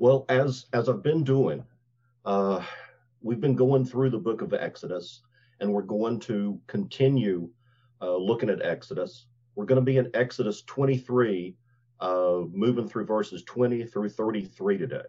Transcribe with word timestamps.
Well, 0.00 0.24
as 0.28 0.66
as 0.72 0.88
I've 0.88 1.04
been 1.04 1.22
doing, 1.22 1.64
uh, 2.24 2.64
we've 3.22 3.40
been 3.40 3.54
going 3.54 3.84
through 3.84 4.10
the 4.10 4.18
book 4.18 4.42
of 4.42 4.52
Exodus, 4.52 5.22
and 5.60 5.72
we're 5.72 5.82
going 5.82 6.18
to 6.20 6.60
continue 6.66 7.48
uh, 8.02 8.16
looking 8.16 8.50
at 8.50 8.60
Exodus. 8.60 9.26
We're 9.54 9.66
going 9.66 9.80
to 9.80 9.84
be 9.84 9.98
in 9.98 10.10
Exodus 10.12 10.62
23, 10.62 11.54
uh, 12.00 12.40
moving 12.50 12.88
through 12.88 13.06
verses 13.06 13.44
20 13.44 13.84
through 13.84 14.08
33 14.08 14.78
today. 14.78 15.02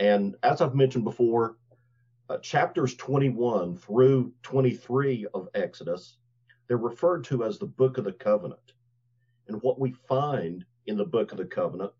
And 0.00 0.34
as 0.42 0.60
I've 0.60 0.74
mentioned 0.74 1.04
before, 1.04 1.56
uh, 2.28 2.38
chapters 2.38 2.96
21 2.96 3.76
through 3.76 4.32
23 4.42 5.28
of 5.34 5.48
Exodus, 5.54 6.16
they're 6.66 6.78
referred 6.78 7.22
to 7.24 7.44
as 7.44 7.60
the 7.60 7.66
book 7.66 7.96
of 7.98 8.04
the 8.04 8.12
covenant. 8.12 8.72
And 9.46 9.62
what 9.62 9.78
we 9.78 9.92
find 9.92 10.64
in 10.86 10.96
the 10.96 11.04
book 11.04 11.30
of 11.30 11.38
the 11.38 11.44
covenant 11.44 11.92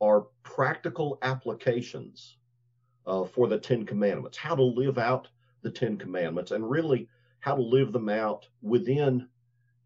are 0.00 0.26
practical 0.42 1.18
applications 1.22 2.36
uh, 3.06 3.24
for 3.24 3.48
the 3.48 3.58
Ten 3.58 3.84
Commandments, 3.86 4.38
how 4.38 4.54
to 4.54 4.62
live 4.62 4.98
out 4.98 5.28
the 5.62 5.70
Ten 5.70 5.96
Commandments, 5.96 6.50
and 6.50 6.68
really 6.68 7.08
how 7.40 7.54
to 7.54 7.62
live 7.62 7.92
them 7.92 8.08
out 8.08 8.48
within 8.62 9.28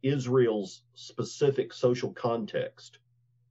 Israel's 0.02 0.82
specific 0.94 1.72
social 1.72 2.12
context 2.12 2.98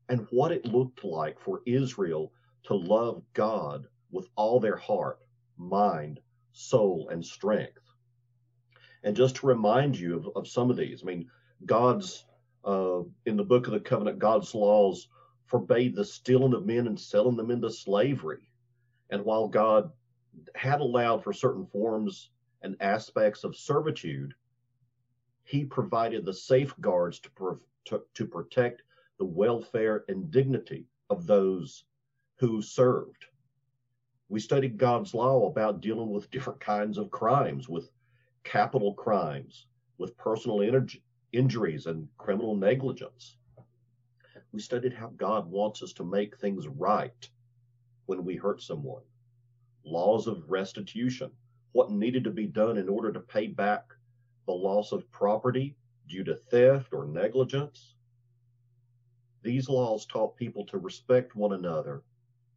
and 0.10 0.28
what 0.32 0.52
it 0.52 0.66
looked 0.66 1.04
like 1.04 1.40
for 1.40 1.62
Israel 1.66 2.34
to 2.64 2.76
love 2.76 3.24
God 3.34 3.88
with 4.12 4.28
all 4.36 4.60
their 4.60 4.76
heart, 4.76 5.20
mind, 5.58 6.20
soul, 6.52 7.08
and 7.10 7.26
strength. 7.26 7.82
And 9.04 9.16
just 9.16 9.38
to 9.38 9.48
remind 9.48 9.98
you 9.98 10.18
of, 10.18 10.30
of 10.36 10.48
some 10.48 10.70
of 10.70 10.78
these, 10.78 11.02
I 11.02 11.06
mean, 11.06 11.30
God's, 11.66 12.26
uh, 12.66 13.02
in 13.26 13.38
the 13.38 13.44
book 13.44 13.68
of 13.68 13.74
the 13.74 13.80
covenant, 13.80 14.20
God's 14.20 14.54
laws 14.54 15.08
forbade 15.52 15.94
the 15.94 16.06
stealing 16.06 16.54
of 16.54 16.66
men 16.66 16.88
and 16.88 16.98
selling 16.98 17.36
them 17.36 17.52
into 17.52 17.70
slavery. 17.70 18.50
And 19.10 19.26
while 19.26 19.50
God 19.50 19.92
had 20.56 20.80
allowed 20.80 21.26
for 21.26 21.34
certain 21.34 21.66
forms 21.66 22.30
and 22.62 22.78
aspects 22.80 23.44
of 23.44 23.58
servitude, 23.58 24.34
he 25.44 25.66
provided 25.66 26.24
the 26.24 26.34
safeguards 26.34 27.20
to, 27.20 27.60
to, 27.84 28.02
to 28.14 28.26
protect 28.26 28.84
the 29.20 29.26
welfare 29.26 30.06
and 30.08 30.32
dignity 30.32 30.88
of 31.10 31.28
those 31.28 31.84
who 32.38 32.62
served. 32.62 33.26
We 34.30 34.40
studied 34.40 34.78
God's 34.78 35.14
law 35.14 35.50
about 35.50 35.82
dealing 35.82 36.12
with 36.12 36.32
different 36.32 36.62
kinds 36.62 36.98
of 36.98 37.12
crimes, 37.12 37.68
with 37.68 37.92
capital 38.46 38.94
crimes, 38.94 39.68
with 39.98 40.16
personal 40.16 40.62
injuries 41.34 41.88
and 41.88 42.08
criminal 42.18 42.56
negligence. 42.56 43.36
We 44.54 44.60
studied 44.60 44.94
how 44.94 45.08
God 45.16 45.50
wants 45.50 45.82
us 45.82 45.94
to 45.94 46.04
make 46.04 46.38
things 46.38 46.68
right 46.68 47.30
when 48.06 48.26
we 48.26 48.36
hurt 48.36 48.62
someone, 48.62 49.04
laws 49.86 50.28
of 50.28 50.50
restitution, 50.50 51.32
what 51.72 51.92
needed 51.92 52.26
to 52.26 52.32
be 52.32 52.48
done 52.48 52.78
in 52.78 52.90
order 52.90 53.14
to 53.14 53.22
pay 53.22 53.48
back 53.48 53.94
the 54.46 54.52
loss 54.52 54.92
of 54.92 55.10
property 55.12 55.78
due 56.10 56.26
to 56.26 56.36
theft 56.36 56.94
or 56.94 57.06
negligence. 57.06 57.96
These 59.42 59.70
laws 59.70 60.06
taught 60.06 60.36
people 60.36 60.66
to 60.66 60.78
respect 60.78 61.36
one 61.36 61.54
another 61.54 62.04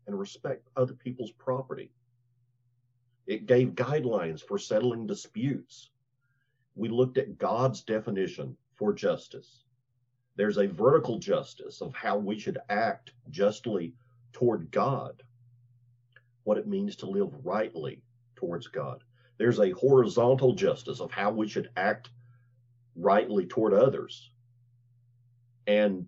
and 0.09 0.19
respect 0.19 0.69
other 0.77 0.95
people's 0.95 1.33
property. 1.33 1.93
It 3.27 3.47
gave 3.47 3.77
guidelines 3.77 4.43
for 4.43 4.59
settling 4.59 5.07
disputes. 5.07 5.91
We 6.75 6.89
looked 6.89 7.19
at 7.19 7.39
God's 7.39 7.83
definition 7.83 8.57
for 8.75 8.93
justice 8.93 9.64
there's 10.37 10.59
a 10.59 10.67
vertical 10.67 11.19
justice 11.19 11.81
of 11.81 11.95
how 11.95 12.19
we 12.19 12.39
should 12.39 12.59
act 12.69 13.13
justly 13.31 13.95
toward 14.33 14.71
God, 14.71 15.23
what 16.43 16.59
it 16.59 16.67
means 16.67 16.97
to 16.97 17.07
live 17.07 17.45
rightly 17.45 18.03
towards 18.37 18.67
God. 18.67 19.03
There's 19.39 19.61
a 19.61 19.71
horizontal 19.71 20.55
justice 20.55 21.01
of 21.01 21.11
how 21.11 21.31
we 21.31 21.49
should 21.49 21.71
act 21.77 22.11
rightly 22.97 23.47
toward 23.47 23.75
others, 23.75 24.31
and 25.67 26.07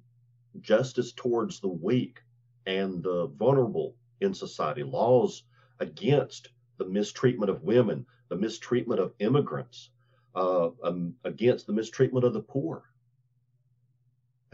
justice 0.60 1.12
towards 1.12 1.60
the 1.60 1.68
weak 1.68 2.20
and 2.66 3.02
the 3.02 3.26
vulnerable 3.28 3.94
in 4.20 4.34
society, 4.34 4.82
laws 4.82 5.44
against 5.80 6.48
the 6.78 6.84
mistreatment 6.84 7.50
of 7.50 7.62
women, 7.62 8.06
the 8.28 8.36
mistreatment 8.36 9.00
of 9.00 9.14
immigrants, 9.18 9.90
uh, 10.34 10.70
um, 10.82 11.14
against 11.24 11.66
the 11.66 11.72
mistreatment 11.72 12.24
of 12.24 12.32
the 12.32 12.40
poor. 12.40 12.84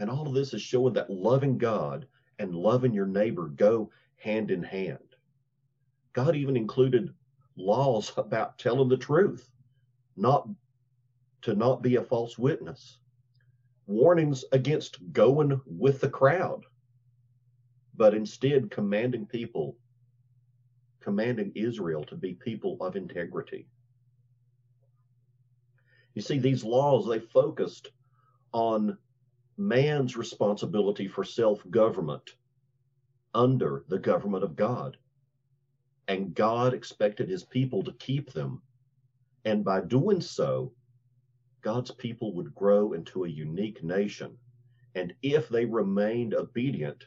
And 0.03 0.11
all 0.11 0.27
of 0.27 0.33
this 0.33 0.53
is 0.53 0.61
showing 0.61 0.95
that 0.95 1.09
loving 1.09 1.57
God 1.57 2.05
and 2.37 2.53
loving 2.53 2.93
your 2.93 3.05
neighbor 3.05 3.47
go 3.47 3.89
hand 4.17 4.51
in 4.51 4.61
hand. 4.61 5.15
God 6.11 6.35
even 6.35 6.57
included 6.57 7.13
laws 7.55 8.11
about 8.17 8.59
telling 8.59 8.89
the 8.89 8.97
truth, 8.97 9.49
not 10.17 10.45
to 11.43 11.55
not 11.55 11.81
be 11.81 11.95
a 11.95 12.03
false 12.03 12.37
witness, 12.37 12.97
warnings 13.87 14.43
against 14.51 14.99
going 15.13 15.61
with 15.65 16.01
the 16.01 16.09
crowd, 16.09 16.65
but 17.95 18.13
instead 18.13 18.69
commanding 18.69 19.25
people, 19.25 19.77
commanding 20.99 21.53
Israel 21.55 22.03
to 22.03 22.17
be 22.17 22.33
people 22.33 22.75
of 22.81 22.97
integrity. 22.97 23.69
You 26.13 26.21
see, 26.21 26.39
these 26.39 26.65
laws, 26.65 27.07
they 27.07 27.19
focused 27.19 27.91
on 28.51 28.97
man's 29.57 30.17
responsibility 30.17 31.07
for 31.07 31.23
self 31.23 31.63
government 31.69 32.35
under 33.33 33.83
the 33.87 33.99
government 33.99 34.43
of 34.43 34.55
God. 34.55 34.97
And 36.07 36.35
God 36.35 36.73
expected 36.73 37.29
his 37.29 37.43
people 37.43 37.83
to 37.83 37.93
keep 37.93 38.31
them. 38.31 38.61
And 39.45 39.63
by 39.63 39.81
doing 39.81 40.21
so, 40.21 40.73
God's 41.61 41.91
people 41.91 42.33
would 42.33 42.53
grow 42.53 42.93
into 42.93 43.23
a 43.23 43.29
unique 43.29 43.83
nation. 43.83 44.37
And 44.95 45.13
if 45.21 45.49
they 45.49 45.65
remained 45.65 46.33
obedient, 46.33 47.05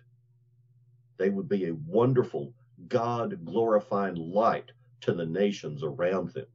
they 1.19 1.31
would 1.31 1.49
be 1.49 1.67
a 1.67 1.75
wonderful, 1.87 2.53
God 2.89 3.45
glorifying 3.45 4.17
light 4.17 4.73
to 5.03 5.13
the 5.13 5.27
nations 5.27 5.83
around 5.83 6.33
them. 6.33 6.47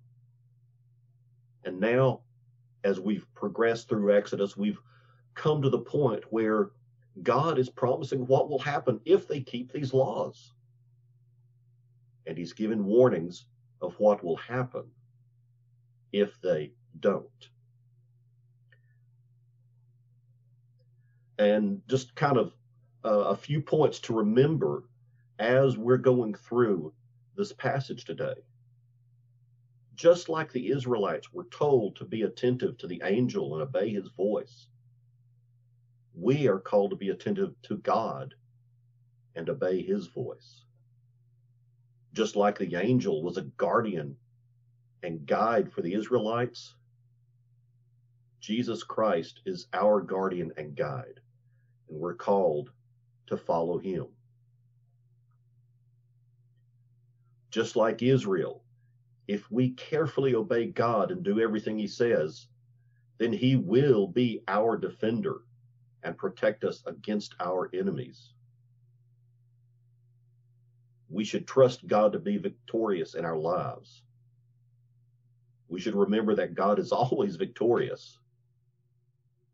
And 1.64 1.80
now, 1.80 2.22
as 2.84 3.00
we've 3.00 3.26
progressed 3.36 3.88
through 3.88 4.16
Exodus, 4.16 4.58
we've 4.58 4.82
come 5.36 5.62
to 5.62 5.70
the 5.70 5.80
point 5.80 6.24
where 6.30 6.72
God 7.22 7.60
is 7.60 7.70
promising 7.70 8.26
what 8.28 8.50
will 8.50 8.60
happen 8.60 9.00
if 9.06 9.28
they 9.28 9.42
keep 9.42 9.72
these 9.72 9.94
laws. 9.94 10.54
And 12.26 12.38
he's 12.38 12.54
given 12.54 12.86
warnings 12.86 13.46
of 13.82 13.96
what 14.00 14.24
will 14.24 14.38
happen 14.38 14.86
if 16.12 16.40
they 16.42 16.72
don't. 17.00 17.50
And 21.38 21.82
just 21.88 22.16
kind 22.16 22.38
of 22.38 22.54
uh, 23.04 23.10
a 23.10 23.36
few 23.36 23.62
points 23.62 24.00
to 24.02 24.14
remember 24.14 24.84
as 25.40 25.78
we're 25.78 25.98
going 25.98 26.36
through 26.36 26.94
this 27.36 27.52
passage 27.52 28.06
today. 28.06 28.36
Just 29.96 30.30
like 30.30 30.52
the 30.52 30.70
Israelites 30.70 31.34
were 31.34 31.46
told 31.46 31.96
to 31.96 32.06
be 32.06 32.24
attentive 32.24 32.78
to 32.78 32.88
the 32.88 33.02
angel 33.04 33.54
and 33.54 33.64
obey 33.64 33.90
his 33.90 34.08
voice, 34.10 34.68
we 36.14 36.48
are 36.48 36.60
called 36.60 36.92
to 36.92 36.98
be 36.98 37.10
attentive 37.10 37.54
to 37.64 37.78
God 37.78 38.34
and 39.36 39.50
obey 39.50 39.82
his 39.82 40.08
voice. 40.08 40.66
Just 42.14 42.36
like 42.36 42.58
the 42.58 42.76
angel 42.76 43.24
was 43.24 43.38
a 43.38 43.44
guardian 43.44 44.18
and 45.04 45.26
guide 45.26 45.72
for 45.72 45.82
the 45.82 45.94
Israelites, 45.94 46.76
Jesus 48.42 48.84
Christ 48.84 49.42
is 49.46 49.68
our 49.74 50.02
guardian 50.02 50.52
and 50.58 50.76
guide, 50.76 51.20
and 51.90 52.00
we're 52.00 52.16
called 52.16 52.72
to 53.28 53.38
follow 53.38 53.78
him. 53.78 54.08
Just 57.52 57.76
like 57.76 58.02
Israel, 58.02 58.64
if 59.28 59.50
we 59.52 59.72
carefully 59.72 60.36
obey 60.36 60.68
God 60.68 61.12
and 61.12 61.24
do 61.24 61.40
everything 61.40 61.78
he 61.78 61.88
says, 61.88 62.48
then 63.18 63.32
he 63.32 63.56
will 63.56 64.08
be 64.08 64.42
our 64.48 64.78
defender 64.78 65.42
and 66.04 66.18
protect 66.18 66.64
us 66.64 66.84
against 66.86 67.36
our 67.40 67.70
enemies. 67.74 68.34
We 71.10 71.24
should 71.24 71.48
trust 71.48 71.88
God 71.88 72.14
to 72.14 72.20
be 72.20 72.38
victorious 72.38 73.16
in 73.16 73.26
our 73.26 73.38
lives. 73.38 74.04
We 75.68 75.80
should 75.80 75.96
remember 75.96 76.36
that 76.36 76.56
God 76.56 76.80
is 76.80 76.92
always 76.94 77.36
victorious, 77.36 78.18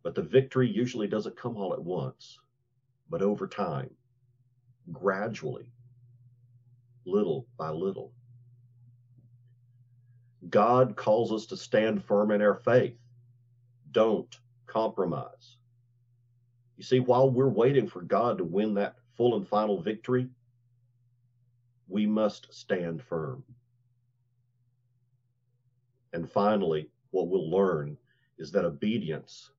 but 0.04 0.16
the 0.16 0.22
victory 0.22 0.70
usually 0.70 1.08
doesn't 1.08 1.38
come 1.40 1.58
all 1.58 1.74
at 1.74 1.84
once, 1.84 2.40
but 3.10 3.22
over 3.22 3.48
time, 3.48 3.90
gradually, 4.92 5.72
little 7.06 7.48
by 7.58 7.70
little. 7.70 8.14
God 10.50 10.96
calls 10.96 11.32
us 11.32 11.48
to 11.48 11.58
stand 11.58 12.04
firm 12.06 12.32
in 12.32 12.42
our 12.42 12.56
faith. 12.56 12.98
Don't 13.92 14.34
compromise. 14.68 15.57
You 16.78 16.84
see, 16.84 17.00
while 17.00 17.30
we're 17.30 17.50
waiting 17.50 17.88
for 17.88 18.02
God 18.02 18.38
to 18.38 18.44
win 18.44 18.76
that 18.76 18.96
full 19.16 19.36
and 19.36 19.48
final 19.48 19.82
victory, 19.82 20.30
we 21.88 22.06
must 22.06 22.54
stand 22.54 23.02
firm. 23.02 23.44
And 26.14 26.30
finally, 26.32 26.90
what 27.12 27.30
we'll 27.30 27.50
learn 27.50 27.98
is 28.38 28.52
that 28.52 28.66
obedience 28.66 29.50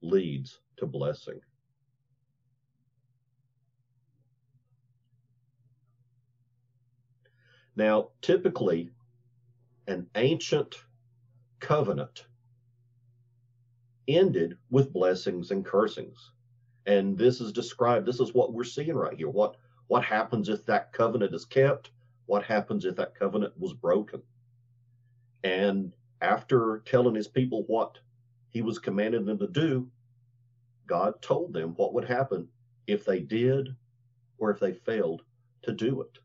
leads 0.00 0.60
to 0.78 0.86
blessing. 0.86 1.40
Now, 7.76 8.08
typically, 8.22 8.90
an 9.86 10.06
ancient 10.14 10.76
covenant 11.60 12.24
ended 14.08 14.56
with 14.70 14.94
blessings 14.94 15.50
and 15.50 15.62
cursings. 15.62 16.32
And 16.86 17.18
this 17.18 17.40
is 17.40 17.52
described, 17.52 18.06
this 18.06 18.20
is 18.20 18.32
what 18.32 18.52
we're 18.52 18.64
seeing 18.64 18.94
right 18.94 19.16
here. 19.16 19.28
What 19.28 19.56
what 19.88 20.04
happens 20.04 20.48
if 20.48 20.64
that 20.66 20.92
covenant 20.92 21.34
is 21.34 21.44
kept? 21.44 21.90
What 22.26 22.44
happens 22.44 22.84
if 22.84 22.96
that 22.96 23.14
covenant 23.14 23.54
was 23.58 23.72
broken? 23.72 24.22
And 25.44 25.92
after 26.20 26.82
telling 26.86 27.14
his 27.14 27.28
people 27.28 27.64
what 27.66 27.98
he 28.48 28.62
was 28.62 28.78
commanding 28.78 29.24
them 29.26 29.38
to 29.38 29.46
do, 29.46 29.88
God 30.86 31.20
told 31.22 31.52
them 31.52 31.74
what 31.76 31.94
would 31.94 32.04
happen 32.04 32.48
if 32.86 33.04
they 33.04 33.20
did 33.20 33.74
or 34.38 34.50
if 34.50 34.58
they 34.58 34.72
failed 34.72 35.22
to 35.62 35.72
do 35.72 36.02
it. 36.02 36.18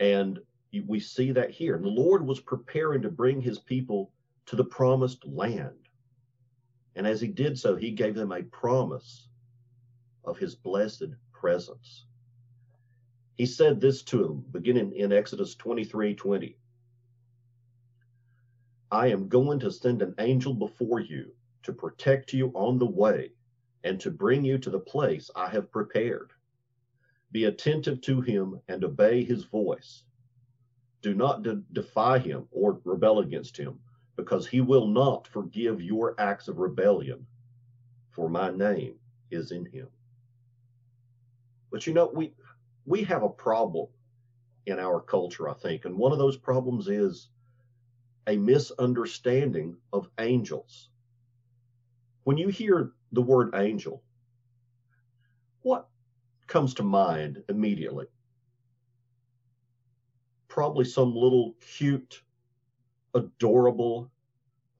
And 0.00 0.40
we 0.86 1.00
see 1.00 1.32
that 1.32 1.50
here. 1.50 1.76
And 1.76 1.84
the 1.84 1.88
Lord 1.88 2.26
was 2.26 2.40
preparing 2.40 3.02
to 3.02 3.10
bring 3.10 3.40
his 3.40 3.58
people 3.58 4.10
to 4.46 4.56
the 4.56 4.64
promised 4.64 5.24
land. 5.26 5.83
And 6.96 7.06
as 7.06 7.20
he 7.20 7.28
did 7.28 7.58
so, 7.58 7.76
he 7.76 7.90
gave 7.90 8.14
them 8.14 8.32
a 8.32 8.42
promise 8.42 9.28
of 10.24 10.38
his 10.38 10.54
blessed 10.54 11.04
presence. 11.32 12.06
He 13.36 13.46
said 13.46 13.80
this 13.80 14.02
to 14.04 14.22
them, 14.22 14.44
beginning 14.52 14.92
in 14.94 15.12
Exodus 15.12 15.54
23 15.56 16.14
20. 16.14 16.56
I 18.90 19.08
am 19.08 19.28
going 19.28 19.58
to 19.60 19.72
send 19.72 20.02
an 20.02 20.14
angel 20.18 20.54
before 20.54 21.00
you 21.00 21.32
to 21.64 21.72
protect 21.72 22.32
you 22.32 22.52
on 22.54 22.78
the 22.78 22.86
way 22.86 23.32
and 23.82 24.00
to 24.00 24.10
bring 24.10 24.44
you 24.44 24.56
to 24.58 24.70
the 24.70 24.78
place 24.78 25.30
I 25.34 25.48
have 25.48 25.72
prepared. 25.72 26.30
Be 27.32 27.46
attentive 27.46 28.00
to 28.02 28.20
him 28.20 28.60
and 28.68 28.84
obey 28.84 29.24
his 29.24 29.44
voice. 29.44 30.04
Do 31.02 31.14
not 31.14 31.42
de- 31.42 31.62
defy 31.72 32.20
him 32.20 32.46
or 32.52 32.80
rebel 32.84 33.18
against 33.18 33.56
him, 33.56 33.80
because 34.16 34.46
he 34.46 34.60
will 34.60 34.86
not 34.86 35.26
forgive 35.26 35.82
your 35.82 36.14
acts 36.18 36.48
of 36.48 36.58
rebellion, 36.58 37.26
for 38.10 38.28
my 38.28 38.50
name 38.50 38.94
is 39.30 39.50
in 39.50 39.66
him. 39.66 39.88
But 41.70 41.86
you 41.86 41.94
know, 41.94 42.10
we 42.14 42.34
we 42.86 43.02
have 43.04 43.22
a 43.22 43.28
problem 43.28 43.88
in 44.66 44.78
our 44.78 45.00
culture, 45.00 45.48
I 45.48 45.54
think, 45.54 45.84
and 45.84 45.98
one 45.98 46.12
of 46.12 46.18
those 46.18 46.36
problems 46.36 46.88
is 46.88 47.28
a 48.26 48.36
misunderstanding 48.36 49.76
of 49.92 50.08
angels. 50.18 50.90
When 52.24 52.38
you 52.38 52.48
hear 52.48 52.92
the 53.12 53.22
word 53.22 53.54
angel, 53.54 54.02
what 55.62 55.88
comes 56.46 56.74
to 56.74 56.82
mind 56.82 57.42
immediately? 57.48 58.06
Probably 60.48 60.84
some 60.84 61.14
little 61.14 61.54
cute, 61.60 62.22
adorable, 63.14 64.10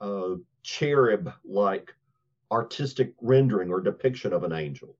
uh, 0.00 0.34
cherub 0.62 1.32
like 1.44 1.94
artistic 2.50 3.14
rendering 3.20 3.70
or 3.70 3.80
depiction 3.80 4.32
of 4.32 4.44
an 4.44 4.52
angel 4.52 4.96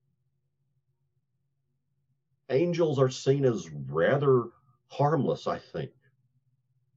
angels 2.51 2.99
are 2.99 3.11
seen 3.11 3.45
as 3.45 3.71
rather 3.71 4.45
harmless, 4.89 5.47
I 5.47 5.59
think. 5.59 5.91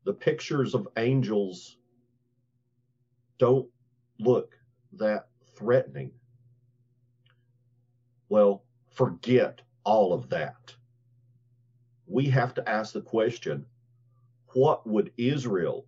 The 0.04 0.14
pictures 0.14 0.74
of 0.74 0.88
angels 0.98 1.78
don't 3.40 3.68
look 4.20 4.58
that 4.94 5.28
threatening. 5.56 6.12
Well, 8.30 8.64
forget 8.92 9.62
all 9.84 10.14
of 10.14 10.30
that. 10.30 10.74
We 12.08 12.26
have 12.30 12.54
to 12.56 12.70
ask 12.70 12.94
the 12.94 13.02
question 13.02 13.66
what 14.54 14.88
would 14.88 15.12
Israel 15.18 15.86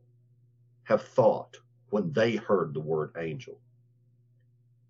have 0.90 1.04
thought 1.04 1.56
when 1.92 2.12
they 2.12 2.36
heard 2.36 2.74
the 2.74 2.80
word 2.80 3.12
angel? 3.18 3.62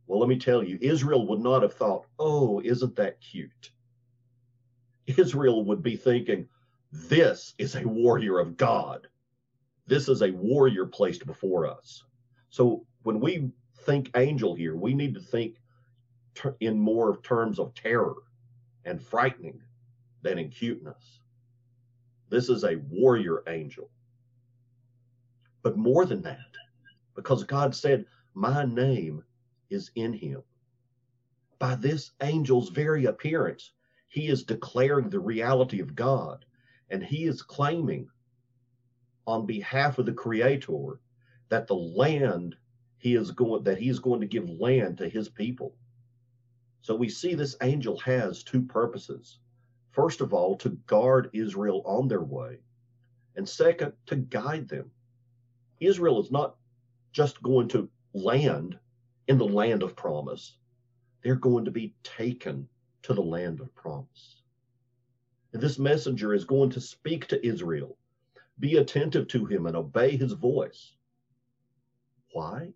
Well, 0.07 0.19
let 0.19 0.29
me 0.29 0.39
tell 0.39 0.63
you, 0.63 0.79
Israel 0.81 1.27
would 1.27 1.41
not 1.41 1.61
have 1.61 1.73
thought, 1.73 2.07
oh, 2.17 2.61
isn't 2.61 2.95
that 2.95 3.21
cute? 3.21 3.71
Israel 5.05 5.63
would 5.65 5.83
be 5.83 5.95
thinking, 5.95 6.47
this 6.91 7.53
is 7.57 7.75
a 7.75 7.87
warrior 7.87 8.39
of 8.39 8.57
God. 8.57 9.07
This 9.87 10.07
is 10.07 10.21
a 10.21 10.31
warrior 10.31 10.85
placed 10.85 11.25
before 11.25 11.67
us. 11.67 12.03
So 12.49 12.85
when 13.03 13.19
we 13.19 13.51
think 13.85 14.09
angel 14.15 14.55
here, 14.55 14.75
we 14.75 14.93
need 14.93 15.13
to 15.15 15.21
think 15.21 15.57
ter- 16.33 16.55
in 16.59 16.79
more 16.79 17.17
terms 17.21 17.59
of 17.59 17.73
terror 17.75 18.15
and 18.85 19.01
frightening 19.01 19.61
than 20.21 20.39
in 20.39 20.49
cuteness. 20.49 21.19
This 22.29 22.49
is 22.49 22.63
a 22.63 22.77
warrior 22.89 23.43
angel. 23.47 23.89
But 25.61 25.77
more 25.77 26.05
than 26.05 26.21
that, 26.23 26.39
because 27.15 27.43
God 27.43 27.75
said, 27.75 28.05
My 28.33 28.65
name 28.65 29.23
is 29.69 29.91
in 29.95 30.13
him. 30.13 30.43
By 31.59 31.75
this 31.75 32.11
angel's 32.19 32.69
very 32.69 33.05
appearance, 33.05 33.73
he 34.07 34.27
is 34.27 34.43
declaring 34.43 35.09
the 35.09 35.19
reality 35.19 35.81
of 35.81 35.95
God 35.95 36.45
and 36.89 37.03
he 37.03 37.25
is 37.25 37.41
claiming 37.41 38.09
on 39.27 39.45
behalf 39.45 39.99
of 39.99 40.05
the 40.05 40.13
creator 40.13 40.99
that 41.49 41.67
the 41.67 41.75
land 41.75 42.55
he 42.97 43.15
is 43.15 43.31
going 43.31 43.63
that 43.63 43.77
he's 43.77 43.99
going 43.99 44.21
to 44.21 44.27
give 44.27 44.49
land 44.49 44.97
to 44.97 45.07
his 45.07 45.29
people. 45.29 45.75
So 46.81 46.95
we 46.95 47.09
see 47.09 47.35
this 47.35 47.55
angel 47.61 47.97
has 47.99 48.43
two 48.43 48.63
purposes. 48.63 49.39
First 49.91 50.21
of 50.21 50.33
all, 50.33 50.57
to 50.57 50.69
guard 50.87 51.29
Israel 51.33 51.83
on 51.85 52.07
their 52.07 52.23
way, 52.23 52.59
and 53.35 53.47
second, 53.47 53.93
to 54.07 54.15
guide 54.15 54.67
them. 54.67 54.91
Israel 55.79 56.19
is 56.19 56.31
not 56.31 56.55
just 57.11 57.41
going 57.41 57.67
to 57.69 57.89
land 58.13 58.77
in 59.27 59.37
the 59.37 59.45
land 59.45 59.83
of 59.83 59.95
promise. 59.95 60.57
They're 61.23 61.35
going 61.35 61.65
to 61.65 61.71
be 61.71 61.93
taken 62.03 62.67
to 63.03 63.13
the 63.13 63.21
land 63.21 63.59
of 63.59 63.73
promise. 63.75 64.41
And 65.53 65.61
this 65.61 65.79
messenger 65.79 66.33
is 66.33 66.45
going 66.45 66.71
to 66.71 66.81
speak 66.81 67.27
to 67.27 67.45
Israel. 67.45 67.97
Be 68.59 68.77
attentive 68.77 69.27
to 69.29 69.45
him 69.45 69.65
and 69.65 69.75
obey 69.75 70.17
his 70.17 70.33
voice. 70.33 70.93
Why? 72.33 72.73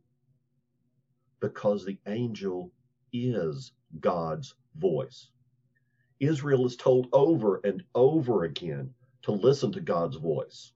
Because 1.40 1.86
the 1.86 2.00
angel 2.08 2.72
is 3.12 3.74
God's 4.00 4.56
voice. 4.76 5.30
Israel 6.20 6.66
is 6.66 6.78
told 6.78 7.08
over 7.12 7.60
and 7.64 7.84
over 7.94 8.46
again 8.46 8.94
to 9.24 9.32
listen 9.32 9.72
to 9.74 9.82
God's 9.82 10.16
voice. 10.16 10.72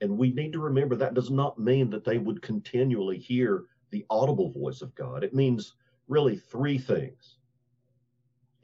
And 0.00 0.18
we 0.18 0.32
need 0.32 0.52
to 0.52 0.60
remember 0.60 0.96
that 0.96 1.14
does 1.14 1.30
not 1.30 1.58
mean 1.58 1.90
that 1.90 2.04
they 2.04 2.18
would 2.18 2.42
continually 2.42 3.18
hear 3.18 3.64
the 3.90 4.04
audible 4.10 4.50
voice 4.50 4.82
of 4.82 4.94
God. 4.94 5.24
It 5.24 5.34
means 5.34 5.74
really 6.08 6.36
three 6.36 6.78
things 6.78 7.38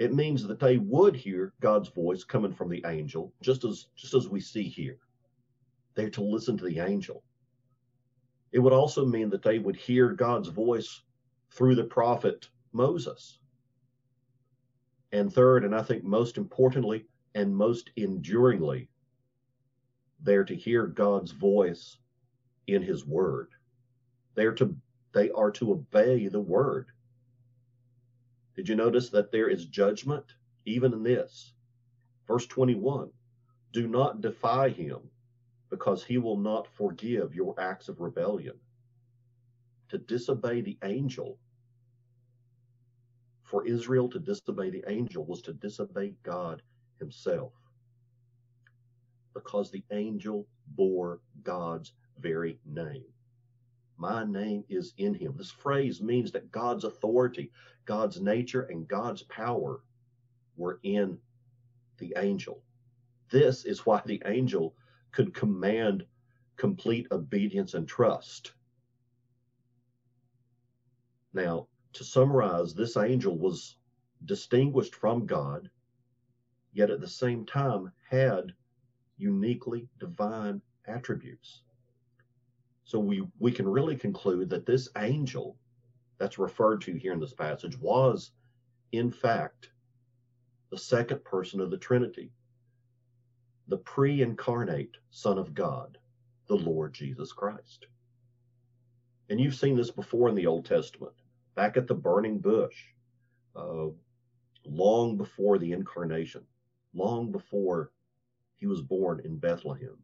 it 0.02 0.12
means 0.12 0.44
that 0.48 0.58
they 0.58 0.78
would 0.78 1.14
hear 1.14 1.52
God's 1.60 1.88
voice 1.88 2.24
coming 2.24 2.52
from 2.52 2.68
the 2.68 2.82
angel, 2.86 3.32
just 3.40 3.64
as 3.64 3.86
just 3.94 4.14
as 4.14 4.28
we 4.28 4.40
see 4.40 4.64
here. 4.64 4.98
They're 5.94 6.10
to 6.10 6.22
listen 6.22 6.56
to 6.58 6.64
the 6.64 6.80
angel. 6.80 7.22
It 8.50 8.58
would 8.58 8.72
also 8.72 9.06
mean 9.06 9.30
that 9.30 9.42
they 9.42 9.60
would 9.60 9.76
hear 9.76 10.12
God's 10.12 10.48
voice 10.48 11.02
through 11.52 11.76
the 11.76 11.84
prophet 11.84 12.48
Moses. 12.72 13.38
And 15.12 15.32
third, 15.32 15.64
and 15.64 15.74
I 15.74 15.82
think 15.82 16.02
most 16.02 16.36
importantly 16.36 17.06
and 17.36 17.54
most 17.54 17.90
enduringly, 17.96 18.88
they're 20.22 20.44
to 20.44 20.54
hear 20.54 20.86
God's 20.86 21.32
voice 21.32 21.96
in 22.66 22.82
his 22.82 23.04
word. 23.04 23.50
They're 24.34 24.54
to 24.54 24.76
they 25.12 25.30
are 25.30 25.50
to 25.52 25.72
obey 25.72 26.28
the 26.28 26.40
word. 26.40 26.88
Did 28.56 28.68
you 28.68 28.76
notice 28.76 29.10
that 29.10 29.30
there 29.30 29.48
is 29.48 29.66
judgment 29.66 30.24
even 30.64 30.92
in 30.92 31.02
this? 31.02 31.52
Verse 32.26 32.46
21 32.46 33.10
Do 33.72 33.88
not 33.88 34.20
defy 34.20 34.70
him, 34.70 35.00
because 35.70 36.04
he 36.04 36.18
will 36.18 36.38
not 36.38 36.66
forgive 36.66 37.34
your 37.34 37.58
acts 37.60 37.88
of 37.88 38.00
rebellion. 38.00 38.58
To 39.90 39.98
disobey 39.98 40.62
the 40.62 40.78
angel, 40.82 41.38
for 43.42 43.66
Israel 43.66 44.08
to 44.10 44.18
disobey 44.18 44.70
the 44.70 44.84
angel 44.86 45.26
was 45.26 45.42
to 45.42 45.52
disobey 45.52 46.14
God 46.22 46.62
himself, 46.98 47.52
because 49.34 49.70
the 49.70 49.84
angel 49.90 50.46
bore 50.68 51.20
God's 51.42 51.92
very 52.18 52.58
name. 52.64 53.04
My 53.96 54.24
name 54.24 54.64
is 54.68 54.94
in 54.96 55.14
him. 55.14 55.34
This 55.36 55.50
phrase 55.50 56.02
means 56.02 56.32
that 56.32 56.50
God's 56.50 56.84
authority, 56.84 57.52
God's 57.84 58.20
nature, 58.20 58.62
and 58.62 58.88
God's 58.88 59.22
power 59.24 59.80
were 60.56 60.80
in 60.82 61.18
the 61.98 62.14
angel. 62.16 62.62
This 63.30 63.64
is 63.64 63.86
why 63.86 64.02
the 64.04 64.22
angel 64.26 64.74
could 65.12 65.34
command 65.34 66.04
complete 66.56 67.06
obedience 67.12 67.74
and 67.74 67.88
trust. 67.88 68.52
Now, 71.32 71.68
to 71.94 72.04
summarize, 72.04 72.74
this 72.74 72.96
angel 72.96 73.38
was 73.38 73.76
distinguished 74.24 74.94
from 74.94 75.26
God, 75.26 75.70
yet 76.72 76.90
at 76.90 77.00
the 77.00 77.08
same 77.08 77.46
time 77.46 77.92
had 78.08 78.52
uniquely 79.22 79.88
divine 80.00 80.60
attributes. 80.86 81.62
So 82.84 82.98
we, 82.98 83.22
we 83.38 83.52
can 83.52 83.68
really 83.68 83.96
conclude 83.96 84.50
that 84.50 84.66
this 84.66 84.88
angel 84.98 85.56
that's 86.18 86.38
referred 86.38 86.80
to 86.82 86.92
here 86.94 87.12
in 87.12 87.20
this 87.20 87.32
passage 87.32 87.78
was, 87.78 88.32
in 88.90 89.10
fact, 89.10 89.70
the 90.70 90.78
second 90.78 91.24
person 91.24 91.60
of 91.60 91.70
the 91.70 91.78
Trinity, 91.78 92.32
the 93.68 93.78
pre 93.78 94.22
incarnate 94.22 94.96
Son 95.10 95.38
of 95.38 95.54
God, 95.54 95.98
the 96.48 96.56
Lord 96.56 96.92
Jesus 96.92 97.32
Christ. 97.32 97.86
And 99.30 99.40
you've 99.40 99.54
seen 99.54 99.76
this 99.76 99.90
before 99.90 100.28
in 100.28 100.34
the 100.34 100.46
Old 100.46 100.66
Testament, 100.66 101.14
back 101.54 101.76
at 101.76 101.86
the 101.86 101.94
burning 101.94 102.38
bush, 102.38 102.76
uh, 103.54 103.86
long 104.64 105.16
before 105.16 105.58
the 105.58 105.72
incarnation, 105.72 106.42
long 106.92 107.30
before 107.30 107.91
he 108.62 108.68
was 108.68 108.80
born 108.80 109.20
in 109.24 109.38
Bethlehem. 109.38 109.98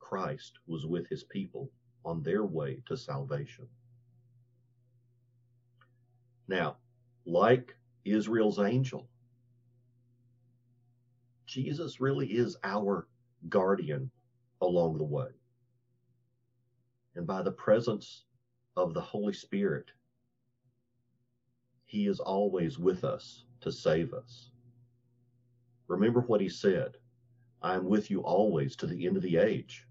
Christ 0.00 0.58
was 0.66 0.86
with 0.86 1.06
his 1.06 1.22
people 1.22 1.70
on 2.04 2.20
their 2.20 2.44
way 2.44 2.82
to 2.86 2.96
salvation. 2.96 3.68
Now, 6.48 6.78
like 7.24 7.76
Israel's 8.04 8.58
angel, 8.58 9.06
Jesus 11.46 12.00
really 12.00 12.26
is 12.26 12.56
our 12.64 13.06
guardian 13.48 14.10
along 14.60 14.98
the 14.98 15.04
way. 15.04 15.28
And 17.14 17.24
by 17.24 17.42
the 17.42 17.52
presence 17.52 18.24
of 18.76 18.94
the 18.94 19.00
Holy 19.00 19.32
Spirit, 19.32 19.92
He 21.84 22.08
is 22.08 22.18
always 22.18 22.80
with 22.80 23.04
us 23.04 23.44
to 23.60 23.70
save 23.70 24.12
us. 24.12 24.50
Remember 25.88 26.20
what 26.20 26.40
He 26.40 26.48
said 26.48 26.96
I 27.62 27.74
am 27.74 27.86
with 27.86 28.10
you 28.10 28.20
always 28.22 28.76
to 28.76 28.86
the 28.86 29.06
end 29.06 29.16
of 29.16 29.22
the 29.22 29.36
age. 29.38 29.86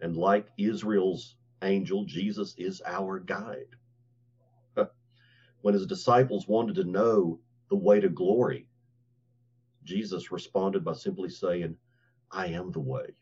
And 0.00 0.16
like 0.16 0.48
Israel's 0.58 1.36
angel, 1.62 2.04
Jesus 2.04 2.54
is 2.58 2.82
our 2.86 3.18
guide. 3.18 3.76
when 5.62 5.74
his 5.74 5.86
disciples 5.86 6.48
wanted 6.48 6.76
to 6.76 6.84
know 6.84 7.40
the 7.68 7.76
way 7.76 8.00
to 8.00 8.08
glory, 8.08 8.68
Jesus 9.84 10.30
responded 10.30 10.84
by 10.84 10.92
simply 10.92 11.28
saying, 11.28 11.76
I 12.30 12.46
am 12.46 12.70
the 12.70 12.80
way. 12.80 13.14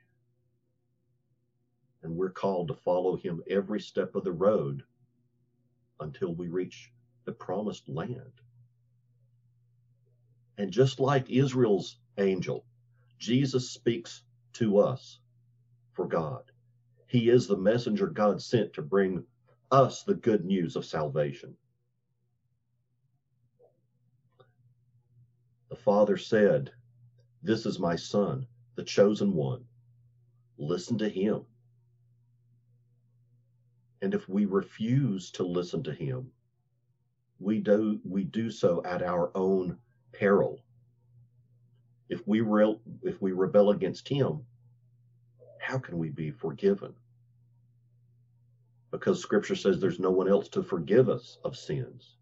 And 2.03 2.17
we're 2.17 2.31
called 2.31 2.69
to 2.69 2.75
follow 2.75 3.17
him 3.17 3.43
every 3.49 3.81
step 3.81 4.15
of 4.15 4.25
the 4.25 4.33
road 4.33 4.83
until 6.01 6.35
we 6.35 6.49
reach 6.49 6.93
the 7.25 7.33
promised 7.33 7.89
land. 7.89 8.41
And 10.59 10.73
just 10.73 10.99
like 10.99 11.31
Israel's 11.31 11.99
angel, 12.19 12.65
Jesus 13.19 13.71
speaks 13.71 14.25
to 14.55 14.79
us 14.79 15.21
for 15.93 16.07
God. 16.09 16.43
He 17.07 17.31
is 17.31 17.47
the 17.47 17.57
messenger 17.57 18.09
God 18.09 18.43
sent 18.43 18.73
to 18.75 18.83
bring 18.83 19.25
us 19.71 20.03
the 20.03 20.15
good 20.15 20.45
news 20.45 20.75
of 20.75 20.85
salvation. 20.85 21.57
The 25.71 25.77
Father 25.77 26.17
said, 26.17 26.73
This 27.43 27.65
is 27.65 27.79
my 27.79 27.95
Son, 27.95 28.47
the 28.75 28.83
chosen 28.83 29.35
one. 29.35 29.65
Listen 30.59 30.99
to 30.99 31.09
him. 31.09 31.43
And 34.03 34.12
if 34.12 34.29
we 34.29 34.45
refuse 34.45 35.31
to 35.33 35.45
listen 35.45 35.85
to 35.85 35.93
him, 35.93 36.33
we 37.38 37.61
do, 37.61 38.00
we 38.05 38.25
do 38.25 38.50
so 38.50 38.83
at 38.85 39.03
our 39.03 39.31
own 39.37 39.79
peril. 40.12 40.61
If 42.09 42.27
we, 42.27 42.41
re- 42.41 42.79
if 43.03 43.21
we 43.21 43.33
rebel 43.33 43.71
against 43.71 44.09
him, 44.09 44.41
how 45.61 45.79
can 45.79 45.99
we 45.99 46.09
be 46.09 46.31
forgiven? 46.31 46.95
Because 48.91 49.21
scripture 49.21 49.55
says 49.55 49.79
there's 49.81 50.00
no 50.00 50.11
one 50.11 50.29
else 50.29 50.49
to 50.50 50.62
forgive 50.62 51.09
us 51.09 51.38
of 51.45 51.57
sins. 51.57 52.17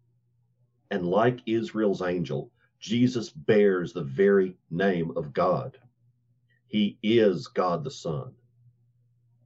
And 0.91 1.05
like 1.05 1.41
Israel's 1.45 2.01
angel, 2.01 2.51
Jesus 2.79 3.29
bears 3.29 3.93
the 3.93 4.03
very 4.03 4.55
name 4.69 5.11
of 5.15 5.33
God. 5.33 5.77
He 6.67 6.97
is 7.01 7.47
God 7.47 7.83
the 7.83 7.91
Son. 7.91 8.33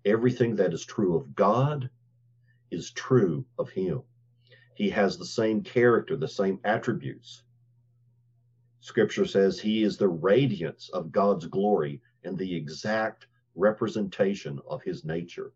Everything 0.06 0.56
that 0.56 0.74
is 0.74 0.84
true 0.84 1.16
of 1.16 1.36
God 1.36 1.90
is 2.72 2.92
true 2.92 3.46
of 3.60 3.70
him. 3.70 4.02
He 4.76 4.90
has 4.90 5.18
the 5.18 5.26
same 5.26 5.62
character, 5.62 6.16
the 6.16 6.28
same 6.28 6.60
attributes. 6.64 7.44
Scripture 8.84 9.26
says 9.26 9.60
he 9.60 9.84
is 9.84 9.96
the 9.96 10.08
radiance 10.08 10.90
of 10.90 11.12
God's 11.12 11.46
glory 11.46 12.02
and 12.24 12.36
the 12.36 12.56
exact 12.56 13.28
representation 13.54 14.60
of 14.68 14.82
his 14.82 15.06
nature. 15.06 15.54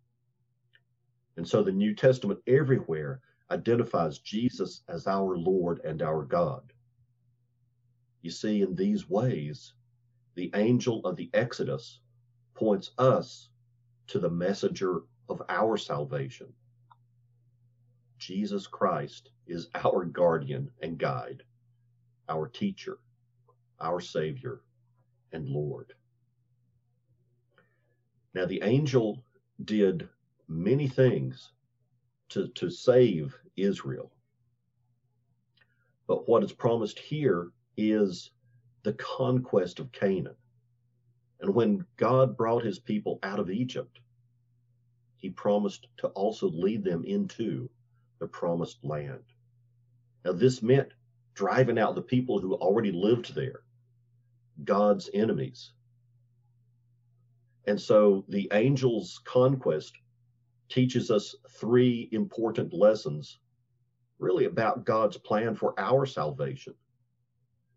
And 1.36 1.48
so 1.48 1.63
the 1.63 1.72
New 1.72 1.96
Testament 1.96 2.39
everywhere 2.46 3.22
identifies 3.50 4.20
Jesus 4.20 4.84
as 4.88 5.08
our 5.08 5.36
Lord 5.38 5.82
and 5.84 6.03
our 6.03 6.24
God. 6.24 6.72
You 8.22 8.29
see, 8.29 8.62
in 8.62 8.75
these 8.75 9.10
ways, 9.10 9.74
the 10.36 10.51
angel 10.53 11.03
of 11.03 11.15
the 11.15 11.32
Exodus 11.34 12.01
points 12.53 12.91
us 13.00 13.50
to 14.08 14.20
the 14.20 14.29
messenger 14.29 15.01
of 15.29 15.41
our 15.50 15.77
salvation. 15.77 16.53
Jesus 18.20 18.67
Christ 18.67 19.32
is 19.48 19.70
our 19.74 20.05
guardian 20.05 20.70
and 20.82 21.00
guide, 21.00 21.41
our 22.29 22.48
teacher, 22.48 23.00
our 23.86 24.01
Savior, 24.01 24.62
and 25.32 25.48
Lord. 25.48 25.94
Now, 28.34 28.46
the 28.46 28.62
angel 28.63 29.24
did 29.63 30.10
many 30.48 30.88
things 30.88 31.51
to, 32.30 32.48
to 32.50 32.70
save 32.70 33.38
Israel. 33.56 34.12
But 36.08 36.27
what 36.27 36.44
is 36.44 36.51
promised 36.51 37.00
here 37.00 37.51
is 37.77 38.32
the 38.84 38.94
conquest 38.94 39.80
of 39.80 39.92
Canaan. 39.92 40.36
And 41.39 41.54
when 41.54 41.86
God 41.98 42.36
brought 42.36 42.63
his 42.63 42.80
people 42.80 43.20
out 43.22 43.39
of 43.39 43.51
Egypt, 43.51 44.00
he 45.18 45.30
promised 45.30 45.88
to 45.98 46.08
also 46.10 46.50
lead 46.50 46.84
them 46.84 47.04
into 47.04 47.70
the 48.20 48.27
promised 48.27 48.84
land. 48.84 49.24
Now, 50.24 50.32
this 50.34 50.62
meant 50.62 50.92
driving 51.36 51.77
out 51.77 51.96
the 51.96 52.01
people 52.01 52.39
who 52.39 52.56
already 52.56 52.92
lived 52.92 53.36
there, 53.36 53.62
God's 54.64 55.10
enemies, 55.14 55.74
and 57.68 57.80
so 57.80 58.26
the 58.30 58.50
angel's 58.52 59.20
conquest 59.26 59.94
teaches 60.70 61.12
us 61.12 61.36
three 61.50 62.10
important 62.12 62.74
lessons, 62.74 63.40
really 64.20 64.46
about 64.46 64.86
God's 64.86 65.18
plan 65.18 65.56
for 65.56 65.80
our 65.80 66.06
salvation. 66.06 66.74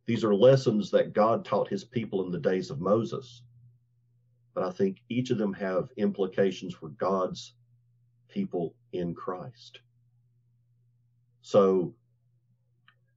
These 0.07 0.25
are 0.25 0.35
lessons 0.35 0.91
that 0.91 1.13
God 1.13 1.45
taught 1.45 1.69
his 1.69 1.85
people 1.85 2.25
in 2.25 2.31
the 2.33 2.39
days 2.39 2.71
of 2.71 2.81
Moses. 2.81 3.43
But 4.55 4.65
I 4.65 4.71
think 4.71 5.03
each 5.09 5.31
of 5.31 5.39
them 5.39 5.53
have 5.55 5.91
implications 5.97 6.75
for 6.75 6.89
God's 6.91 7.55
people 8.29 8.75
in 8.93 9.15
Christ. 9.15 9.81
So, 11.43 11.95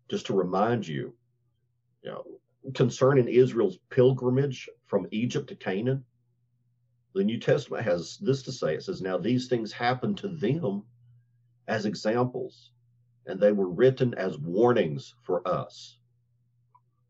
just 0.09 0.25
to 0.27 0.33
remind 0.33 0.87
you, 0.87 1.13
you 2.03 2.11
know, 2.11 2.25
concerning 2.73 3.27
Israel's 3.27 3.79
pilgrimage 3.89 4.69
from 4.85 5.07
Egypt 5.11 5.49
to 5.49 5.55
Canaan, 5.55 6.03
the 7.13 7.23
New 7.23 7.39
Testament 7.39 7.83
has 7.83 8.17
this 8.17 8.43
to 8.43 8.51
say 8.51 8.75
it 8.75 8.83
says, 8.83 9.01
Now 9.01 9.17
these 9.17 9.47
things 9.47 9.71
happened 9.71 10.17
to 10.19 10.29
them 10.29 10.83
as 11.67 11.85
examples, 11.85 12.71
and 13.25 13.39
they 13.39 13.51
were 13.51 13.69
written 13.69 14.13
as 14.15 14.37
warnings 14.37 15.13
for 15.23 15.45
us, 15.47 15.97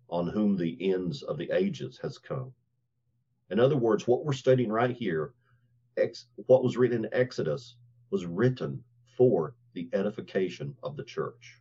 on 0.09 0.27
whom 0.27 0.57
the 0.57 0.77
ends 0.91 1.21
of 1.23 1.37
the 1.37 1.51
ages 1.51 1.99
has 2.01 2.17
come. 2.17 2.53
In 3.49 3.59
other 3.59 3.77
words, 3.77 4.07
what 4.07 4.25
we're 4.25 4.33
studying 4.33 4.71
right 4.71 4.95
here, 4.95 5.33
ex, 5.97 6.25
what 6.47 6.63
was 6.63 6.77
written 6.77 7.05
in 7.05 7.13
Exodus, 7.13 7.75
was 8.09 8.25
written 8.25 8.83
for 9.17 9.55
the 9.73 9.89
edification 9.93 10.75
of 10.83 10.97
the 10.97 11.03
church. 11.03 11.59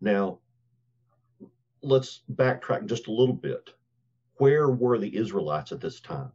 Now, 0.00 0.40
let's 1.82 2.22
backtrack 2.32 2.86
just 2.86 3.08
a 3.08 3.12
little 3.12 3.34
bit 3.34 3.70
where 4.36 4.70
were 4.70 4.98
the 4.98 5.16
Israelites 5.16 5.72
at 5.72 5.80
this 5.80 6.00
time? 6.00 6.32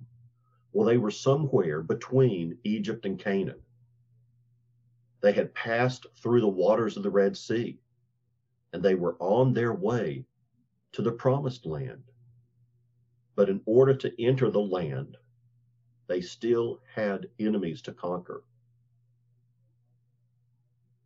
Well, 0.72 0.88
they 0.88 0.98
were 0.98 1.12
somewhere 1.12 1.82
between 1.82 2.58
Egypt 2.64 3.06
and 3.06 3.20
Canaan. 3.20 3.62
They 5.22 5.34
had 5.34 5.54
passed 5.54 6.06
through 6.16 6.42
the 6.42 6.48
waters 6.48 6.96
of 6.96 7.04
the 7.04 7.10
Red 7.10 7.36
Sea, 7.36 7.80
and 8.72 8.84
they 8.84 8.96
were 8.96 9.18
on 9.20 9.54
their 9.54 9.74
way 9.74 10.26
to 10.94 11.02
the 11.02 11.12
promised 11.12 11.66
land. 11.66 12.04
But 13.36 13.50
in 13.50 13.62
order 13.66 13.96
to 13.96 14.24
enter 14.24 14.50
the 14.50 14.62
land, 14.62 15.18
they 16.08 16.22
still 16.22 16.80
had 16.94 17.30
enemies 17.40 17.82
to 17.84 17.94
conquer. 17.94 18.44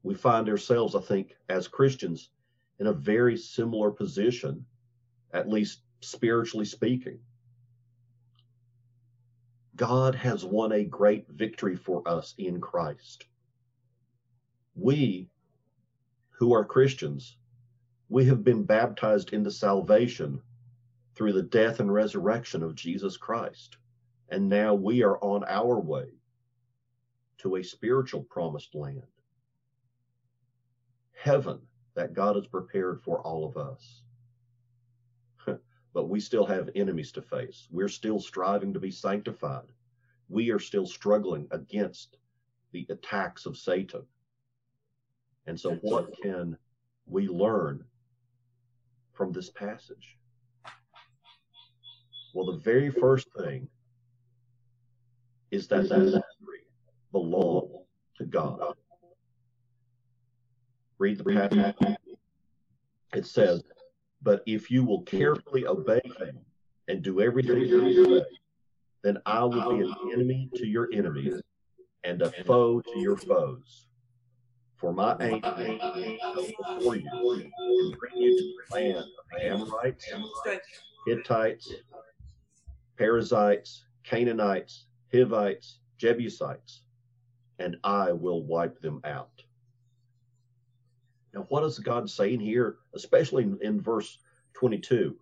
We 0.03 0.13
find 0.13 0.47
ourselves, 0.49 0.95
I 0.95 1.01
think, 1.01 1.35
as 1.49 1.67
Christians, 1.67 2.29
in 2.81 2.87
a 2.87 2.93
very 2.93 3.37
similar 3.37 3.91
position, 3.91 4.65
at 5.31 5.47
least 5.47 5.81
spiritually 5.99 6.65
speaking. 6.65 7.19
God 9.75 10.15
has 10.15 10.43
won 10.43 10.71
a 10.71 10.83
great 10.83 11.29
victory 11.29 11.75
for 11.75 12.01
us 12.07 12.33
in 12.39 12.59
Christ. 12.59 13.27
We, 14.73 15.29
who 16.31 16.55
are 16.55 16.65
Christians, 16.65 17.37
we 18.09 18.25
have 18.25 18.43
been 18.43 18.63
baptized 18.63 19.31
into 19.31 19.51
salvation 19.51 20.41
through 21.13 21.33
the 21.33 21.43
death 21.43 21.81
and 21.81 21.93
resurrection 21.93 22.63
of 22.63 22.73
Jesus 22.73 23.15
Christ. 23.15 23.77
And 24.29 24.49
now 24.49 24.73
we 24.73 25.03
are 25.03 25.19
on 25.19 25.43
our 25.47 25.79
way 25.79 26.07
to 27.41 27.57
a 27.57 27.63
spiritual 27.63 28.23
promised 28.23 28.73
land. 28.73 29.05
Heaven 31.13 31.61
that 31.95 32.13
God 32.13 32.35
has 32.35 32.47
prepared 32.47 33.01
for 33.01 33.21
all 33.21 33.45
of 33.45 33.57
us. 33.57 34.01
but 35.93 36.09
we 36.09 36.19
still 36.19 36.45
have 36.45 36.69
enemies 36.75 37.11
to 37.13 37.21
face. 37.21 37.67
We're 37.71 37.89
still 37.89 38.19
striving 38.19 38.73
to 38.73 38.79
be 38.79 38.91
sanctified. 38.91 39.71
We 40.29 40.51
are 40.51 40.59
still 40.59 40.85
struggling 40.85 41.47
against 41.51 42.17
the 42.71 42.85
attacks 42.89 43.45
of 43.45 43.57
Satan. 43.57 44.03
And 45.47 45.59
so, 45.59 45.75
what 45.81 46.13
can 46.21 46.57
we 47.05 47.27
learn 47.27 47.83
from 49.13 49.31
this 49.31 49.49
passage? 49.49 50.17
Well, 52.33 52.45
the 52.45 52.59
very 52.59 52.89
first 52.89 53.27
thing 53.37 53.67
is 55.49 55.67
that 55.67 55.89
that 55.89 56.23
belongs 57.11 57.71
to 58.17 58.25
God. 58.25 58.75
Read 61.01 61.17
the 61.17 61.23
passage. 61.23 61.97
It 63.11 63.25
says, 63.25 63.63
But 64.21 64.43
if 64.45 64.69
you 64.69 64.83
will 64.83 65.01
carefully 65.01 65.65
obey 65.65 65.99
him 66.19 66.37
and 66.87 67.01
do 67.01 67.21
everything 67.21 67.57
he 67.57 67.95
says, 67.95 68.21
then 69.01 69.17
I 69.25 69.43
will 69.43 69.77
be 69.77 69.83
an 69.83 69.95
enemy 70.13 70.51
to 70.53 70.67
your 70.67 70.89
enemies 70.93 71.41
and 72.03 72.21
a 72.21 72.29
foe 72.43 72.81
to 72.81 72.99
your 72.99 73.17
foes. 73.17 73.87
For 74.75 74.93
my 74.93 75.15
angel 75.19 75.79
before 76.35 76.95
you 76.95 77.49
and 77.57 77.97
bring 77.97 78.17
you 78.17 78.37
to 78.37 78.53
the 78.69 78.75
land 78.75 78.97
of 78.97 79.05
the 79.31 79.43
Amorites, 79.43 80.07
Hittites, 81.07 81.73
Perizzites, 82.95 83.85
Canaanites, 84.03 84.85
Hivites, 85.11 85.79
Jebusites, 85.97 86.83
and 87.57 87.77
I 87.83 88.11
will 88.11 88.43
wipe 88.43 88.79
them 88.81 89.01
out. 89.03 89.41
Now, 91.33 91.45
what 91.49 91.63
is 91.63 91.79
God 91.79 92.09
saying 92.09 92.39
here, 92.39 92.77
especially 92.93 93.43
in, 93.43 93.57
in 93.61 93.81
verse 93.81 94.19
22? 94.53 95.15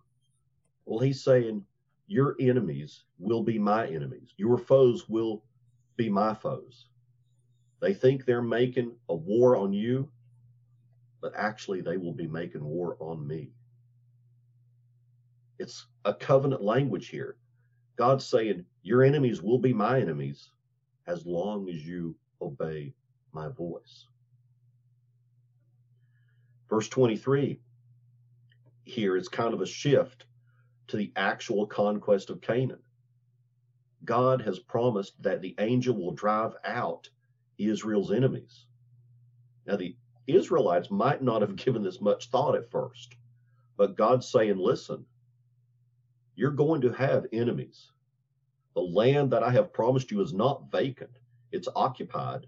Well, 0.84 0.98
he's 0.98 1.22
saying, 1.22 1.64
Your 2.06 2.36
enemies 2.40 3.04
will 3.18 3.42
be 3.42 3.58
my 3.58 3.86
enemies, 3.86 4.34
your 4.36 4.58
foes 4.58 5.08
will 5.08 5.44
be 5.96 6.08
my 6.08 6.34
foes. 6.34 6.86
They 7.80 7.94
think 7.94 8.24
they're 8.24 8.42
making 8.42 8.92
a 9.08 9.14
war 9.14 9.56
on 9.56 9.72
you, 9.72 10.10
but 11.22 11.32
actually 11.36 11.80
they 11.80 11.96
will 11.96 12.12
be 12.12 12.26
making 12.26 12.64
war 12.64 12.96
on 13.00 13.26
me. 13.26 13.52
It's 15.58 15.86
a 16.04 16.14
covenant 16.14 16.62
language 16.62 17.08
here. 17.08 17.36
God's 17.96 18.24
saying, 18.26 18.64
Your 18.82 19.02
enemies 19.02 19.42
will 19.42 19.58
be 19.58 19.72
my 19.72 20.00
enemies 20.00 20.50
as 21.06 21.26
long 21.26 21.68
as 21.68 21.86
you 21.86 22.16
obey 22.40 22.94
my 23.32 23.48
voice. 23.48 24.06
Verse 26.70 26.88
23 26.88 27.58
here 28.84 29.16
is 29.16 29.28
kind 29.28 29.54
of 29.54 29.60
a 29.60 29.66
shift 29.66 30.24
to 30.88 30.96
the 30.96 31.12
actual 31.16 31.66
conquest 31.66 32.30
of 32.30 32.40
Canaan. 32.40 32.80
God 34.04 34.42
has 34.42 34.58
promised 34.58 35.22
that 35.22 35.42
the 35.42 35.54
angel 35.58 35.94
will 35.94 36.12
drive 36.12 36.54
out 36.64 37.08
Israel's 37.58 38.12
enemies. 38.12 38.66
Now, 39.66 39.76
the 39.76 39.96
Israelites 40.26 40.90
might 40.90 41.22
not 41.22 41.42
have 41.42 41.56
given 41.64 41.82
this 41.82 42.00
much 42.00 42.30
thought 42.30 42.56
at 42.56 42.70
first, 42.70 43.14
but 43.76 43.96
God's 43.96 44.30
saying, 44.30 44.56
listen, 44.56 45.04
you're 46.34 46.50
going 46.50 46.80
to 46.80 46.92
have 46.92 47.26
enemies. 47.32 47.90
The 48.74 48.80
land 48.80 49.32
that 49.32 49.42
I 49.42 49.50
have 49.50 49.72
promised 49.72 50.10
you 50.10 50.20
is 50.20 50.32
not 50.32 50.70
vacant, 50.70 51.18
it's 51.52 51.68
occupied. 51.74 52.46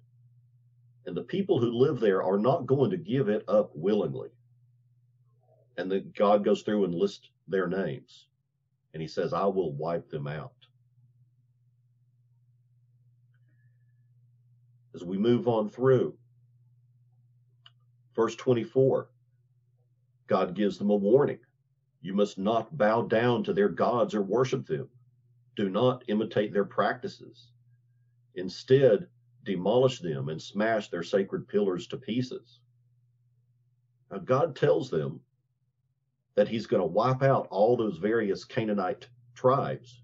And 1.07 1.17
the 1.17 1.23
people 1.23 1.59
who 1.59 1.73
live 1.73 2.01
there 2.01 2.23
are 2.23 2.38
not 2.38 2.67
going 2.67 2.91
to 2.91 2.97
give 2.97 3.29
it 3.29 3.45
up 3.49 3.71
willingly. 3.75 4.31
And 5.77 5.91
then 5.91 6.12
God 6.17 6.45
goes 6.45 6.62
through 6.62 6.85
and 6.85 6.95
lists 6.95 7.31
their 7.49 7.67
names. 7.67 8.27
And 8.93 9.01
he 9.01 9.09
says, 9.09 9.33
I 9.33 9.47
will 9.47 9.73
wipe 9.73 10.11
them 10.11 10.27
out. 10.27 10.53
As 14.95 15.03
we 15.03 15.17
move 15.17 15.49
on 15.49 15.71
through, 15.71 16.15
verse 18.15 18.37
24, 18.37 19.09
God 20.27 20.55
gives 20.55 20.79
them 20.79 20.91
a 20.91 20.95
warning. 20.97 21.38
You 22.03 22.15
must 22.15 22.37
not 22.37 22.77
bow 22.77 23.03
down 23.03 23.45
to 23.45 23.53
their 23.53 23.69
gods 23.69 24.15
or 24.15 24.23
worship 24.23 24.67
them. 24.67 24.88
Do 25.57 25.71
not 25.71 26.05
imitate 26.09 26.53
their 26.53 26.65
practices. 26.65 27.49
Instead, 28.35 29.07
demolish 29.44 30.00
them 30.00 30.28
and 30.28 30.40
smash 30.40 30.88
their 30.88 31.02
sacred 31.02 31.48
pillars 31.48 31.87
to 31.88 31.96
pieces. 31.96 32.61
Now, 34.11 34.18
God 34.18 34.55
tells 34.57 34.90
them 34.90 35.20
that 36.35 36.48
He's 36.48 36.66
going 36.66 36.83
to 36.83 36.87
wipe 36.87 37.22
out 37.22 37.48
all 37.50 37.76
those 37.76 37.98
various 37.98 38.44
Canaanite 38.44 39.09
tribes, 39.35 40.02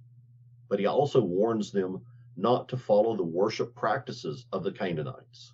but 0.68 0.79
He 0.79 0.87
also 0.87 1.20
warns 1.20 1.70
them 1.70 2.01
not 2.37 2.68
to 2.68 2.77
follow 2.77 3.16
the 3.16 3.24
worship 3.24 3.74
practices 3.74 4.46
of 4.53 4.62
the 4.62 4.72
Canaanites. 4.72 5.53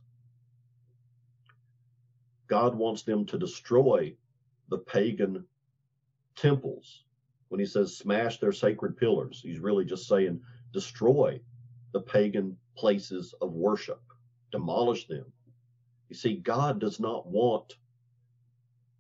God 2.47 2.75
wants 2.75 3.03
them 3.03 3.25
to 3.27 3.39
destroy 3.39 4.15
the 4.69 4.79
pagan 4.79 5.45
temples. 6.37 7.05
When 7.49 7.61
he 7.61 7.67
says 7.67 7.97
smash 7.97 8.39
their 8.39 8.53
sacred 8.53 8.97
pillars, 8.97 9.41
he's 9.43 9.61
really 9.61 9.85
just 9.85 10.09
saying 10.09 10.41
destroy 10.73 11.41
the 11.93 12.01
pagan 12.01 12.57
places 12.77 13.35
of 13.41 13.53
worship, 13.53 14.03
demolish 14.53 15.07
them. 15.07 15.25
You 16.09 16.17
see, 16.17 16.37
God 16.37 16.81
does 16.81 17.01
not 17.01 17.27
want 17.27 17.75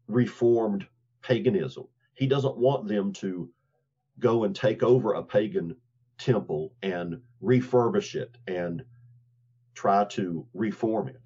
reformed 0.08 0.86
paganism. 1.22 1.84
He 2.14 2.26
doesn't 2.26 2.56
want 2.56 2.86
them 2.88 3.12
to 3.14 3.50
go 4.18 4.44
and 4.44 4.54
take 4.54 4.82
over 4.82 5.14
a 5.14 5.22
pagan 5.22 5.76
temple 6.18 6.72
and 6.82 7.20
refurbish 7.42 8.14
it 8.14 8.36
and 8.46 8.84
try 9.74 10.04
to 10.04 10.46
reform 10.54 11.08
it. 11.08 11.20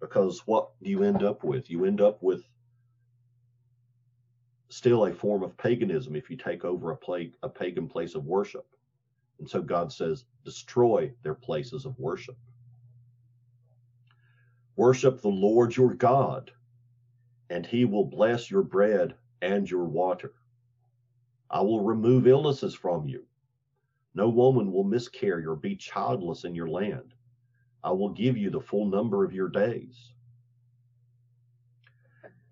Because 0.00 0.42
what 0.46 0.70
do 0.82 0.90
you 0.90 1.04
end 1.04 1.22
up 1.22 1.44
with? 1.44 1.70
You 1.70 1.84
end 1.84 2.00
up 2.00 2.22
with 2.22 2.42
still 4.68 5.06
a 5.06 5.12
form 5.12 5.42
of 5.42 5.56
paganism 5.56 6.16
if 6.16 6.28
you 6.28 6.36
take 6.36 6.64
over 6.64 6.90
a, 6.90 6.96
plague, 6.96 7.34
a 7.42 7.48
pagan 7.48 7.88
place 7.88 8.14
of 8.14 8.24
worship. 8.24 8.66
And 9.38 9.48
so 9.48 9.60
God 9.60 9.92
says, 9.92 10.24
destroy 10.44 11.12
their 11.22 11.34
places 11.34 11.84
of 11.84 11.98
worship. 11.98 12.36
Worship 14.76 15.20
the 15.20 15.28
Lord 15.28 15.76
your 15.76 15.94
God, 15.94 16.50
and 17.50 17.64
he 17.64 17.84
will 17.84 18.04
bless 18.04 18.50
your 18.50 18.62
bread 18.62 19.14
and 19.42 19.70
your 19.70 19.84
water. 19.84 20.32
I 21.50 21.60
will 21.60 21.82
remove 21.82 22.26
illnesses 22.26 22.74
from 22.74 23.06
you. 23.06 23.24
No 24.14 24.28
woman 24.28 24.72
will 24.72 24.84
miscarry 24.84 25.44
or 25.44 25.56
be 25.56 25.76
childless 25.76 26.44
in 26.44 26.54
your 26.54 26.68
land. 26.68 27.14
I 27.82 27.90
will 27.90 28.10
give 28.10 28.36
you 28.36 28.50
the 28.50 28.60
full 28.60 28.86
number 28.86 29.24
of 29.24 29.32
your 29.32 29.48
days. 29.48 30.12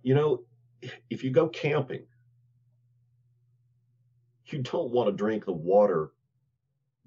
You 0.03 0.15
know, 0.15 0.43
if 1.11 1.25
you 1.25 1.31
go 1.31 1.49
camping, 1.49 2.05
you 4.47 4.59
don't 4.59 4.91
want 4.91 5.09
to 5.09 5.17
drink 5.17 5.47
the 5.47 5.53
water 5.53 6.11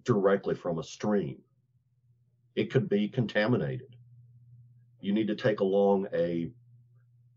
directly 0.05 0.55
from 0.55 0.79
a 0.79 0.83
stream. 0.83 1.41
It 2.55 2.71
could 2.71 2.87
be 2.87 3.09
contaminated. 3.09 3.95
You 5.01 5.13
need 5.13 5.27
to 5.27 5.35
take 5.35 5.59
along 5.59 6.07
a, 6.13 6.49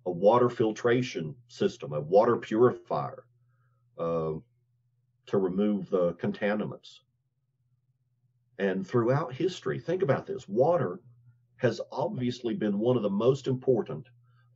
a 0.06 0.10
water 0.10 0.48
filtration 0.48 1.34
system, 1.48 1.92
a 1.92 2.00
water 2.00 2.36
purifier 2.36 3.24
uh, 3.98 4.34
to 5.26 5.38
remove 5.38 5.90
the 5.90 6.14
contaminants. 6.14 7.00
And 8.58 8.86
throughout 8.86 9.34
history, 9.34 9.78
think 9.78 10.02
about 10.02 10.26
this 10.26 10.48
water 10.48 11.00
has 11.56 11.80
obviously 11.90 12.54
been 12.54 12.78
one 12.78 12.96
of 12.96 13.02
the 13.02 13.10
most 13.10 13.46
important 13.46 14.06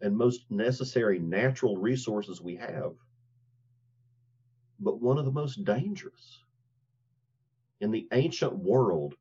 and 0.01 0.16
most 0.16 0.51
necessary 0.51 1.18
natural 1.18 1.77
resources 1.77 2.40
we 2.40 2.57
have 2.57 2.92
but 4.83 5.01
one 5.01 5.18
of 5.18 5.25
the 5.25 5.31
most 5.31 5.64
dangerous. 5.64 6.40
In 7.83 7.90
the 7.90 8.07
ancient 8.12 8.57
world, 8.57 9.16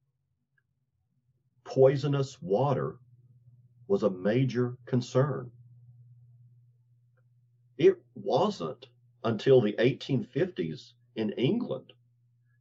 poisonous 1.64 2.40
water 2.44 3.00
was 3.88 4.04
a 4.04 4.10
major 4.12 4.78
concern. 4.86 5.50
It 7.80 8.00
wasn't 8.14 8.86
until 9.24 9.62
the 9.62 9.74
1850s 9.74 10.94
in 11.16 11.32
England 11.32 11.92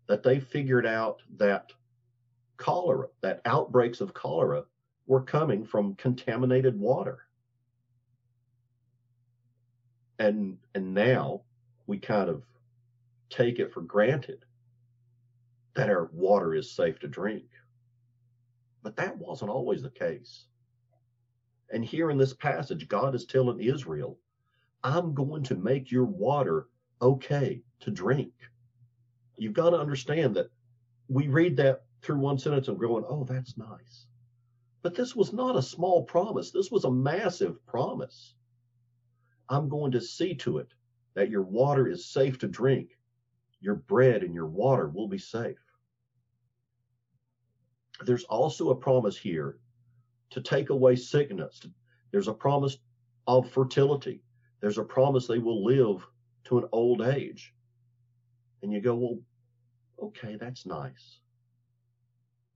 that 0.07 0.23
they 0.23 0.41
figured 0.41 0.87
out 0.87 1.21
that 1.37 1.71
cholera, 2.57 3.09
that 3.21 3.43
outbreaks 3.45 4.01
of 4.01 4.15
cholera 4.15 4.65
were 5.07 5.23
coming 5.23 5.67
from 5.67 5.97
contaminated 5.97 6.81
water. 6.81 7.27
And 10.19 10.57
and 10.75 10.95
now 10.95 11.43
we 11.87 11.99
kind 11.99 12.31
of 12.31 12.43
take 13.29 13.59
it 13.59 13.71
for 13.71 13.83
granted 13.83 14.47
that 15.75 15.89
our 15.89 16.11
water 16.13 16.55
is 16.55 16.75
safe 16.75 16.99
to 17.01 17.09
drink. 17.09 17.45
But 18.83 18.97
that 18.97 19.19
wasn't 19.19 19.51
always 19.51 19.83
the 19.83 19.91
case. 19.91 20.47
And 21.71 21.85
here 21.85 22.11
in 22.11 22.19
this 22.19 22.35
passage, 22.35 22.89
God 22.89 23.15
is 23.15 23.27
telling 23.27 23.61
Israel, 23.61 24.19
I'm 24.83 25.15
going 25.15 25.43
to 25.45 25.55
make 25.55 25.91
your 25.91 26.07
water 26.07 26.69
okay 27.01 27.63
to 27.81 27.91
drink. 27.91 28.33
You've 29.37 29.53
got 29.53 29.71
to 29.71 29.79
understand 29.79 30.37
that 30.37 30.51
we 31.09 31.29
read 31.29 31.57
that 31.59 31.83
through 32.03 32.19
one 32.19 32.39
sentence 32.39 32.69
and 32.69 32.79
going, 32.79 33.05
oh, 33.07 33.25
that's 33.25 33.57
nice. 33.57 34.07
But 34.83 34.95
this 34.95 35.15
was 35.15 35.33
not 35.33 35.57
a 35.57 35.63
small 35.63 36.03
promise. 36.05 36.51
This 36.51 36.71
was 36.71 36.85
a 36.85 36.91
massive 36.91 37.65
promise. 37.67 38.35
I'm 39.49 39.69
going 39.69 39.93
to 39.93 40.01
see 40.01 40.35
to 40.37 40.59
it 40.59 40.73
that 41.15 41.31
your 41.31 41.43
water 41.43 41.89
is 41.89 42.07
safe 42.07 42.39
to 42.39 42.49
drink. 42.49 42.97
Your 43.61 43.75
bread 43.75 44.23
and 44.23 44.35
your 44.35 44.47
water 44.47 44.89
will 44.89 45.09
be 45.09 45.19
safe. 45.19 45.59
There's 48.05 48.25
also 48.25 48.71
a 48.71 48.75
promise 48.75 49.17
here 49.17 49.59
to 50.31 50.41
take 50.41 50.71
away 50.71 50.97
sickness. 50.97 51.61
There's 52.11 52.29
a 52.29 52.33
promise 52.35 52.79
of 53.27 53.51
fertility. 53.51 54.23
There's 54.61 54.79
a 54.79 54.85
promise 54.85 55.27
they 55.27 55.39
will 55.39 55.65
live 55.65 56.07
to 56.45 56.59
an 56.59 56.69
old 56.73 57.03
age. 57.03 57.55
And 58.63 58.73
you 58.73 58.81
go, 58.81 58.95
well, 58.95 59.19
okay, 60.03 60.37
that's 60.37 60.65
nice. 60.67 61.19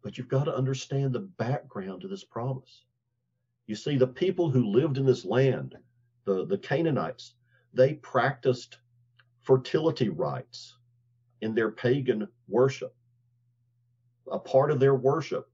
But 0.02 0.16
you've 0.16 0.28
got 0.28 0.44
to 0.44 0.56
understand 0.56 1.12
the 1.12 1.20
background 1.20 2.02
to 2.02 2.08
this 2.08 2.24
promise. 2.24 2.84
You 3.66 3.74
see, 3.74 3.96
the 3.96 4.06
people 4.06 4.50
who 4.50 4.70
lived 4.70 4.98
in 4.98 5.06
this 5.06 5.24
land, 5.24 5.76
the, 6.24 6.46
the 6.46 6.58
Canaanites, 6.58 7.34
they 7.72 7.94
practiced 7.94 8.78
fertility 9.42 10.08
rites 10.08 10.76
in 11.44 11.54
their 11.54 11.70
pagan 11.70 12.26
worship. 12.48 12.96
A 14.32 14.38
part 14.38 14.70
of 14.70 14.80
their 14.80 14.94
worship 14.94 15.50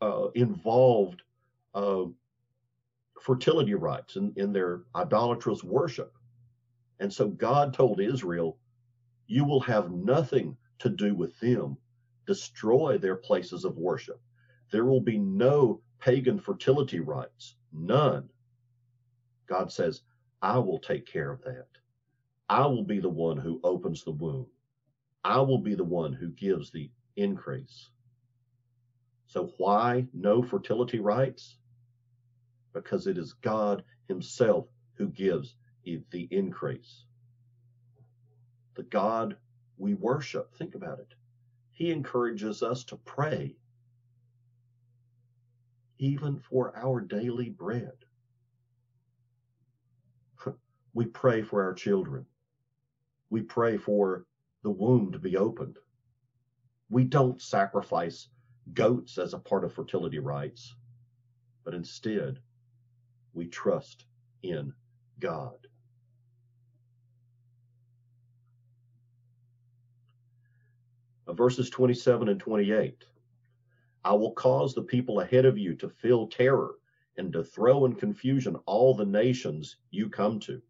uh, 0.00 0.28
involved 0.36 1.22
uh, 1.74 2.04
fertility 3.20 3.74
rites 3.74 4.14
in, 4.14 4.32
in 4.36 4.52
their 4.52 4.82
idolatrous 4.94 5.64
worship. 5.64 6.14
And 7.00 7.12
so 7.12 7.26
God 7.28 7.74
told 7.74 8.00
Israel, 8.00 8.58
You 9.26 9.44
will 9.44 9.60
have 9.62 9.90
nothing 9.90 10.56
to 10.78 10.88
do 10.88 11.16
with 11.16 11.38
them. 11.40 11.76
Destroy 12.24 12.96
their 12.96 13.16
places 13.16 13.64
of 13.64 13.76
worship. 13.76 14.20
There 14.70 14.84
will 14.84 15.00
be 15.00 15.18
no 15.18 15.80
pagan 15.98 16.38
fertility 16.38 17.00
rites, 17.00 17.56
none. 17.72 18.28
God 19.48 19.72
says, 19.72 20.02
I 20.42 20.58
will 20.58 20.78
take 20.78 21.06
care 21.06 21.32
of 21.32 21.42
that. 21.42 21.66
I 22.48 22.66
will 22.66 22.84
be 22.84 23.00
the 23.00 23.08
one 23.08 23.36
who 23.36 23.60
opens 23.64 24.04
the 24.04 24.12
womb. 24.12 24.46
I 25.28 25.40
will 25.40 25.58
be 25.58 25.74
the 25.74 25.84
one 25.84 26.14
who 26.14 26.30
gives 26.30 26.70
the 26.70 26.90
increase. 27.16 27.90
So, 29.26 29.52
why 29.58 30.06
no 30.14 30.42
fertility 30.42 31.00
rites? 31.00 31.58
Because 32.72 33.06
it 33.06 33.18
is 33.18 33.34
God 33.34 33.84
Himself 34.06 34.68
who 34.94 35.08
gives 35.08 35.54
the 35.84 36.28
increase. 36.30 37.04
The 38.74 38.84
God 38.84 39.36
we 39.76 39.92
worship, 39.92 40.54
think 40.54 40.74
about 40.74 40.98
it. 40.98 41.12
He 41.72 41.90
encourages 41.90 42.62
us 42.62 42.82
to 42.84 42.96
pray, 42.96 43.54
even 45.98 46.38
for 46.38 46.74
our 46.74 47.02
daily 47.02 47.50
bread. 47.50 47.92
We 50.94 51.04
pray 51.04 51.42
for 51.42 51.62
our 51.62 51.74
children. 51.74 52.24
We 53.28 53.42
pray 53.42 53.76
for 53.76 54.24
the 54.62 54.70
womb 54.70 55.12
to 55.12 55.18
be 55.18 55.36
opened. 55.36 55.78
We 56.90 57.04
don't 57.04 57.40
sacrifice 57.40 58.28
goats 58.74 59.18
as 59.18 59.34
a 59.34 59.38
part 59.38 59.64
of 59.64 59.72
fertility 59.72 60.18
rites, 60.18 60.74
but 61.64 61.74
instead 61.74 62.38
we 63.34 63.46
trust 63.46 64.04
in 64.42 64.72
God. 65.20 65.56
Verses 71.28 71.70
27 71.70 72.28
and 72.28 72.40
28. 72.40 73.04
I 74.04 74.12
will 74.14 74.32
cause 74.32 74.74
the 74.74 74.82
people 74.82 75.20
ahead 75.20 75.44
of 75.44 75.58
you 75.58 75.74
to 75.76 75.88
feel 75.88 76.26
terror 76.26 76.74
and 77.18 77.32
to 77.32 77.44
throw 77.44 77.84
in 77.84 77.94
confusion 77.94 78.56
all 78.64 78.94
the 78.94 79.04
nations 79.04 79.76
you 79.90 80.08
come 80.08 80.40
to. 80.40 80.62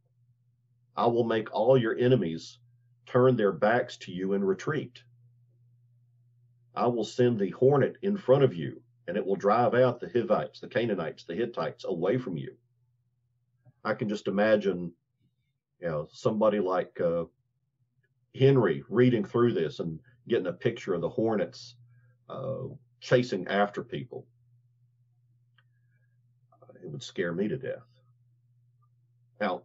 I 0.97 1.07
will 1.07 1.25
make 1.25 1.55
all 1.55 1.79
your 1.79 1.97
enemies 1.97 2.59
turn 3.11 3.37
their 3.37 3.53
backs 3.53 3.97
to 3.97 4.13
you 4.13 4.35
and 4.35 4.47
retreat. 4.47 5.03
I 6.75 6.87
will 6.87 7.05
send 7.05 7.39
the 7.39 7.51
hornet 7.51 7.97
in 8.03 8.17
front 8.17 8.45
of 8.45 8.55
you, 8.55 8.83
and 9.07 9.17
it 9.17 9.25
will 9.25 9.37
drive 9.37 9.75
out 9.75 9.99
the 9.99 10.09
Hivites, 10.09 10.61
the 10.61 10.69
Canaanites, 10.69 11.25
the 11.25 11.35
Hittites 11.35 11.85
away 11.85 12.19
from 12.19 12.37
you. 12.37 12.55
I 13.85 13.95
can 13.95 14.09
just 14.09 14.29
imagine, 14.29 14.93
you 15.81 15.89
know, 15.89 16.09
somebody 16.13 16.61
like 16.61 17.01
uh, 17.01 17.25
Henry 18.35 18.85
reading 18.89 19.25
through 19.25 19.55
this 19.55 19.81
and 19.81 19.99
getting 20.29 20.47
a 20.47 20.53
picture 20.53 20.95
of 20.95 21.01
the 21.01 21.09
hornets 21.09 21.75
uh, 22.29 22.65
chasing 23.01 23.49
after 23.49 23.83
people. 23.83 24.27
It 26.83 26.91
would 26.91 27.03
scare 27.03 27.33
me 27.33 27.49
to 27.49 27.57
death. 27.57 27.87
Now, 29.41 29.63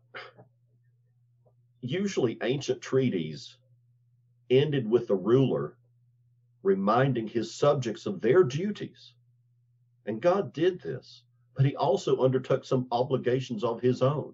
usually 1.83 2.37
ancient 2.41 2.81
treaties 2.81 3.57
ended 4.49 4.89
with 4.89 5.07
the 5.07 5.15
ruler 5.15 5.77
reminding 6.63 7.27
his 7.27 7.53
subjects 7.53 8.05
of 8.05 8.21
their 8.21 8.43
duties. 8.43 9.13
And 10.05 10.21
God 10.21 10.53
did 10.53 10.81
this, 10.81 11.23
but 11.55 11.65
he 11.65 11.75
also 11.75 12.21
undertook 12.21 12.63
some 12.63 12.87
obligations 12.91 13.65
of 13.65 13.81
his 13.81 14.01
own. 14.01 14.33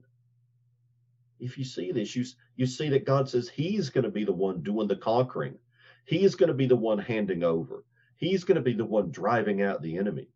If 1.39 1.57
you 1.57 1.63
see 1.63 1.91
this, 1.91 2.15
you, 2.15 2.23
you 2.55 2.67
see 2.67 2.89
that 2.89 3.05
God 3.05 3.27
says 3.27 3.49
he's 3.49 3.89
going 3.89 4.03
to 4.03 4.11
be 4.11 4.25
the 4.25 4.31
one 4.31 4.61
doing 4.61 4.87
the 4.87 4.95
conquering. 4.95 5.57
He's 6.05 6.35
going 6.35 6.49
to 6.49 6.53
be 6.53 6.67
the 6.67 6.75
one 6.75 6.99
handing 6.99 7.43
over. 7.43 7.83
He's 8.17 8.43
going 8.43 8.57
to 8.57 8.61
be 8.61 8.73
the 8.73 8.85
one 8.85 9.09
driving 9.09 9.61
out 9.61 9.81
the 9.81 9.97
enemy. 9.97 10.27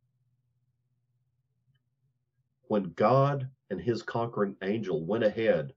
When 2.69 2.93
God 2.95 3.49
and 3.69 3.79
his 3.79 4.01
conquering 4.01 4.55
angel 4.63 5.03
went 5.03 5.23
ahead 5.23 5.73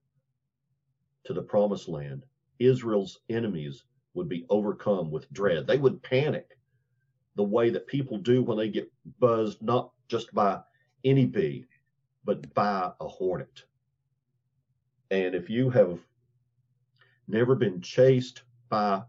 to 1.27 1.33
the 1.33 1.43
promised 1.43 1.89
land, 1.89 2.25
Israel's 2.59 3.21
enemies 3.29 3.85
would 4.15 4.29
be 4.29 4.47
overcome 4.49 5.11
with 5.11 5.31
dread. 5.33 5.67
They 5.67 5.79
would 5.79 6.03
panic 6.03 6.59
the 7.37 7.45
way 7.45 7.71
that 7.71 7.87
people 7.87 8.19
do 8.19 8.43
when 8.43 8.57
they 8.57 8.69
get 8.69 8.91
buzzed, 9.21 9.63
not 9.63 9.93
just 10.09 10.33
by 10.35 10.61
any 11.05 11.27
bee, 11.27 11.67
but 12.25 12.55
by 12.55 12.93
a 13.01 13.09
hornet. 13.09 13.63
And 15.11 15.35
if 15.35 15.51
you 15.51 15.71
have 15.71 16.01
never 17.29 17.55
been 17.55 17.81
chased 17.81 18.43
by, 18.69 19.03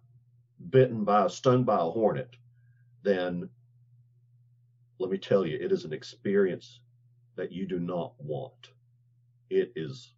bitten 0.70 1.04
by, 1.04 1.28
stung 1.28 1.64
by 1.64 1.78
a 1.78 1.90
hornet, 1.90 2.36
then 3.04 3.50
let 5.00 5.10
me 5.10 5.18
tell 5.18 5.46
you, 5.46 5.58
it 5.60 5.72
is 5.72 5.86
an 5.86 5.94
experience 5.94 6.82
that 7.36 7.52
you 7.52 7.68
do 7.68 7.80
not 7.80 8.14
want. 8.20 8.72
It 9.50 9.72
is 9.76 10.14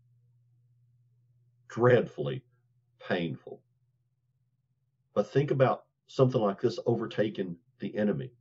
dreadfully 1.69 2.43
painful. 3.07 3.61
But 5.13 5.31
think 5.31 5.51
about 5.51 5.85
something 6.07 6.41
like 6.41 6.59
this 6.59 6.79
overtaking 6.85 7.55
the 7.79 7.95
enemy. 7.95 8.31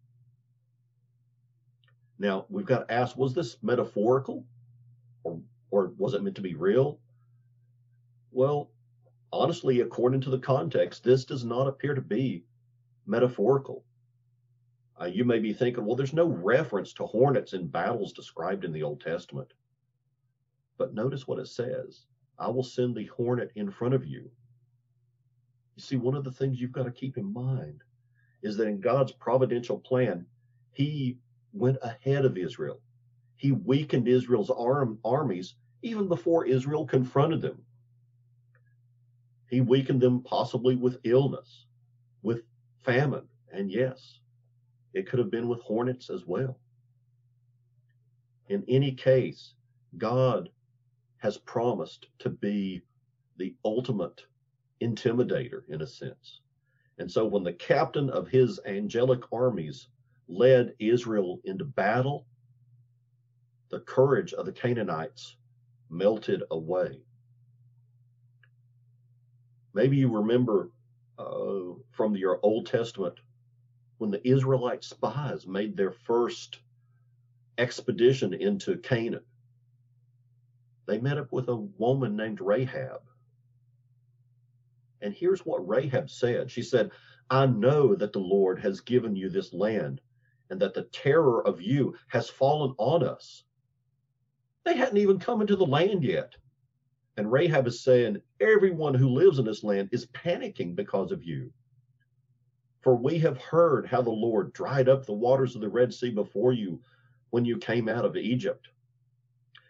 Now, 2.18 2.46
we've 2.48 2.66
got 2.66 2.88
to 2.88 2.94
ask 2.94 3.16
was 3.16 3.34
this 3.34 3.56
metaphorical 3.62 4.44
or, 5.22 5.40
or 5.70 5.92
was 5.96 6.14
it 6.14 6.22
meant 6.22 6.36
to 6.36 6.42
be 6.42 6.54
real? 6.54 6.98
Well, 8.32 8.70
honestly, 9.32 9.80
according 9.80 10.22
to 10.22 10.30
the 10.30 10.38
context, 10.38 11.04
this 11.04 11.24
does 11.24 11.44
not 11.44 11.68
appear 11.68 11.94
to 11.94 12.00
be 12.00 12.44
metaphorical. 13.06 13.84
Uh, 15.00 15.06
you 15.06 15.24
may 15.24 15.38
be 15.38 15.52
thinking, 15.52 15.84
well, 15.84 15.94
there's 15.94 16.12
no 16.12 16.26
reference 16.26 16.92
to 16.94 17.06
hornets 17.06 17.52
in 17.52 17.68
battles 17.68 18.12
described 18.12 18.64
in 18.64 18.72
the 18.72 18.82
Old 18.82 19.00
Testament. 19.00 19.52
But 20.76 20.94
notice 20.94 21.26
what 21.26 21.38
it 21.38 21.46
says 21.48 22.06
I 22.38 22.48
will 22.48 22.62
send 22.62 22.94
the 22.94 23.06
hornet 23.06 23.52
in 23.56 23.70
front 23.70 23.94
of 23.94 24.06
you. 24.06 24.30
You 25.76 25.82
see, 25.82 25.96
one 25.96 26.14
of 26.14 26.24
the 26.24 26.32
things 26.32 26.60
you've 26.60 26.72
got 26.72 26.84
to 26.84 26.92
keep 26.92 27.16
in 27.16 27.32
mind 27.32 27.82
is 28.42 28.56
that 28.56 28.68
in 28.68 28.80
God's 28.80 29.12
providential 29.12 29.78
plan, 29.78 30.26
He 30.72 31.18
went 31.52 31.78
ahead 31.82 32.24
of 32.24 32.36
Israel. 32.36 32.80
He 33.36 33.52
weakened 33.52 34.08
Israel's 34.08 34.50
arm, 34.50 34.98
armies 35.04 35.54
even 35.82 36.08
before 36.08 36.46
Israel 36.46 36.86
confronted 36.86 37.40
them. 37.40 37.62
He 39.48 39.60
weakened 39.60 40.00
them 40.00 40.22
possibly 40.22 40.76
with 40.76 40.98
illness, 41.04 41.66
with 42.22 42.42
famine, 42.84 43.28
and 43.52 43.70
yes, 43.70 44.20
it 44.92 45.08
could 45.08 45.18
have 45.18 45.30
been 45.30 45.48
with 45.48 45.60
hornets 45.62 46.10
as 46.10 46.26
well. 46.26 46.58
In 48.48 48.64
any 48.68 48.92
case, 48.92 49.54
God 49.96 50.50
has 51.18 51.38
promised 51.38 52.06
to 52.20 52.30
be 52.30 52.82
the 53.36 53.54
ultimate 53.64 54.22
intimidator 54.82 55.62
in 55.68 55.82
a 55.82 55.86
sense. 55.86 56.40
And 56.98 57.10
so 57.10 57.24
when 57.26 57.44
the 57.44 57.52
captain 57.52 58.10
of 58.10 58.28
his 58.28 58.60
angelic 58.66 59.20
armies 59.32 59.88
led 60.28 60.74
Israel 60.78 61.40
into 61.44 61.64
battle, 61.64 62.26
the 63.70 63.80
courage 63.80 64.32
of 64.32 64.46
the 64.46 64.52
Canaanites 64.52 65.36
melted 65.90 66.42
away. 66.50 67.00
Maybe 69.74 69.96
you 69.96 70.10
remember 70.10 70.70
uh, 71.18 71.74
from 71.90 72.16
your 72.16 72.40
Old 72.42 72.66
Testament 72.66 73.18
when 73.98 74.10
the 74.10 74.26
Israelite 74.26 74.84
spies 74.84 75.46
made 75.46 75.76
their 75.76 75.92
first 75.92 76.60
expedition 77.58 78.32
into 78.34 78.76
Canaan. 78.78 79.24
They 80.88 80.98
met 80.98 81.18
up 81.18 81.30
with 81.32 81.48
a 81.48 81.56
woman 81.56 82.16
named 82.16 82.40
Rahab. 82.40 83.02
And 85.02 85.12
here's 85.12 85.44
what 85.44 85.68
Rahab 85.68 86.08
said 86.08 86.50
She 86.50 86.62
said, 86.62 86.90
I 87.28 87.44
know 87.44 87.94
that 87.94 88.14
the 88.14 88.20
Lord 88.20 88.58
has 88.60 88.80
given 88.80 89.14
you 89.14 89.28
this 89.28 89.52
land 89.52 90.00
and 90.48 90.58
that 90.60 90.72
the 90.72 90.84
terror 90.84 91.46
of 91.46 91.60
you 91.60 91.94
has 92.08 92.30
fallen 92.30 92.74
on 92.78 93.04
us. 93.04 93.44
They 94.64 94.78
hadn't 94.78 94.96
even 94.96 95.18
come 95.18 95.42
into 95.42 95.56
the 95.56 95.66
land 95.66 96.04
yet. 96.04 96.34
And 97.18 97.30
Rahab 97.30 97.66
is 97.66 97.84
saying, 97.84 98.22
Everyone 98.40 98.94
who 98.94 99.10
lives 99.10 99.38
in 99.38 99.44
this 99.44 99.62
land 99.62 99.90
is 99.92 100.06
panicking 100.06 100.74
because 100.74 101.12
of 101.12 101.22
you. 101.22 101.52
For 102.80 102.96
we 102.96 103.18
have 103.18 103.36
heard 103.36 103.86
how 103.86 104.00
the 104.00 104.10
Lord 104.10 104.54
dried 104.54 104.88
up 104.88 105.04
the 105.04 105.12
waters 105.12 105.54
of 105.54 105.60
the 105.60 105.68
Red 105.68 105.92
Sea 105.92 106.10
before 106.10 106.54
you 106.54 106.80
when 107.28 107.44
you 107.44 107.58
came 107.58 107.90
out 107.90 108.06
of 108.06 108.16
Egypt, 108.16 108.68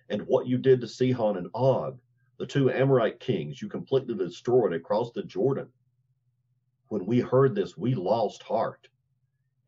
and 0.09 0.23
what 0.23 0.47
you 0.47 0.59
did 0.59 0.81
to 0.81 0.89
Sihon 0.89 1.37
and 1.37 1.49
Og, 1.55 1.99
the 2.39 2.47
two 2.47 2.71
Amorite 2.71 3.21
kings 3.21 3.61
you 3.61 3.69
completely 3.69 4.15
destroyed 4.15 4.73
across 4.73 5.13
the 5.13 5.23
Jordan. 5.23 5.69
When 6.89 7.05
we 7.05 7.21
heard 7.21 7.55
this, 7.55 7.77
we 7.77 7.95
lost 7.95 8.43
heart, 8.43 8.89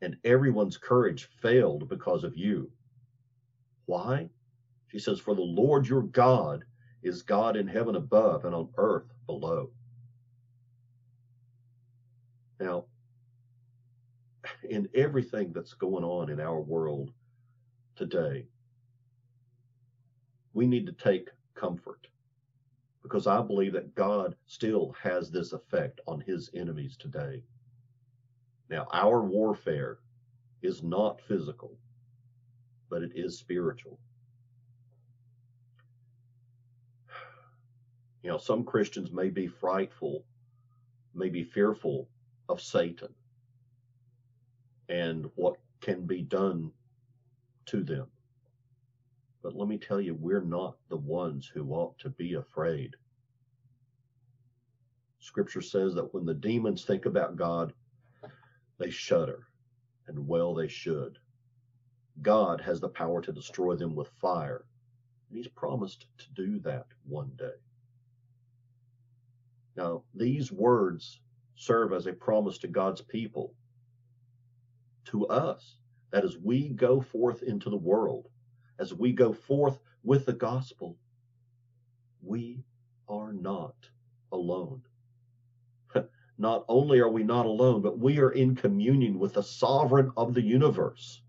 and 0.00 0.16
everyone's 0.24 0.79
courage 0.79 1.29
failed 1.42 1.88
because 1.88 2.24
of 2.24 2.37
you. 2.37 2.70
Why? 3.87 4.31
She 4.88 4.98
says, 4.98 5.20
For 5.20 5.35
the 5.35 5.42
Lord 5.42 5.87
your 5.87 6.03
God 6.03 6.64
is 7.03 7.22
God 7.22 7.57
in 7.57 7.66
heaven 7.66 7.96
above 7.96 8.44
and 8.44 8.55
on 8.55 8.70
earth 8.76 9.12
below. 9.26 9.70
Now, 12.59 12.85
in 14.68 14.88
everything 14.94 15.53
that's 15.53 15.74
going 15.74 16.05
on 16.05 16.31
in 16.31 16.40
our 16.40 16.61
world 16.61 17.11
today, 17.96 18.46
we 20.52 20.66
need 20.66 20.86
to 20.86 20.92
take 20.92 21.28
comfort 21.54 22.08
because 23.02 23.26
I 23.26 23.40
believe 23.42 23.72
that 23.72 23.94
God 23.94 24.36
still 24.46 24.94
has 25.02 25.30
this 25.30 25.52
effect 25.52 26.00
on 26.06 26.20
his 26.20 26.50
enemies 26.54 26.96
today. 26.96 27.42
Now, 28.68 28.86
our 28.92 29.22
warfare 29.22 29.98
is 30.62 30.82
not 30.82 31.20
physical, 31.22 31.76
but 32.88 33.02
it 33.02 33.12
is 33.14 33.38
spiritual. 33.38 33.98
You 38.22 38.30
know, 38.30 38.38
some 38.38 38.64
Christians 38.64 39.10
may 39.10 39.30
be 39.30 39.46
frightful, 39.46 40.24
may 41.14 41.30
be 41.30 41.42
fearful 41.42 42.08
of 42.48 42.60
Satan 42.60 43.14
and 44.88 45.30
what 45.36 45.56
can 45.80 46.04
be 46.04 46.20
done 46.20 46.70
to 47.66 47.82
them. 47.82 48.08
But 49.42 49.57
let 49.57 49.68
me 49.68 49.79
tell 49.79 50.00
you, 50.00 50.14
we're 50.14 50.42
not 50.42 50.76
the 50.88 50.96
ones 50.96 51.46
who 51.46 51.72
ought 51.72 51.98
to 52.00 52.11
be 52.11 52.35
afraid. 52.35 52.96
Scripture 55.18 55.62
says 55.62 55.94
that 55.94 56.12
when 56.12 56.26
the 56.26 56.35
demons 56.35 56.85
think 56.85 57.07
about 57.07 57.37
God, 57.37 57.72
they 58.79 58.90
shudder, 58.90 59.46
and 60.07 60.26
well 60.26 60.55
they 60.55 60.68
should. 60.68 61.18
God 62.22 62.61
has 62.61 62.81
the 62.81 62.88
power 62.88 63.22
to 63.22 63.33
destroy 63.33 63.76
them 63.76 63.94
with 63.94 64.09
fire, 64.20 64.64
and 65.29 65.37
He's 65.38 65.48
promised 65.48 66.07
to 66.18 66.33
do 66.33 66.59
that 66.61 66.87
one 67.05 67.31
day. 67.37 67.57
Now, 69.76 70.03
these 70.14 70.53
words 70.53 71.20
serve 71.55 71.92
as 71.92 72.07
a 72.07 72.12
promise 72.12 72.59
to 72.59 72.68
God's 72.68 73.00
people, 73.00 73.55
to 75.07 75.26
us, 75.29 75.76
that 76.11 76.24
as 76.24 76.37
we 76.37 76.68
go 76.68 77.00
forth 77.00 77.42
into 77.42 77.70
the 77.70 77.76
world, 77.76 78.29
as 78.81 78.95
we 78.95 79.12
go 79.12 79.33
forth 79.33 79.79
with 80.03 80.25
the 80.25 80.33
gospel, 80.33 80.97
we 82.23 82.64
are 83.09 83.33
not 83.33 83.75
alone. 84.33 84.81
not 86.38 86.64
only 86.66 86.99
are 86.99 87.11
we 87.11 87.23
not 87.23 87.45
alone, 87.45 87.83
but 87.83 87.99
we 87.99 88.19
are 88.19 88.31
in 88.31 88.57
communion 88.57 89.19
with 89.19 89.35
the 89.35 89.43
sovereign 89.43 90.11
of 90.16 90.33
the 90.33 90.40
universe. 90.40 91.21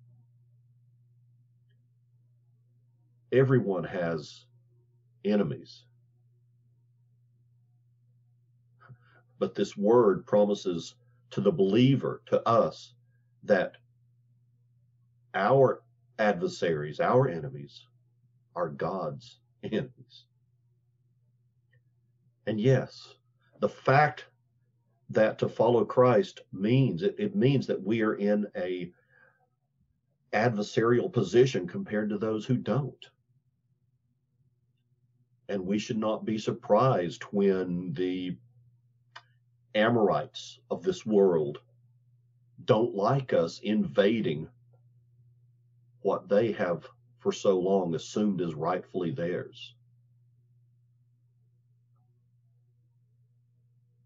Everyone 3.34 3.84
has 3.84 4.46
enemies. 5.26 5.84
But 9.40 9.56
this 9.56 9.76
word 9.76 10.26
promises 10.26 10.96
to 11.32 11.42
the 11.42 11.52
believer, 11.52 12.22
to 12.28 12.48
us, 12.48 12.94
that 13.44 13.76
our 15.34 15.82
adversaries, 16.19 17.00
our 17.00 17.28
enemies, 17.28 17.86
are 18.56 18.69
God's 18.69 19.39
enemies. 19.63 20.26
And 22.47 22.60
yes, 22.60 23.15
the 23.60 23.69
fact 23.69 24.26
that 25.10 25.38
to 25.39 25.50
follow 25.50 25.86
Christ 25.86 26.41
means 26.52 27.04
it, 27.04 27.15
it 27.19 27.36
means 27.36 27.67
that 27.67 27.82
we 27.82 28.02
are 28.02 28.15
in 28.15 28.47
a 28.56 28.91
adversarial 30.34 31.12
position 31.12 31.67
compared 31.67 32.10
to 32.10 32.17
those 32.17 32.45
who 32.45 32.56
don't. 32.56 33.06
And 35.50 35.65
we 35.65 35.78
should 35.78 35.97
not 35.97 36.24
be 36.24 36.38
surprised 36.38 37.24
when 37.24 37.91
the 37.93 38.38
Amorites 39.76 40.60
of 40.69 40.84
this 40.84 41.06
world 41.06 41.60
don't 42.63 42.95
like 42.95 43.34
us 43.34 43.60
invading 43.60 44.47
what 46.02 46.28
they 46.28 46.52
have 46.54 46.88
for 47.20 47.32
so 47.32 47.60
long 47.60 47.94
assumed 47.96 48.42
is 48.42 48.56
rightfully 48.56 49.12
theirs. 49.12 49.76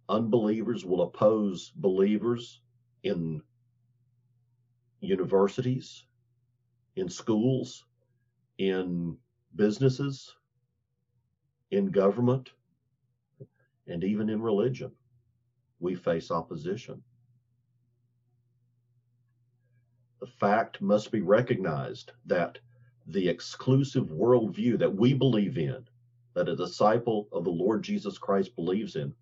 Unbelievers 0.07 0.85
will 0.85 1.01
oppose 1.01 1.71
believers 1.75 2.61
in 3.03 3.41
universities, 4.99 6.05
in 6.95 7.09
schools, 7.09 7.85
in 8.57 9.17
businesses, 9.55 10.35
in 11.71 11.89
government, 11.91 12.51
and 13.87 14.03
even 14.03 14.29
in 14.29 14.41
religion. 14.41 14.91
We 15.79 15.95
face 15.95 16.29
opposition. 16.29 17.01
the 20.14 20.14
fact 20.25 20.81
must 20.81 21.11
be 21.11 21.21
recognized 21.21 22.11
that 22.25 22.59
the 23.07 23.29
exclusive 23.29 24.07
worldview 24.07 24.79
that 24.79 24.95
we 24.95 25.13
believe 25.13 25.57
in, 25.57 25.87
that 26.33 26.49
a 26.49 26.55
disciple 26.55 27.27
of 27.31 27.43
the 27.43 27.51
Lord 27.51 27.83
Jesus 27.83 28.17
Christ 28.17 28.55
believes 28.55 28.95
in, 28.95 29.13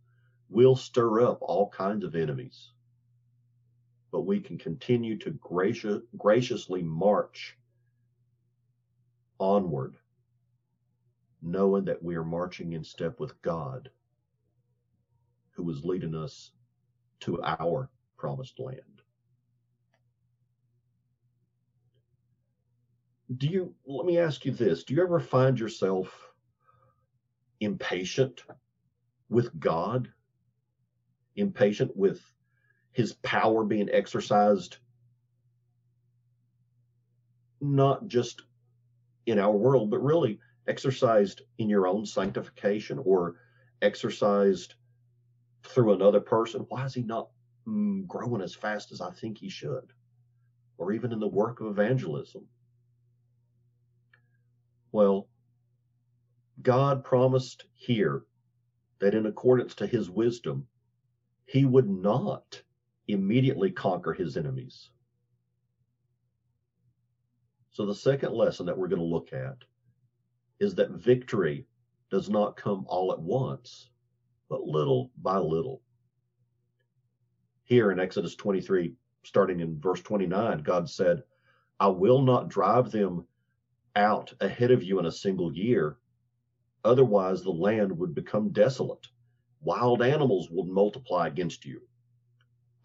will 0.49 0.75
stir 0.75 1.21
up 1.21 1.39
all 1.41 1.69
kinds 1.69 2.03
of 2.03 2.15
enemies. 2.15 2.71
But 4.11 4.21
we 4.21 4.39
can 4.39 4.57
continue 4.57 5.17
to 5.19 5.31
gracious, 5.31 6.01
graciously 6.17 6.83
march 6.83 7.57
onward, 9.39 9.95
knowing 11.41 11.85
that 11.85 12.01
we 12.01 12.15
are 12.15 12.23
marching 12.23 12.73
in 12.73 12.83
step 12.83 13.19
with 13.19 13.41
God, 13.41 13.89
who 15.51 15.69
is 15.69 15.83
leading 15.83 16.15
us 16.15 16.51
to 17.21 17.41
our 17.43 17.89
promised 18.17 18.59
land. 18.59 19.02
Do 23.37 23.47
you 23.47 23.73
let 23.85 24.05
me 24.05 24.17
ask 24.19 24.45
you 24.45 24.51
this 24.51 24.83
do 24.83 24.93
you 24.93 25.01
ever 25.01 25.19
find 25.19 25.59
yourself 25.59 26.33
impatient 27.59 28.43
with 29.29 29.57
god 29.59 30.11
impatient 31.35 31.95
with 31.95 32.21
his 32.91 33.13
power 33.13 33.63
being 33.63 33.89
exercised 33.89 34.77
not 37.63 38.07
just 38.07 38.43
in 39.25 39.39
our 39.39 39.51
world, 39.51 39.89
but 39.89 40.03
really 40.03 40.39
exercised 40.67 41.41
in 41.57 41.69
your 41.69 41.87
own 41.87 42.05
sanctification 42.05 42.99
or 43.03 43.35
exercised 43.81 44.75
through 45.63 45.93
another 45.93 46.19
person? 46.19 46.65
Why 46.67 46.85
is 46.85 46.93
he 46.93 47.03
not 47.03 47.29
mm, 47.67 48.05
growing 48.05 48.41
as 48.41 48.53
fast 48.53 48.91
as 48.91 49.01
I 49.01 49.11
think 49.11 49.37
he 49.37 49.49
should? 49.49 49.93
Or 50.77 50.91
even 50.91 51.13
in 51.13 51.19
the 51.19 51.27
work 51.27 51.61
of 51.61 51.67
evangelism? 51.67 52.45
Well, 54.93 55.27
God 56.61 57.03
promised 57.03 57.65
here 57.73 58.25
that 58.99 59.15
in 59.15 59.25
accordance 59.25 59.73
to 59.75 59.87
his 59.87 60.07
wisdom, 60.07 60.67
he 61.47 61.65
would 61.65 61.89
not 61.89 62.61
immediately 63.07 63.71
conquer 63.71 64.13
his 64.13 64.37
enemies. 64.37 64.91
So, 67.71 67.87
the 67.87 67.95
second 67.95 68.33
lesson 68.33 68.67
that 68.67 68.77
we're 68.77 68.87
going 68.87 69.01
to 69.01 69.05
look 69.05 69.33
at 69.33 69.57
is 70.59 70.75
that 70.75 70.91
victory 70.91 71.65
does 72.11 72.29
not 72.29 72.55
come 72.55 72.85
all 72.87 73.11
at 73.11 73.19
once, 73.19 73.89
but 74.47 74.61
little 74.61 75.11
by 75.17 75.39
little. 75.39 75.81
Here 77.63 77.89
in 77.89 77.99
Exodus 77.99 78.35
23, 78.35 78.93
starting 79.23 79.59
in 79.59 79.79
verse 79.79 80.03
29, 80.03 80.59
God 80.59 80.87
said, 80.87 81.23
I 81.79 81.87
will 81.87 82.21
not 82.21 82.49
drive 82.49 82.91
them 82.91 83.25
out 83.95 84.33
ahead 84.41 84.71
of 84.71 84.83
you 84.83 84.99
in 84.99 85.05
a 85.05 85.11
single 85.11 85.53
year. 85.53 85.97
Otherwise, 86.83 87.43
the 87.43 87.51
land 87.51 87.97
would 87.97 88.13
become 88.15 88.49
desolate. 88.49 89.07
Wild 89.61 90.01
animals 90.01 90.49
would 90.51 90.67
multiply 90.67 91.27
against 91.27 91.65
you. 91.65 91.81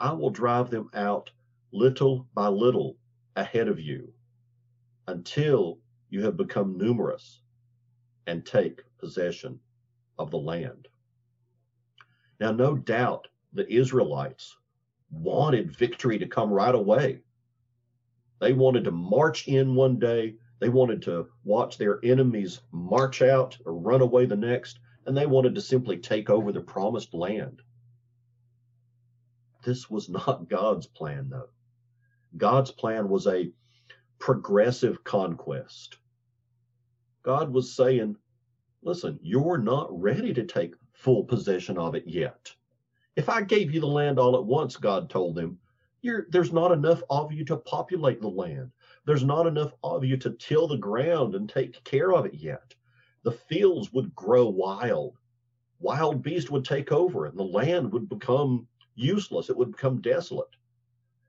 I 0.00 0.12
will 0.12 0.30
drive 0.30 0.70
them 0.70 0.90
out 0.94 1.30
little 1.72 2.26
by 2.34 2.48
little 2.48 2.96
ahead 3.36 3.68
of 3.68 3.80
you 3.80 4.12
until 5.08 5.78
you 6.10 6.24
have 6.24 6.36
become 6.36 6.78
numerous 6.78 7.40
and 8.26 8.44
take 8.44 8.82
possession 8.98 9.58
of 10.18 10.30
the 10.30 10.38
land. 10.38 10.88
Now, 12.40 12.52
no 12.52 12.76
doubt 12.76 13.28
the 13.52 13.70
Israelites 13.72 14.56
wanted 15.10 15.76
victory 15.76 16.18
to 16.18 16.26
come 16.26 16.50
right 16.50 16.74
away. 16.74 17.20
They 18.40 18.52
wanted 18.52 18.84
to 18.84 18.90
march 18.92 19.48
in 19.48 19.74
one 19.74 19.98
day, 19.98 20.36
they 20.60 20.68
wanted 20.68 21.02
to 21.02 21.28
watch 21.44 21.78
their 21.78 22.00
enemies 22.04 22.60
march 22.72 23.22
out 23.22 23.56
or 23.64 23.74
run 23.74 24.00
away 24.00 24.26
the 24.26 24.36
next, 24.36 24.80
and 25.06 25.16
they 25.16 25.26
wanted 25.26 25.54
to 25.54 25.60
simply 25.60 25.98
take 25.98 26.30
over 26.30 26.52
the 26.52 26.60
promised 26.60 27.14
land. 27.14 27.62
This 29.64 29.88
was 29.88 30.08
not 30.08 30.48
God's 30.48 30.86
plan, 30.86 31.28
though. 31.30 31.50
God's 32.36 32.70
plan 32.70 33.08
was 33.08 33.26
a 33.26 33.52
progressive 34.18 35.04
conquest. 35.04 35.96
God 37.22 37.52
was 37.52 37.74
saying, 37.74 38.16
listen, 38.82 39.18
you're 39.22 39.58
not 39.58 39.88
ready 39.90 40.32
to 40.34 40.44
take 40.44 40.74
full 40.92 41.24
possession 41.24 41.78
of 41.78 41.94
it 41.94 42.06
yet. 42.06 42.52
If 43.16 43.28
I 43.28 43.42
gave 43.42 43.72
you 43.72 43.80
the 43.80 43.86
land 43.86 44.18
all 44.18 44.36
at 44.36 44.44
once, 44.44 44.76
God 44.76 45.10
told 45.10 45.34
them, 45.34 45.58
there's 46.02 46.52
not 46.52 46.72
enough 46.72 47.02
of 47.10 47.32
you 47.32 47.44
to 47.46 47.56
populate 47.56 48.20
the 48.20 48.28
land. 48.28 48.70
There's 49.08 49.24
not 49.24 49.46
enough 49.46 49.72
of 49.82 50.04
you 50.04 50.18
to 50.18 50.32
till 50.32 50.68
the 50.68 50.76
ground 50.76 51.34
and 51.34 51.48
take 51.48 51.82
care 51.82 52.12
of 52.12 52.26
it 52.26 52.34
yet. 52.34 52.74
The 53.22 53.32
fields 53.32 53.90
would 53.90 54.14
grow 54.14 54.50
wild. 54.50 55.16
Wild 55.80 56.22
beasts 56.22 56.50
would 56.50 56.66
take 56.66 56.92
over 56.92 57.24
and 57.24 57.38
the 57.38 57.42
land 57.42 57.90
would 57.90 58.10
become 58.10 58.68
useless. 58.96 59.48
It 59.48 59.56
would 59.56 59.70
become 59.72 60.02
desolate. 60.02 60.54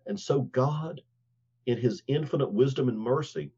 And 0.07 0.19
so 0.19 0.41
God, 0.41 0.99
in 1.67 1.77
his 1.77 2.03
infinite 2.07 2.51
wisdom 2.51 2.89
and 2.89 2.99
mercy, 2.99 3.53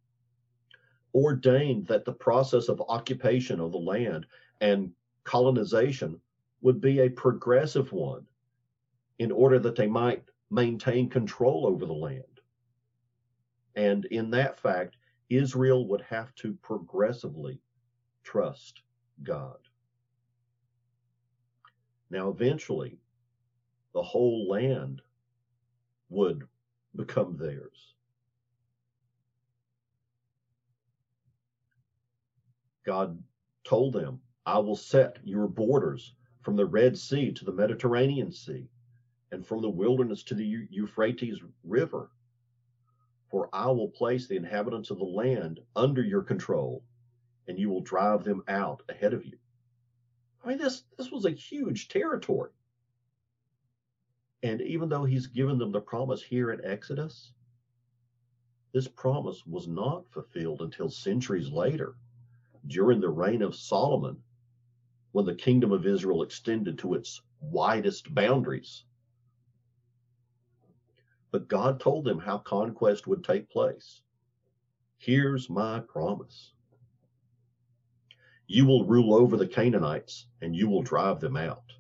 ordained 1.16 1.88
that 1.88 2.06
the 2.06 2.14
process 2.14 2.70
of 2.70 2.80
occupation 2.90 3.60
of 3.60 3.72
the 3.72 3.80
land 3.80 4.28
and 4.60 4.92
colonization 5.24 6.22
would 6.62 6.80
be 6.80 7.00
a 7.00 7.10
progressive 7.10 7.92
one 7.92 8.28
in 9.18 9.32
order 9.32 9.58
that 9.58 9.76
they 9.76 9.88
might 9.88 10.24
maintain 10.52 11.10
control 11.10 11.66
over 11.66 11.88
the 11.88 11.92
land. 11.92 12.31
And 13.76 14.06
in 14.06 14.32
that 14.32 14.60
fact, 14.60 14.98
Israel 15.30 15.88
would 15.88 16.02
have 16.02 16.34
to 16.36 16.54
progressively 16.56 17.62
trust 18.24 18.82
God. 19.24 19.58
Now, 22.10 22.30
eventually, 22.30 23.00
the 23.94 24.02
whole 24.02 24.50
land 24.50 25.02
would 26.10 26.44
become 26.96 27.38
theirs. 27.38 27.94
God 32.86 33.22
told 33.64 33.94
them, 33.94 34.20
I 34.46 34.58
will 34.60 34.76
set 34.76 35.20
your 35.24 35.48
borders 35.48 36.16
from 36.42 36.56
the 36.56 36.66
Red 36.66 36.98
Sea 36.98 37.32
to 37.32 37.46
the 37.46 37.52
Mediterranean 37.52 38.32
Sea, 38.32 38.68
and 39.32 39.46
from 39.46 39.62
the 39.62 39.70
wilderness 39.70 40.24
to 40.24 40.36
the 40.36 40.68
Euphrates 40.70 41.40
River. 41.64 42.10
For 43.32 43.50
I 43.54 43.72
will 43.72 43.88
place 43.88 44.28
the 44.28 44.36
inhabitants 44.36 44.92
of 44.92 44.98
the 44.98 45.06
land 45.06 45.62
under 45.74 46.04
your 46.04 46.22
control, 46.22 46.84
and 47.48 47.58
you 47.58 47.70
will 47.70 47.82
drive 47.82 48.26
them 48.26 48.44
out 48.50 48.84
ahead 48.90 49.14
of 49.14 49.26
you. 49.26 49.38
I 50.44 50.50
mean, 50.50 50.58
this, 50.58 50.84
this 50.98 51.10
was 51.12 51.24
a 51.24 51.32
huge 51.32 51.88
territory. 51.88 52.52
And 54.44 54.62
even 54.62 54.90
though 54.90 55.06
he's 55.06 55.28
given 55.28 55.58
them 55.58 55.72
the 55.72 55.80
promise 55.80 56.22
here 56.22 56.52
in 56.52 56.66
Exodus, 56.66 57.32
this 58.74 58.88
promise 58.90 59.46
was 59.46 59.68
not 59.68 60.10
fulfilled 60.12 60.62
until 60.62 60.90
centuries 60.90 61.50
later 61.50 61.96
during 62.68 63.00
the 63.00 63.10
reign 63.10 63.42
of 63.42 63.56
Solomon, 63.56 64.22
when 65.14 65.26
the 65.26 65.36
kingdom 65.36 65.72
of 65.72 65.86
Israel 65.86 66.24
extended 66.24 66.80
to 66.80 66.96
its 66.96 67.22
widest 67.40 68.14
boundaries. 68.14 68.84
But 71.32 71.48
God 71.48 71.80
told 71.80 72.06
them 72.06 72.20
how 72.20 72.38
conquest 72.40 73.08
would 73.08 73.24
take 73.24 73.50
place. 73.50 74.02
Here's 74.98 75.50
my 75.50 75.80
promise 75.80 76.54
you 78.48 78.66
will 78.66 78.86
rule 78.86 79.14
over 79.14 79.38
the 79.38 79.48
Canaanites 79.48 80.28
and 80.42 80.54
you 80.54 80.68
will 80.68 80.84
drive 80.84 81.22
them 81.22 81.38
out. 81.38 81.72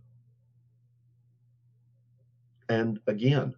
And 2.69 2.99
again, 3.07 3.55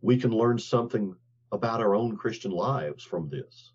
we 0.00 0.16
can 0.16 0.30
learn 0.30 0.58
something 0.58 1.14
about 1.52 1.80
our 1.82 1.94
own 1.94 2.16
Christian 2.16 2.52
lives 2.52 3.04
from 3.04 3.28
this 3.28 3.72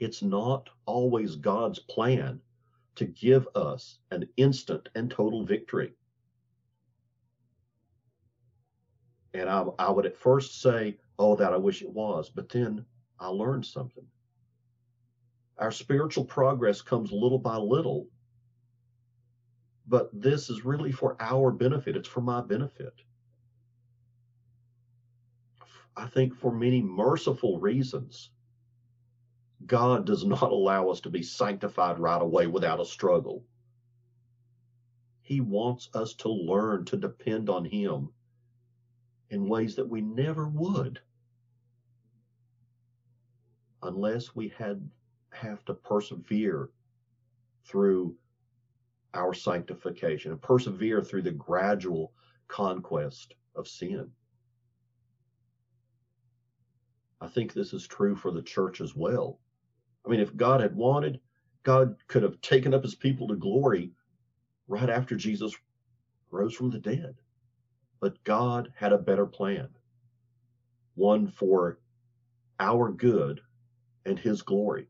it's 0.00 0.22
not 0.22 0.70
always 0.86 1.36
God's 1.36 1.78
plan 1.78 2.40
to 2.96 3.04
give 3.04 3.46
us 3.54 3.98
an 4.10 4.26
instant 4.36 4.88
and 4.94 5.10
total 5.10 5.44
victory. 5.44 5.92
And 9.32 9.48
I, 9.48 9.64
I 9.78 9.90
would 9.90 10.06
at 10.06 10.16
first 10.16 10.60
say, 10.60 10.98
oh, 11.18 11.36
that 11.36 11.52
I 11.52 11.56
wish 11.56 11.82
it 11.82 11.90
was, 11.90 12.30
but 12.30 12.48
then 12.48 12.84
I 13.18 13.28
learned 13.28 13.64
something. 13.64 14.06
Our 15.58 15.70
spiritual 15.70 16.24
progress 16.24 16.80
comes 16.80 17.12
little 17.12 17.38
by 17.38 17.56
little, 17.56 18.08
but 19.86 20.10
this 20.12 20.48
is 20.48 20.64
really 20.64 20.90
for 20.90 21.16
our 21.20 21.50
benefit. 21.50 21.96
It's 21.96 22.08
for 22.08 22.22
my 22.22 22.40
benefit. 22.40 22.94
I 25.96 26.06
think 26.06 26.34
for 26.34 26.52
many 26.52 26.80
merciful 26.80 27.60
reasons, 27.60 28.30
God 29.66 30.06
does 30.06 30.24
not 30.24 30.42
allow 30.50 30.88
us 30.88 31.00
to 31.02 31.10
be 31.10 31.22
sanctified 31.22 31.98
right 31.98 32.22
away 32.22 32.46
without 32.46 32.80
a 32.80 32.84
struggle. 32.84 33.44
He 35.20 35.40
wants 35.40 35.90
us 35.94 36.14
to 36.14 36.28
learn 36.30 36.86
to 36.86 36.96
depend 36.96 37.50
on 37.50 37.64
Him 37.64 38.10
in 39.30 39.48
ways 39.48 39.76
that 39.76 39.88
we 39.88 40.00
never 40.00 40.48
would 40.48 41.00
unless 43.82 44.34
we 44.34 44.48
had 44.48 44.88
have 45.32 45.64
to 45.64 45.74
persevere 45.74 46.70
through 47.64 48.14
our 49.14 49.32
sanctification 49.32 50.32
and 50.32 50.42
persevere 50.42 51.02
through 51.02 51.22
the 51.22 51.30
gradual 51.30 52.12
conquest 52.48 53.34
of 53.54 53.68
sin. 53.68 54.10
I 57.20 57.28
think 57.28 57.52
this 57.52 57.72
is 57.72 57.86
true 57.86 58.16
for 58.16 58.30
the 58.30 58.42
church 58.42 58.80
as 58.80 58.96
well. 58.96 59.38
I 60.04 60.08
mean, 60.08 60.20
if 60.20 60.36
God 60.36 60.60
had 60.60 60.74
wanted, 60.74 61.20
God 61.62 61.96
could 62.08 62.22
have 62.22 62.40
taken 62.40 62.72
up 62.72 62.82
his 62.82 62.94
people 62.94 63.28
to 63.28 63.36
glory 63.36 63.92
right 64.68 64.88
after 64.88 65.16
Jesus 65.16 65.54
rose 66.30 66.54
from 66.54 66.70
the 66.70 66.78
dead. 66.78 67.14
But 68.00 68.24
God 68.24 68.72
had 68.74 68.92
a 68.92 68.98
better 68.98 69.26
plan, 69.26 69.68
one 70.94 71.28
for 71.28 71.78
our 72.58 72.90
good 72.90 73.42
and 74.06 74.18
his 74.18 74.42
glory. 74.42 74.88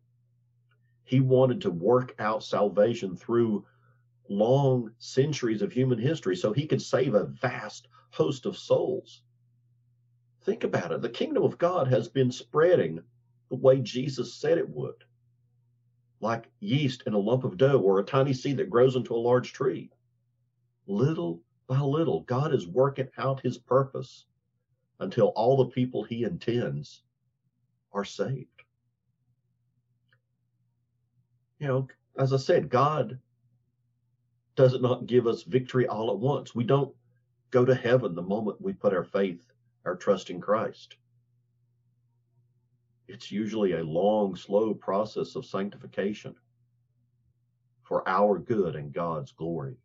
He 1.04 1.20
wanted 1.20 1.60
to 1.62 1.70
work 1.70 2.14
out 2.20 2.44
salvation 2.44 3.16
through 3.16 3.66
long 4.28 4.92
centuries 4.98 5.60
of 5.60 5.72
human 5.72 5.98
history 5.98 6.36
so 6.36 6.52
he 6.52 6.68
could 6.68 6.80
save 6.80 7.14
a 7.14 7.26
vast 7.26 7.88
host 8.10 8.46
of 8.46 8.56
souls. 8.56 9.22
Think 10.42 10.62
about 10.62 10.92
it. 10.92 11.02
The 11.02 11.08
kingdom 11.08 11.42
of 11.42 11.58
God 11.58 11.88
has 11.88 12.08
been 12.08 12.30
spreading 12.30 13.00
the 13.48 13.56
way 13.56 13.80
Jesus 13.80 14.34
said 14.34 14.56
it 14.56 14.70
would, 14.70 15.04
like 16.20 16.48
yeast 16.60 17.02
in 17.06 17.14
a 17.14 17.18
lump 17.18 17.42
of 17.42 17.56
dough 17.56 17.80
or 17.80 17.98
a 17.98 18.04
tiny 18.04 18.32
seed 18.32 18.58
that 18.58 18.70
grows 18.70 18.94
into 18.94 19.14
a 19.14 19.16
large 19.16 19.52
tree. 19.52 19.90
Little 20.86 21.42
by 21.70 21.78
little, 21.78 22.22
God 22.22 22.52
is 22.52 22.66
working 22.66 23.08
out 23.16 23.42
his 23.42 23.56
purpose 23.56 24.26
until 24.98 25.28
all 25.28 25.56
the 25.56 25.70
people 25.70 26.02
he 26.02 26.24
intends 26.24 27.04
are 27.92 28.04
saved. 28.04 28.64
You 31.60 31.68
know, 31.68 31.88
as 32.18 32.32
I 32.32 32.38
said, 32.38 32.70
God 32.70 33.20
does 34.56 34.80
not 34.80 35.06
give 35.06 35.28
us 35.28 35.44
victory 35.44 35.86
all 35.86 36.10
at 36.10 36.18
once. 36.18 36.56
We 36.56 36.64
don't 36.64 36.92
go 37.52 37.64
to 37.64 37.74
heaven 37.74 38.16
the 38.16 38.22
moment 38.22 38.60
we 38.60 38.72
put 38.72 38.92
our 38.92 39.04
faith, 39.04 39.52
our 39.84 39.94
trust 39.94 40.28
in 40.28 40.40
Christ. 40.40 40.96
It's 43.06 43.30
usually 43.30 43.74
a 43.74 43.84
long, 43.84 44.34
slow 44.34 44.74
process 44.74 45.36
of 45.36 45.46
sanctification 45.46 46.34
for 47.84 48.08
our 48.08 48.40
good 48.40 48.74
and 48.74 48.92
God's 48.92 49.30
glory. 49.30 49.76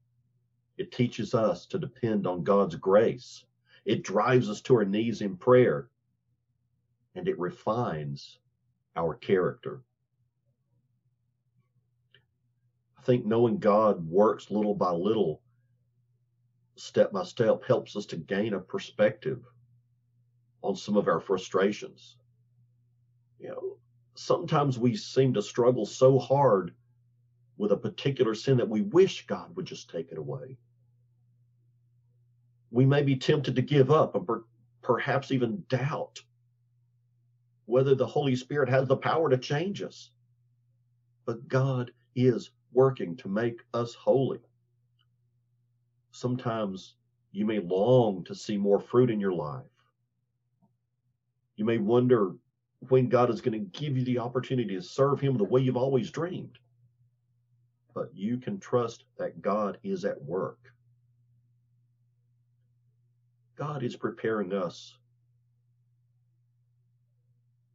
It 0.78 0.92
teaches 0.92 1.34
us 1.34 1.66
to 1.68 1.80
depend 1.80 2.28
on 2.28 2.44
God's 2.44 2.76
grace. 2.76 3.46
It 3.86 4.04
drives 4.04 4.50
us 4.50 4.62
to 4.62 4.76
our 4.76 4.86
knees 4.86 5.22
in 5.22 5.38
prayer. 5.38 5.90
And 7.16 7.28
it 7.28 7.40
refines 7.40 8.40
our 8.96 9.16
character. 9.16 9.82
I 12.98 13.02
think 13.04 13.26
knowing 13.26 13.60
God 13.60 14.06
works 14.10 14.52
little 14.52 14.74
by 14.76 14.92
little, 14.92 15.42
step 16.76 17.12
by 17.12 17.24
step, 17.24 17.64
helps 17.66 17.96
us 17.96 18.06
to 18.08 18.18
gain 18.18 18.54
a 18.54 18.60
perspective 18.60 19.46
on 20.62 20.76
some 20.76 20.98
of 20.98 21.08
our 21.08 21.22
frustrations. 21.22 22.18
You 23.40 23.50
know, 23.50 23.78
sometimes 24.16 24.80
we 24.80 24.96
seem 24.96 25.34
to 25.36 25.42
struggle 25.42 25.86
so 25.86 26.18
hard 26.20 26.74
with 27.58 27.72
a 27.72 27.78
particular 27.78 28.36
sin 28.36 28.58
that 28.58 28.70
we 28.70 28.82
wish 28.82 29.26
God 29.28 29.56
would 29.56 29.66
just 29.66 29.90
take 29.90 30.12
it 30.12 30.18
away. 30.18 30.58
We 32.72 32.86
may 32.86 33.04
be 33.04 33.16
tempted 33.16 33.56
to 33.56 33.62
give 33.62 33.92
up 33.92 34.16
and 34.16 34.28
per- 34.28 34.44
perhaps 34.82 35.32
even 35.32 35.64
doubt 35.70 36.22
whether 37.66 37.96
the 37.96 38.06
Holy 38.06 38.36
Spirit 38.36 38.70
has 38.70 38.88
the 38.88 38.98
power 38.98 39.30
to 39.30 39.38
change 39.38 39.82
us. 39.82 40.12
But 41.26 41.48
God 41.48 41.92
is 42.16 42.52
working 42.74 43.16
to 43.18 43.30
make 43.30 43.62
us 43.74 43.96
holy. 43.96 44.40
Sometimes 46.12 46.96
you 47.32 47.46
may 47.46 47.60
long 47.60 48.24
to 48.26 48.36
see 48.36 48.58
more 48.58 48.80
fruit 48.80 49.10
in 49.10 49.20
your 49.20 49.34
life. 49.34 49.64
You 51.56 51.66
may 51.66 51.78
wonder 51.78 52.34
when 52.90 53.10
God 53.10 53.30
is 53.30 53.42
going 53.42 53.54
to 53.54 53.80
give 53.80 53.98
you 53.98 54.04
the 54.04 54.20
opportunity 54.20 54.76
to 54.76 54.82
serve 54.82 55.20
Him 55.20 55.38
the 55.38 55.44
way 55.44 55.62
you've 55.62 55.78
always 55.78 56.12
dreamed. 56.12 56.60
But 57.96 58.14
you 58.14 58.38
can 58.38 58.60
trust 58.60 59.06
that 59.18 59.42
God 59.42 59.80
is 59.84 60.06
at 60.06 60.22
work. 60.22 60.60
God 63.56 63.82
is 63.84 63.96
preparing 63.96 64.54
us. 64.54 64.94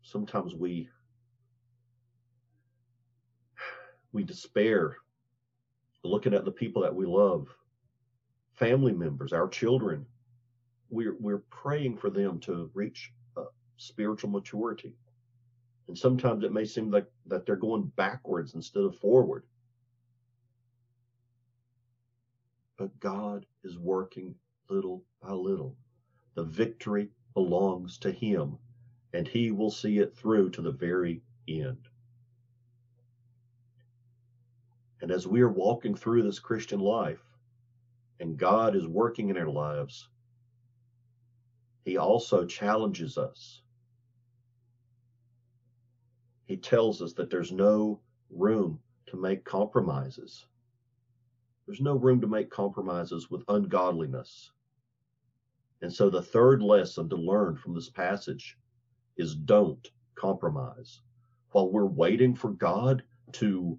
Sometimes 0.03 0.55
we 0.55 0.89
we 4.13 4.23
despair 4.23 4.97
looking 6.05 6.35
at 6.35 6.45
the 6.45 6.51
people 6.51 6.83
that 6.83 6.95
we 6.95 7.07
love, 7.07 7.49
family 8.55 8.93
members, 8.93 9.33
our 9.33 9.49
children. 9.49 10.05
We're 10.91 11.17
we're 11.19 11.45
praying 11.51 11.97
for 11.97 12.11
them 12.11 12.41
to 12.41 12.71
reach 12.75 13.13
spiritual 13.79 14.31
maturity. 14.31 14.95
And 15.89 15.97
sometimes 15.97 16.45
it 16.45 16.53
may 16.53 16.67
seem 16.67 16.91
like 16.91 17.07
that 17.27 17.47
they're 17.47 17.57
going 17.57 17.91
backwards 17.97 18.55
instead 18.55 18.85
of 18.85 18.99
forward. 18.99 19.45
But 22.81 22.99
God 22.99 23.45
is 23.63 23.77
working 23.77 24.37
little 24.71 25.05
by 25.21 25.33
little. 25.33 25.77
The 26.35 26.45
victory 26.45 27.11
belongs 27.35 27.99
to 27.99 28.11
Him, 28.11 28.57
and 29.13 29.29
He 29.29 29.51
will 29.51 29.71
see 29.71 29.99
it 29.99 30.17
through 30.17 30.49
to 30.53 30.63
the 30.63 30.73
very 30.73 31.21
end. 31.47 31.91
And 35.03 35.11
as 35.11 35.27
we 35.27 35.43
are 35.43 35.53
walking 35.53 35.95
through 35.95 36.23
this 36.23 36.39
Christian 36.39 36.81
life, 36.81 37.23
and 38.19 38.39
God 38.39 38.75
is 38.75 38.87
working 38.87 39.29
in 39.29 39.37
our 39.37 39.51
lives, 39.51 40.09
He 41.85 41.99
also 41.99 42.47
challenges 42.47 43.19
us 43.19 43.61
he 46.47 46.57
tells 46.57 47.01
us 47.03 47.13
that 47.13 47.31
there's 47.31 47.53
no 47.53 48.01
room 48.31 48.81
to 49.07 49.17
make 49.17 49.45
compromises. 49.45 50.47
There's 51.71 51.81
no 51.81 51.95
room 51.95 52.21
to 52.23 52.27
make 52.27 52.51
compromises 52.51 53.31
with 53.31 53.45
ungodliness. 53.47 54.51
And 55.83 55.93
so 55.93 56.11
the 56.11 56.21
third 56.21 56.65
lesson 56.65 57.09
to 57.09 57.17
learn 57.17 57.55
from 57.55 57.77
this 57.77 57.89
passage 57.89 58.59
is 59.17 59.37
don't 59.37 59.89
compromise. 60.17 61.01
While 61.53 61.71
we're 61.71 61.87
waiting 61.87 62.35
for 62.35 62.51
God 62.51 63.05
to 63.35 63.79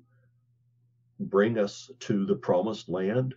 bring 1.19 1.59
us 1.59 1.91
to 1.99 2.25
the 2.25 2.37
promised 2.37 2.87
land, 2.87 3.35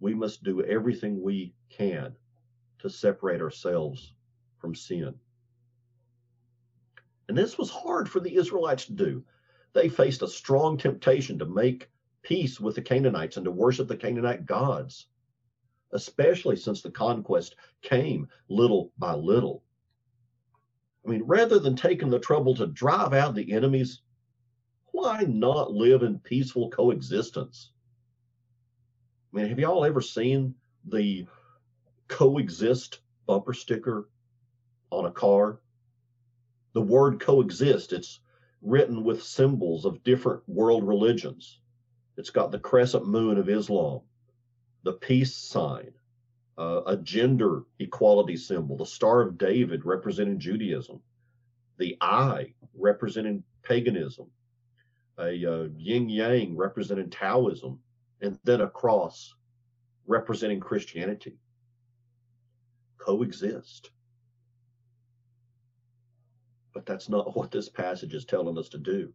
we 0.00 0.12
must 0.12 0.42
do 0.42 0.64
everything 0.64 1.22
we 1.22 1.54
can 1.68 2.16
to 2.80 2.90
separate 2.90 3.40
ourselves 3.40 4.14
from 4.58 4.74
sin. 4.74 5.14
And 7.28 7.38
this 7.38 7.56
was 7.56 7.70
hard 7.70 8.08
for 8.08 8.18
the 8.18 8.34
Israelites 8.34 8.86
to 8.86 8.94
do. 8.94 9.24
They 9.74 9.88
faced 9.88 10.22
a 10.22 10.26
strong 10.26 10.76
temptation 10.76 11.38
to 11.38 11.46
make 11.46 11.88
peace 12.22 12.60
with 12.60 12.74
the 12.74 12.82
Canaanites 12.82 13.36
and 13.36 13.44
to 13.44 13.50
worship 13.50 13.88
the 13.88 13.96
Canaanite 13.96 14.46
gods, 14.46 15.06
especially 15.92 16.56
since 16.56 16.82
the 16.82 16.90
conquest 16.90 17.56
came 17.82 18.28
little 18.48 18.92
by 18.98 19.14
little. 19.14 19.62
I 21.06 21.10
mean, 21.10 21.22
rather 21.24 21.58
than 21.58 21.76
taking 21.76 22.10
the 22.10 22.18
trouble 22.18 22.54
to 22.56 22.66
drive 22.66 23.12
out 23.12 23.34
the 23.34 23.52
enemies, 23.52 24.02
why 24.92 25.22
not 25.22 25.72
live 25.72 26.02
in 26.02 26.18
peaceful 26.18 26.70
coexistence? 26.70 27.72
I 29.32 29.36
mean, 29.36 29.48
have 29.48 29.58
y'all 29.58 29.84
ever 29.84 30.00
seen 30.00 30.54
the 30.84 31.26
coexist 32.08 33.00
bumper 33.26 33.54
sticker 33.54 34.08
on 34.90 35.06
a 35.06 35.10
car? 35.10 35.60
the 36.72 36.80
word 36.80 37.20
coexist. 37.20 37.92
It's 37.92 38.20
written 38.62 39.04
with 39.04 39.22
symbols 39.22 39.84
of 39.84 40.02
different 40.04 40.42
world 40.48 40.86
religions. 40.86 41.60
It's 42.20 42.28
got 42.28 42.52
the 42.52 42.58
crescent 42.58 43.06
moon 43.06 43.38
of 43.38 43.48
Islam, 43.48 44.02
the 44.82 44.92
peace 44.92 45.34
sign, 45.34 45.92
uh, 46.58 46.82
a 46.86 46.98
gender 46.98 47.62
equality 47.78 48.36
symbol, 48.36 48.76
the 48.76 48.84
Star 48.84 49.22
of 49.22 49.38
David 49.38 49.86
representing 49.86 50.38
Judaism, 50.38 51.00
the 51.78 51.96
eye 52.02 52.52
representing 52.74 53.42
paganism, 53.62 54.26
a 55.18 55.30
uh, 55.30 55.68
yin 55.78 56.10
yang 56.10 56.58
representing 56.58 57.08
Taoism, 57.08 57.78
and 58.20 58.38
then 58.44 58.60
a 58.60 58.68
cross 58.68 59.34
representing 60.06 60.60
Christianity. 60.60 61.38
Coexist. 62.98 63.92
But 66.74 66.84
that's 66.84 67.08
not 67.08 67.34
what 67.34 67.50
this 67.50 67.70
passage 67.70 68.12
is 68.12 68.26
telling 68.26 68.58
us 68.58 68.68
to 68.68 68.78
do. 68.78 69.10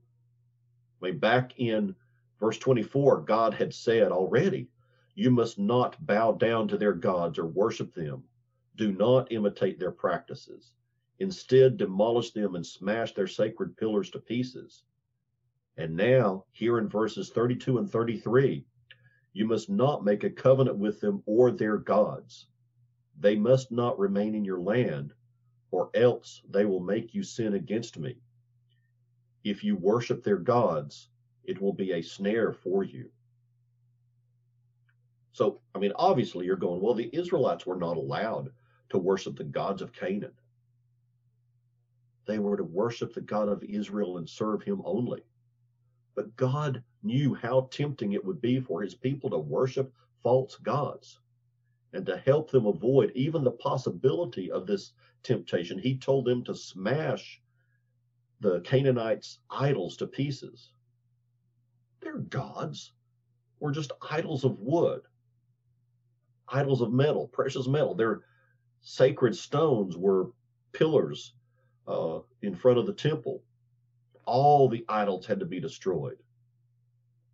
I 1.00 1.06
mean, 1.06 1.20
back 1.20 1.60
in 1.60 1.94
verse 2.40 2.58
24, 2.58 3.22
God 3.22 3.54
had 3.54 3.74
said 3.74 4.12
already, 4.12 4.70
You 5.16 5.32
must 5.32 5.58
not 5.58 6.04
bow 6.06 6.34
down 6.34 6.68
to 6.70 6.78
their 6.78 6.94
gods 6.94 7.40
or 7.40 7.46
worship 7.46 7.94
them. 7.94 8.24
Do 8.76 8.92
not 8.92 9.32
imitate 9.32 9.80
their 9.80 9.92
practices. 9.92 10.74
Instead, 11.20 11.78
demolish 11.78 12.32
them 12.32 12.56
and 12.56 12.66
smash 12.66 13.14
their 13.14 13.28
sacred 13.28 13.78
pillars 13.78 14.10
to 14.12 14.20
pieces. 14.20 14.84
And 15.78 15.96
now, 15.96 16.46
here 16.52 16.78
in 16.78 16.90
verses 16.90 17.30
32 17.30 17.78
and 17.78 17.90
33, 17.90 18.66
you 19.34 19.46
must 19.46 19.70
not 19.70 20.04
make 20.04 20.24
a 20.24 20.30
covenant 20.30 20.78
with 20.78 21.02
them 21.02 21.22
or 21.26 21.52
their 21.52 21.78
gods. 21.78 22.48
They 23.20 23.36
must 23.36 23.72
not 23.72 23.98
remain 24.00 24.36
in 24.36 24.46
your 24.46 24.62
land, 24.62 25.14
or 25.72 25.90
else 25.94 26.42
they 26.50 26.66
will 26.66 26.80
make 26.80 27.14
you 27.14 27.24
sin 27.24 27.54
against 27.54 27.98
me. 27.98 28.18
If 29.44 29.64
you 29.64 29.76
worship 29.76 30.24
their 30.24 30.38
gods, 30.38 31.10
it 31.48 31.62
will 31.62 31.74
be 31.74 31.92
a 31.92 32.02
snare 32.02 32.54
for 32.54 32.84
you. 32.84 33.10
So, 35.32 35.60
I 35.74 35.80
mean, 35.80 35.92
obviously, 35.96 36.46
you're 36.46 36.56
going, 36.56 36.82
well, 36.82 36.94
the 36.94 37.14
Israelites 37.14 37.66
were 37.66 37.76
not 37.76 37.98
allowed 37.98 38.52
to 38.90 38.98
worship 38.98 39.36
the 39.36 39.44
gods 39.44 39.82
of 39.82 39.92
Canaan. 39.92 40.32
They 42.26 42.40
were 42.40 42.58
to 42.58 42.64
worship 42.64 43.14
the 43.14 43.22
God 43.22 43.50
of 43.50 43.64
Israel 43.64 44.18
and 44.18 44.30
serve 44.30 44.64
him 44.64 44.82
only. 44.86 45.24
But 46.16 46.36
God 46.38 46.84
knew 47.04 47.34
how 47.34 47.68
tempting 47.72 48.14
it 48.14 48.24
would 48.24 48.42
be 48.42 48.60
for 48.62 48.82
his 48.82 48.96
people 48.96 49.30
to 49.30 49.38
worship 49.38 49.94
false 50.24 50.56
gods. 50.56 51.20
And 51.94 52.06
to 52.06 52.18
help 52.18 52.50
them 52.50 52.66
avoid 52.66 53.12
even 53.14 53.44
the 53.44 53.52
possibility 53.52 54.50
of 54.52 54.66
this 54.66 54.94
temptation, 55.24 55.78
he 55.78 55.98
told 55.98 56.26
them 56.26 56.44
to 56.46 56.56
smash 56.56 57.42
the 58.40 58.62
Canaanites' 58.62 59.40
idols 59.50 59.98
to 59.98 60.08
pieces. 60.08 60.72
Their 62.06 62.20
gods 62.20 62.94
were 63.60 63.72
just 63.72 63.92
idols 64.12 64.44
of 64.44 64.60
wood, 64.60 65.02
idols 66.48 66.82
of 66.82 66.94
metal, 66.94 67.28
precious 67.28 67.68
metal. 67.68 67.96
Their 67.96 68.22
sacred 68.82 69.36
stones 69.36 69.98
were 69.98 70.32
pillars 70.72 71.34
uh, 71.88 72.20
in 72.44 72.54
front 72.54 72.78
of 72.78 72.86
the 72.86 72.94
temple. 72.94 73.42
All 74.24 74.70
the 74.70 74.86
idols 74.88 75.26
had 75.26 75.40
to 75.40 75.48
be 75.48 75.60
destroyed. 75.60 76.20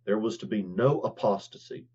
There 0.06 0.18
was 0.18 0.38
to 0.38 0.46
be 0.46 0.62
no 0.62 1.02
apostasy, 1.02 1.86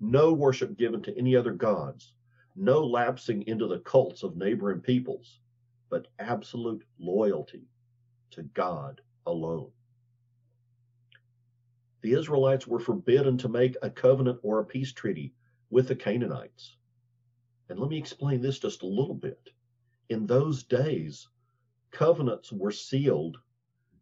no 0.00 0.32
worship 0.32 0.78
given 0.78 1.02
to 1.02 1.18
any 1.18 1.36
other 1.36 1.52
gods, 1.52 2.14
no 2.56 2.82
lapsing 2.82 3.42
into 3.42 3.66
the 3.66 3.80
cults 3.80 4.22
of 4.22 4.38
neighboring 4.38 4.80
peoples, 4.80 5.38
but 5.90 6.08
absolute 6.18 6.82
loyalty 6.98 7.68
to 8.30 8.42
God 8.42 9.02
alone. 9.26 9.70
The 12.02 12.12
Israelites 12.14 12.66
were 12.66 12.80
forbidden 12.80 13.38
to 13.38 13.48
make 13.48 13.76
a 13.80 13.88
covenant 13.88 14.40
or 14.42 14.58
a 14.58 14.64
peace 14.64 14.92
treaty 14.92 15.34
with 15.70 15.88
the 15.88 15.96
Canaanites. 15.96 16.76
And 17.68 17.78
let 17.78 17.88
me 17.88 17.96
explain 17.96 18.42
this 18.42 18.58
just 18.58 18.82
a 18.82 18.86
little 18.86 19.14
bit. 19.14 19.50
In 20.08 20.26
those 20.26 20.64
days, 20.64 21.28
covenants 21.92 22.52
were 22.52 22.72
sealed 22.72 23.38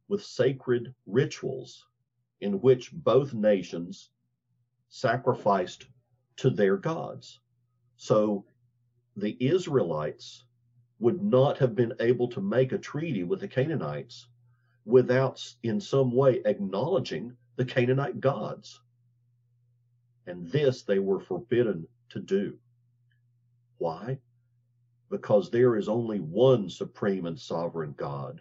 with 0.08 0.24
sacred 0.24 0.94
rituals 1.06 1.86
in 2.40 2.60
which 2.62 2.90
both 2.92 3.34
nations 3.34 4.10
sacrificed 4.88 5.86
to 6.36 6.50
their 6.50 6.78
gods. 6.78 7.38
So 7.96 8.46
the 9.14 9.36
Israelites 9.40 10.44
would 10.98 11.22
not 11.22 11.58
have 11.58 11.74
been 11.74 11.92
able 12.00 12.28
to 12.28 12.40
make 12.40 12.72
a 12.72 12.78
treaty 12.78 13.24
with 13.24 13.40
the 13.40 13.48
Canaanites 13.48 14.26
without, 14.86 15.46
in 15.62 15.80
some 15.80 16.12
way, 16.12 16.40
acknowledging 16.46 17.36
the 17.60 17.66
Canaanite 17.66 18.20
gods. 18.20 18.80
And 20.26 20.50
this 20.50 20.80
they 20.80 20.98
were 20.98 21.20
forbidden 21.20 21.86
to 22.08 22.18
do. 22.18 22.56
Why? 23.76 24.18
Because 25.10 25.50
there 25.50 25.76
is 25.76 25.86
only 25.86 26.20
one 26.20 26.70
supreme 26.70 27.26
and 27.26 27.38
sovereign 27.38 27.92
God, 27.98 28.40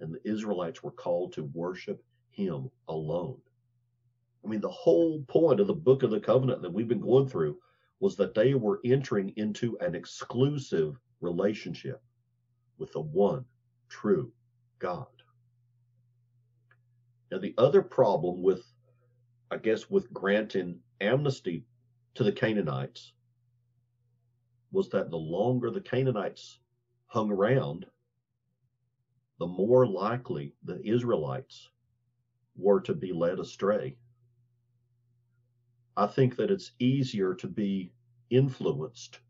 and 0.00 0.12
the 0.12 0.28
Israelites 0.30 0.82
were 0.82 0.90
called 0.90 1.32
to 1.32 1.44
worship 1.54 2.04
him 2.28 2.70
alone. 2.88 3.40
I 4.44 4.48
mean, 4.48 4.60
the 4.60 4.68
whole 4.68 5.22
point 5.22 5.58
of 5.58 5.66
the 5.66 5.72
book 5.72 6.02
of 6.02 6.10
the 6.10 6.20
covenant 6.20 6.60
that 6.60 6.74
we've 6.74 6.86
been 6.86 7.00
going 7.00 7.28
through 7.28 7.56
was 8.00 8.16
that 8.16 8.34
they 8.34 8.52
were 8.52 8.82
entering 8.84 9.32
into 9.36 9.78
an 9.80 9.94
exclusive 9.94 11.00
relationship 11.22 12.02
with 12.76 12.92
the 12.92 13.00
one 13.00 13.46
true 13.88 14.30
God. 14.78 15.15
Now, 17.30 17.38
the 17.38 17.54
other 17.58 17.82
problem 17.82 18.42
with, 18.42 18.64
I 19.50 19.56
guess, 19.56 19.90
with 19.90 20.12
granting 20.12 20.80
amnesty 21.00 21.64
to 22.14 22.24
the 22.24 22.32
Canaanites 22.32 23.12
was 24.70 24.88
that 24.90 25.10
the 25.10 25.16
longer 25.16 25.70
the 25.70 25.80
Canaanites 25.80 26.58
hung 27.06 27.30
around, 27.30 27.86
the 29.38 29.46
more 29.46 29.86
likely 29.86 30.54
the 30.64 30.80
Israelites 30.86 31.68
were 32.56 32.80
to 32.82 32.94
be 32.94 33.12
led 33.12 33.38
astray. 33.38 33.96
I 35.96 36.06
think 36.06 36.36
that 36.36 36.50
it's 36.50 36.72
easier 36.78 37.34
to 37.34 37.48
be 37.48 37.92
influenced 38.30 39.20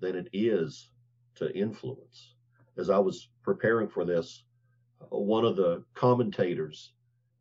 than 0.00 0.16
it 0.16 0.28
is 0.32 0.90
to 1.36 1.54
influence. 1.56 2.34
As 2.76 2.90
I 2.90 2.98
was 2.98 3.28
preparing 3.42 3.88
for 3.88 4.04
this, 4.04 4.44
one 5.10 5.44
of 5.44 5.56
the 5.56 5.84
commentators 5.94 6.92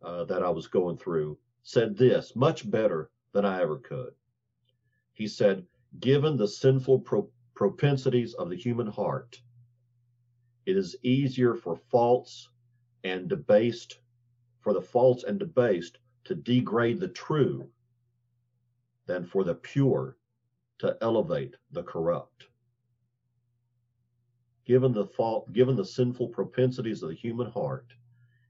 uh, 0.01 0.23
that 0.25 0.43
I 0.43 0.49
was 0.49 0.67
going 0.67 0.97
through 0.97 1.37
said 1.63 1.97
this 1.97 2.35
much 2.35 2.69
better 2.69 3.09
than 3.33 3.45
I 3.45 3.61
ever 3.61 3.77
could. 3.77 4.13
He 5.13 5.27
said, 5.27 5.65
Given 5.99 6.37
the 6.37 6.47
sinful 6.47 6.99
pro- 6.99 7.29
propensities 7.53 8.33
of 8.33 8.49
the 8.49 8.55
human 8.55 8.87
heart, 8.87 9.41
it 10.65 10.75
is 10.75 10.97
easier 11.03 11.55
for 11.55 11.75
false 11.75 12.49
and 13.03 13.29
debased, 13.29 13.99
for 14.61 14.73
the 14.73 14.81
false 14.81 15.23
and 15.23 15.39
debased 15.39 15.99
to 16.25 16.35
degrade 16.35 16.99
the 16.99 17.07
true 17.07 17.69
than 19.05 19.25
for 19.25 19.43
the 19.43 19.55
pure 19.55 20.17
to 20.79 20.97
elevate 21.01 21.55
the 21.71 21.83
corrupt. 21.83 22.47
Given 24.65 24.93
the 24.93 25.05
fault, 25.05 25.51
given 25.53 25.75
the 25.75 25.85
sinful 25.85 26.29
propensities 26.29 27.03
of 27.03 27.09
the 27.09 27.15
human 27.15 27.51
heart, 27.51 27.93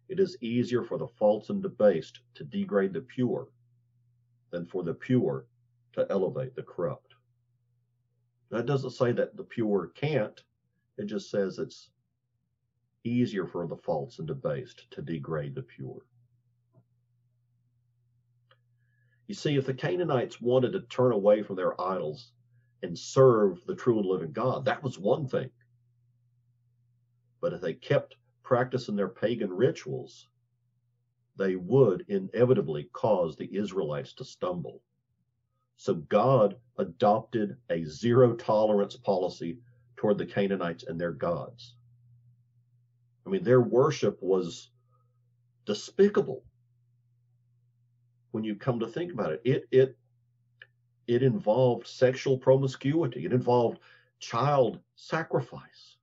it 0.07 0.19
is 0.19 0.37
easier 0.41 0.83
for 0.83 0.97
the 0.97 1.07
false 1.07 1.49
and 1.49 1.61
debased 1.61 2.21
to 2.35 2.43
degrade 2.43 2.93
the 2.93 3.01
pure 3.01 3.49
than 4.51 4.65
for 4.65 4.83
the 4.83 4.93
pure 4.93 5.45
to 5.93 6.07
elevate 6.09 6.55
the 6.55 6.63
corrupt. 6.63 7.15
That 8.49 8.65
doesn't 8.65 8.91
say 8.91 9.11
that 9.11 9.35
the 9.35 9.43
pure 9.43 9.91
can't, 9.95 10.41
it 10.97 11.05
just 11.05 11.29
says 11.29 11.59
it's 11.59 11.89
easier 13.03 13.45
for 13.45 13.67
the 13.67 13.75
false 13.75 14.19
and 14.19 14.27
debased 14.27 14.89
to 14.91 15.01
degrade 15.01 15.55
the 15.55 15.63
pure. 15.63 16.01
You 19.27 19.35
see, 19.35 19.57
if 19.57 19.65
the 19.65 19.73
Canaanites 19.73 20.39
wanted 20.39 20.71
to 20.73 20.81
turn 20.81 21.11
away 21.11 21.41
from 21.41 21.55
their 21.55 21.79
idols 21.81 22.31
and 22.83 22.97
serve 22.97 23.65
the 23.65 23.75
true 23.75 23.97
and 23.97 24.07
living 24.07 24.31
God, 24.31 24.63
that 24.65 24.83
was 24.83 24.99
one 24.99 25.27
thing. 25.27 25.49
But 27.45 27.53
if 27.53 27.61
they 27.61 27.75
kept 27.75 28.15
practicing 28.41 28.95
their 28.95 29.07
pagan 29.07 29.53
rituals, 29.53 30.29
they 31.35 31.55
would 31.55 32.03
inevitably 32.07 32.89
cause 32.91 33.35
the 33.35 33.55
Israelites 33.55 34.13
to 34.13 34.25
stumble. 34.25 34.81
So 35.77 35.93
God 35.93 36.55
adopted 36.79 37.55
a 37.69 37.83
zero 37.83 38.35
tolerance 38.35 38.95
policy 38.95 39.59
toward 39.95 40.17
the 40.17 40.25
Canaanites 40.25 40.85
and 40.85 40.99
their 40.99 41.11
gods. 41.11 41.75
I 43.27 43.29
mean, 43.29 43.43
their 43.43 43.61
worship 43.61 44.17
was 44.23 44.71
despicable 45.65 46.43
when 48.31 48.43
you 48.43 48.55
come 48.55 48.79
to 48.79 48.87
think 48.87 49.13
about 49.13 49.33
it. 49.33 49.41
It 49.45 49.67
it 49.69 49.97
it 51.05 51.21
involved 51.21 51.85
sexual 51.85 52.39
promiscuity. 52.39 53.23
It 53.23 53.33
involved 53.33 53.77
child 54.17 54.79
sacrifice. 54.95 55.94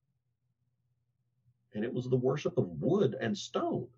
And 1.75 1.85
it 1.85 1.93
was 1.93 2.09
the 2.09 2.17
worship 2.17 2.59
of 2.59 2.81
wood 2.81 3.17
and 3.21 3.37
stone. 3.37 3.89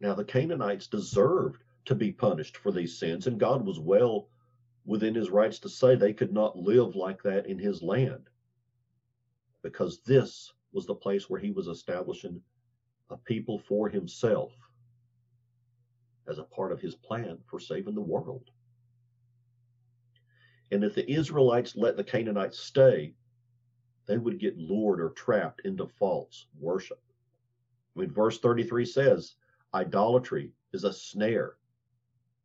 Now, 0.00 0.14
the 0.14 0.24
Canaanites 0.24 0.86
deserved 0.86 1.62
to 1.84 1.94
be 1.94 2.12
punished 2.12 2.56
for 2.56 2.72
these 2.72 2.98
sins, 2.98 3.26
and 3.26 3.38
God 3.38 3.64
was 3.64 3.78
well 3.78 4.28
within 4.84 5.14
his 5.14 5.30
rights 5.30 5.58
to 5.60 5.68
say 5.68 5.94
they 5.94 6.12
could 6.12 6.32
not 6.32 6.58
live 6.58 6.96
like 6.96 7.22
that 7.22 7.46
in 7.46 7.58
his 7.58 7.82
land 7.82 8.28
because 9.62 10.00
this 10.02 10.52
was 10.72 10.86
the 10.86 10.94
place 10.94 11.30
where 11.30 11.40
he 11.40 11.50
was 11.50 11.68
establishing 11.68 12.40
a 13.10 13.16
people 13.16 13.58
for 13.58 13.88
himself 13.88 14.52
as 16.28 16.38
a 16.38 16.44
part 16.44 16.72
of 16.72 16.80
his 16.80 16.94
plan 16.94 17.38
for 17.46 17.60
saving 17.60 17.94
the 17.94 18.00
world. 18.00 18.50
And 20.70 20.82
if 20.82 20.94
the 20.94 21.10
Israelites 21.10 21.76
let 21.76 21.96
the 21.96 22.04
Canaanites 22.04 22.58
stay, 22.58 23.14
they 24.06 24.18
would 24.18 24.38
get 24.38 24.58
lured 24.58 25.00
or 25.00 25.10
trapped 25.10 25.62
into 25.64 25.86
false 25.86 26.46
worship. 26.58 27.00
I 27.96 28.00
mean, 28.00 28.10
verse 28.10 28.38
33 28.38 28.84
says, 28.84 29.34
idolatry 29.74 30.52
is 30.72 30.84
a 30.84 30.92
snare, 30.92 31.54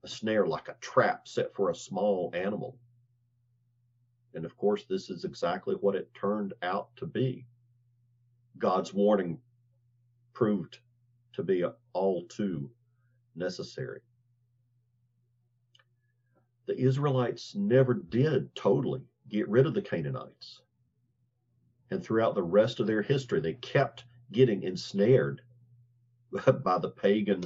a 0.04 0.08
snare 0.08 0.46
like 0.46 0.68
a 0.68 0.76
trap 0.82 1.28
set 1.28 1.54
for 1.54 1.70
a 1.70 1.76
small 1.76 2.32
animal. 2.34 2.78
And 4.34 4.46
of 4.46 4.56
course, 4.58 4.86
this 4.86 5.10
is 5.10 5.26
exactly 5.26 5.76
what 5.76 5.96
it 5.96 6.14
turned 6.14 6.54
out 6.62 6.90
to 6.98 7.06
be. 7.06 7.46
God's 8.58 8.94
warning 8.94 9.40
proved 10.34 10.80
to 11.34 11.44
be 11.44 11.64
all 11.94 12.26
too 12.28 12.70
necessary. 13.36 14.02
The 16.68 16.78
Israelites 16.78 17.56
never 17.56 17.94
did 17.94 18.54
totally 18.54 19.02
get 19.30 19.48
rid 19.48 19.66
of 19.66 19.74
the 19.74 19.82
Canaanites. 19.82 20.62
And 21.90 22.04
throughout 22.04 22.36
the 22.36 22.44
rest 22.44 22.80
of 22.80 22.88
their 22.88 23.02
history, 23.02 23.40
they 23.40 23.54
kept 23.54 24.06
getting 24.32 24.64
ensnared 24.64 25.42
by 26.64 26.80
the 26.80 26.90
pagan 26.90 27.44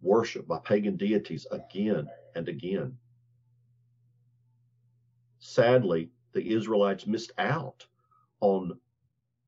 worship, 0.00 0.46
by 0.46 0.58
pagan 0.58 0.96
deities 0.96 1.46
again 1.50 2.08
and 2.34 2.48
again. 2.48 2.96
Sadly, 5.38 6.10
the 6.32 6.52
Israelites 6.54 7.06
missed 7.06 7.32
out 7.38 7.86
on 8.40 8.78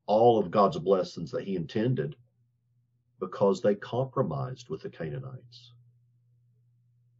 all 0.05 0.39
of 0.39 0.51
God's 0.51 0.79
blessings 0.79 1.31
that 1.31 1.43
He 1.43 1.55
intended 1.55 2.15
because 3.19 3.61
they 3.61 3.75
compromised 3.75 4.69
with 4.69 4.81
the 4.81 4.89
Canaanites. 4.89 5.73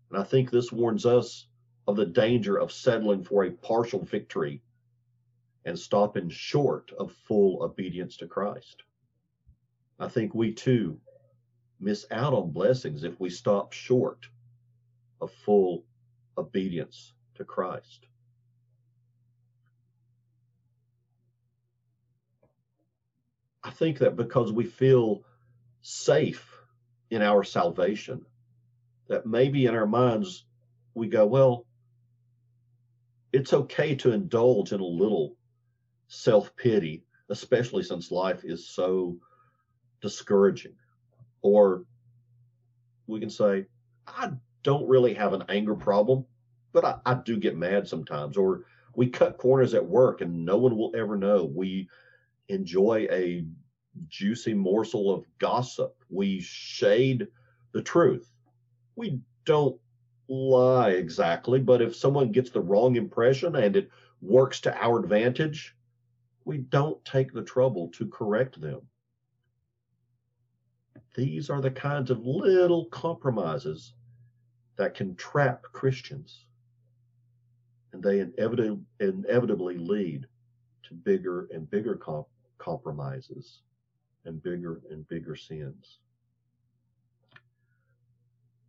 And 0.09 0.19
I 0.19 0.23
think 0.23 0.49
this 0.49 0.71
warns 0.71 1.05
us 1.05 1.47
of 1.87 1.95
the 1.95 2.05
danger 2.05 2.57
of 2.57 2.71
settling 2.71 3.23
for 3.23 3.45
a 3.45 3.51
partial 3.51 4.03
victory 4.03 4.61
and 5.67 5.77
stopping 5.77 6.29
short 6.29 6.93
of 6.97 7.11
full 7.27 7.61
obedience 7.61 8.15
to 8.15 8.25
Christ. 8.25 8.83
I 9.99 10.07
think 10.07 10.33
we 10.33 10.53
too 10.53 10.97
miss 11.77 12.05
out 12.09 12.33
on 12.33 12.51
blessings 12.51 13.03
if 13.03 13.19
we 13.19 13.29
stop 13.29 13.73
short 13.73 14.27
of 15.19 15.29
full 15.45 15.83
obedience 16.37 17.13
to 17.35 17.43
Christ. 17.43 18.05
I 23.61 23.71
think 23.71 23.99
that 23.99 24.15
because 24.15 24.53
we 24.53 24.63
feel 24.63 25.23
safe 25.81 26.49
in 27.09 27.21
our 27.21 27.43
salvation, 27.43 28.25
that 29.09 29.25
maybe 29.25 29.65
in 29.65 29.75
our 29.75 29.85
minds 29.85 30.45
we 30.93 31.07
go, 31.07 31.25
well, 31.25 31.65
it's 33.33 33.51
okay 33.51 33.95
to 33.95 34.13
indulge 34.13 34.71
in 34.71 34.79
a 34.79 34.85
little 34.85 35.35
self 36.07 36.55
pity, 36.55 37.03
especially 37.29 37.83
since 37.83 38.11
life 38.11 38.43
is 38.43 38.67
so 38.67 39.17
discouraging. 40.01 40.73
Or 41.41 41.83
we 43.07 43.19
can 43.19 43.29
say, 43.29 43.65
I 44.07 44.31
don't 44.63 44.87
really 44.87 45.13
have 45.13 45.33
an 45.33 45.43
anger 45.49 45.75
problem, 45.75 46.25
but 46.73 46.85
I, 46.85 46.95
I, 47.05 47.13
do 47.15 47.37
get 47.37 47.57
mad 47.57 47.87
sometimes. 47.87 48.37
Or 48.37 48.63
we 48.95 49.07
cut 49.07 49.37
corners 49.37 49.73
at 49.73 49.85
work 49.85 50.21
and 50.21 50.45
no 50.45 50.57
one 50.57 50.77
will 50.77 50.91
ever 50.95 51.15
know. 51.15 51.45
We 51.45 51.89
enjoy 52.49 53.07
a 53.11 53.45
juicy 54.07 54.53
morsel 54.53 55.13
of 55.13 55.25
gossip. 55.39 55.95
We 56.09 56.39
shade 56.41 57.27
the 57.73 57.81
truth. 57.81 58.31
We 58.95 59.19
don't 59.45 59.79
lie 60.27 60.91
exactly, 60.91 61.59
but 61.59 61.81
if 61.81 61.95
someone 61.95 62.31
gets 62.31 62.49
the 62.49 62.61
wrong 62.61 62.95
impression 62.95 63.55
and 63.55 63.75
it 63.75 63.89
works 64.21 64.61
to 64.61 64.83
our 64.83 64.99
advantage, 64.99 65.75
we 66.47 66.59
don't 66.59 67.03
take 67.03 67.33
the 67.33 67.43
trouble 67.43 67.89
to 67.89 68.07
correct 68.07 68.59
them. 68.61 68.79
These 71.13 71.49
are 71.49 71.59
the 71.59 71.71
kinds 71.71 72.09
of 72.09 72.25
little 72.25 72.85
compromises 72.85 73.93
that 74.77 74.93
can 74.93 75.15
trap 75.15 75.63
Christians. 75.73 76.45
And 77.91 78.01
they 78.01 78.21
inevitably, 78.21 78.79
inevitably 79.01 79.77
lead 79.77 80.25
to 80.83 80.93
bigger 80.93 81.49
and 81.51 81.69
bigger 81.69 81.95
comp- 81.95 82.27
compromises 82.59 83.59
and 84.23 84.41
bigger 84.41 84.79
and 84.89 85.05
bigger 85.09 85.35
sins. 85.35 85.99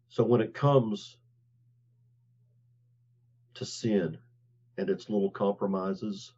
So 0.08 0.24
when 0.24 0.40
it 0.40 0.52
comes 0.52 1.16
to 3.54 3.64
sin 3.64 4.18
and 4.78 4.90
its 4.90 5.08
little 5.08 5.30
compromises, 5.30 6.32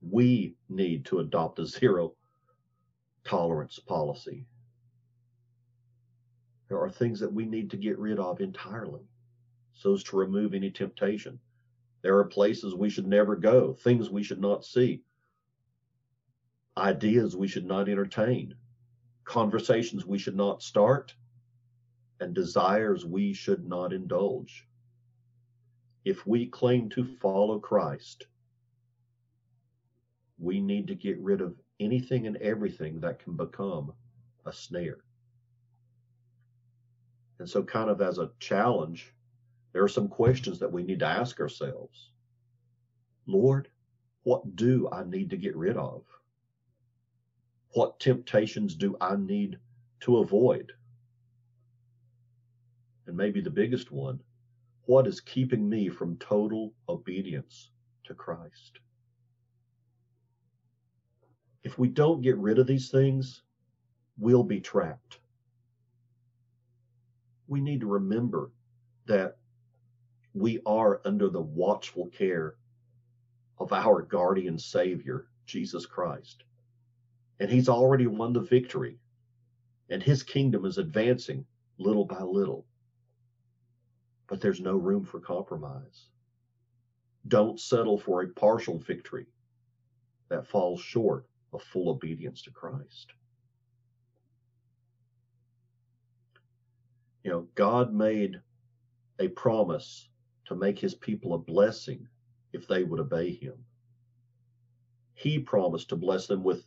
we 0.00 0.54
need 0.68 1.04
to 1.06 1.20
adopt 1.20 1.58
a 1.58 1.66
zero 1.66 2.14
tolerance 3.24 3.78
policy. 3.78 4.46
There 6.68 6.80
are 6.80 6.90
things 6.90 7.20
that 7.20 7.32
we 7.32 7.46
need 7.46 7.70
to 7.70 7.76
get 7.76 7.98
rid 7.98 8.18
of 8.18 8.40
entirely 8.40 9.08
so 9.74 9.94
as 9.94 10.02
to 10.04 10.16
remove 10.16 10.54
any 10.54 10.70
temptation. 10.70 11.38
There 12.02 12.18
are 12.18 12.24
places 12.24 12.74
we 12.74 12.90
should 12.90 13.06
never 13.06 13.36
go, 13.36 13.74
things 13.74 14.10
we 14.10 14.22
should 14.22 14.40
not 14.40 14.64
see, 14.64 15.02
ideas 16.76 17.36
we 17.36 17.48
should 17.48 17.64
not 17.64 17.88
entertain, 17.88 18.54
conversations 19.24 20.06
we 20.06 20.18
should 20.18 20.36
not 20.36 20.62
start, 20.62 21.14
and 22.20 22.34
desires 22.34 23.04
we 23.04 23.32
should 23.32 23.66
not 23.66 23.92
indulge. 23.92 24.66
If 26.04 26.26
we 26.26 26.46
claim 26.46 26.88
to 26.90 27.04
follow 27.04 27.58
Christ, 27.58 28.26
we 30.38 30.60
need 30.60 30.86
to 30.88 30.94
get 30.94 31.18
rid 31.18 31.40
of 31.40 31.54
anything 31.80 32.26
and 32.26 32.36
everything 32.38 33.00
that 33.00 33.18
can 33.18 33.36
become 33.36 33.92
a 34.46 34.52
snare. 34.52 34.98
And 37.38 37.48
so, 37.48 37.62
kind 37.62 37.90
of 37.90 38.00
as 38.00 38.18
a 38.18 38.30
challenge, 38.40 39.12
there 39.72 39.82
are 39.82 39.88
some 39.88 40.08
questions 40.08 40.58
that 40.58 40.72
we 40.72 40.82
need 40.82 41.00
to 41.00 41.06
ask 41.06 41.40
ourselves 41.40 42.10
Lord, 43.26 43.68
what 44.22 44.56
do 44.56 44.88
I 44.90 45.04
need 45.04 45.30
to 45.30 45.36
get 45.36 45.56
rid 45.56 45.76
of? 45.76 46.02
What 47.74 48.00
temptations 48.00 48.74
do 48.74 48.96
I 49.00 49.16
need 49.16 49.58
to 50.00 50.18
avoid? 50.18 50.72
And 53.06 53.16
maybe 53.16 53.40
the 53.40 53.50
biggest 53.50 53.90
one, 53.90 54.20
what 54.86 55.06
is 55.06 55.20
keeping 55.20 55.68
me 55.68 55.88
from 55.90 56.16
total 56.16 56.72
obedience 56.88 57.70
to 58.04 58.14
Christ? 58.14 58.80
If 61.64 61.78
we 61.78 61.88
don't 61.88 62.22
get 62.22 62.36
rid 62.38 62.58
of 62.58 62.66
these 62.66 62.90
things, 62.90 63.42
we'll 64.16 64.44
be 64.44 64.60
trapped. 64.60 65.18
We 67.46 67.60
need 67.60 67.80
to 67.80 67.86
remember 67.86 68.50
that 69.06 69.38
we 70.34 70.60
are 70.66 71.00
under 71.04 71.28
the 71.28 71.40
watchful 71.40 72.06
care 72.08 72.54
of 73.58 73.72
our 73.72 74.02
guardian 74.02 74.58
Savior, 74.58 75.26
Jesus 75.46 75.84
Christ. 75.86 76.44
And 77.40 77.50
He's 77.50 77.68
already 77.68 78.06
won 78.06 78.32
the 78.32 78.40
victory, 78.40 78.98
and 79.90 80.02
His 80.02 80.22
kingdom 80.22 80.64
is 80.64 80.78
advancing 80.78 81.44
little 81.78 82.04
by 82.04 82.22
little. 82.22 82.66
But 84.28 84.40
there's 84.40 84.60
no 84.60 84.76
room 84.76 85.04
for 85.04 85.20
compromise. 85.20 86.06
Don't 87.26 87.58
settle 87.58 87.98
for 87.98 88.22
a 88.22 88.28
partial 88.28 88.78
victory 88.78 89.26
that 90.28 90.46
falls 90.46 90.80
short 90.80 91.26
of 91.52 91.62
full 91.62 91.88
obedience 91.90 92.42
to 92.42 92.50
Christ. 92.50 93.12
You 97.24 97.30
know, 97.30 97.48
God 97.54 97.92
made 97.92 98.40
a 99.18 99.28
promise 99.28 100.08
to 100.46 100.54
make 100.54 100.78
his 100.78 100.94
people 100.94 101.34
a 101.34 101.38
blessing 101.38 102.06
if 102.52 102.66
they 102.66 102.84
would 102.84 103.00
obey 103.00 103.34
him. 103.34 103.54
He 105.14 105.38
promised 105.38 105.88
to 105.88 105.96
bless 105.96 106.26
them 106.26 106.44
with 106.44 106.64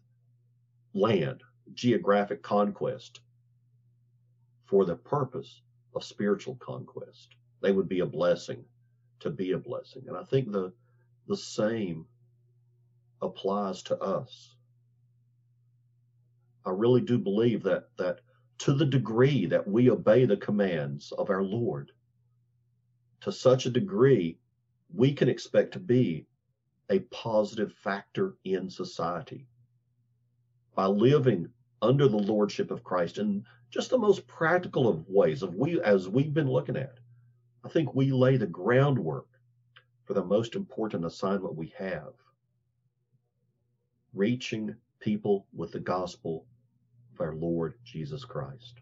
land, 0.94 1.42
geographic 1.74 2.44
conquest, 2.44 3.22
for 4.66 4.86
the 4.86 4.96
purpose 4.96 5.62
of 5.96 6.04
spiritual 6.04 6.56
conquest. 6.56 7.36
They 7.62 7.72
would 7.72 7.88
be 7.90 8.02
a 8.02 8.06
blessing 8.06 8.64
to 9.22 9.30
be 9.30 9.52
a 9.52 9.58
blessing. 9.58 10.04
And 10.08 10.18
I 10.18 10.24
think 10.24 10.52
the 10.52 10.74
the 11.28 11.38
same 11.38 12.06
applies 13.22 13.84
to 13.84 13.98
us. 14.00 14.56
I 16.66 16.72
really 16.72 17.02
do 17.02 17.18
believe 17.18 17.64
that 17.64 17.90
that 17.98 18.22
to 18.60 18.74
the 18.74 18.86
degree 18.86 19.48
that 19.48 19.68
we 19.68 19.90
obey 19.90 20.26
the 20.26 20.38
commands 20.38 21.12
of 21.12 21.30
our 21.30 21.44
Lord, 21.44 21.92
to 23.22 23.32
such 23.32 23.66
a 23.66 23.72
degree, 23.72 24.38
we 24.94 25.14
can 25.14 25.30
expect 25.30 25.74
to 25.74 25.80
be 25.80 26.28
a 26.90 27.00
positive 27.00 27.74
factor 27.74 28.36
in 28.44 28.70
society. 28.70 29.48
By 30.76 30.86
living 30.86 31.50
under 31.82 32.08
the 32.08 32.18
lordship 32.18 32.70
of 32.70 32.84
Christ 32.84 33.18
in 33.18 33.44
just 33.70 33.90
the 33.90 33.98
most 33.98 34.28
practical 34.28 34.88
of 34.88 35.08
ways, 35.10 35.42
of 35.42 35.56
we 35.56 35.82
as 35.82 36.08
we've 36.08 36.34
been 36.34 36.52
looking 36.52 36.78
at, 36.78 37.00
I 37.64 37.70
think 37.70 37.96
we 37.96 38.12
lay 38.12 38.38
the 38.38 38.48
groundwork 38.48 39.28
for 40.04 40.14
the 40.14 40.24
most 40.24 40.56
important 40.56 41.06
assignment 41.06 41.56
we 41.56 41.74
have 41.78 42.14
reaching 44.14 44.76
people 45.00 45.48
with 45.54 45.72
the 45.72 45.80
gospel 45.80 46.46
of 47.14 47.22
our 47.22 47.36
Lord 47.36 47.76
Jesus 47.84 48.26
Christ. 48.26 48.80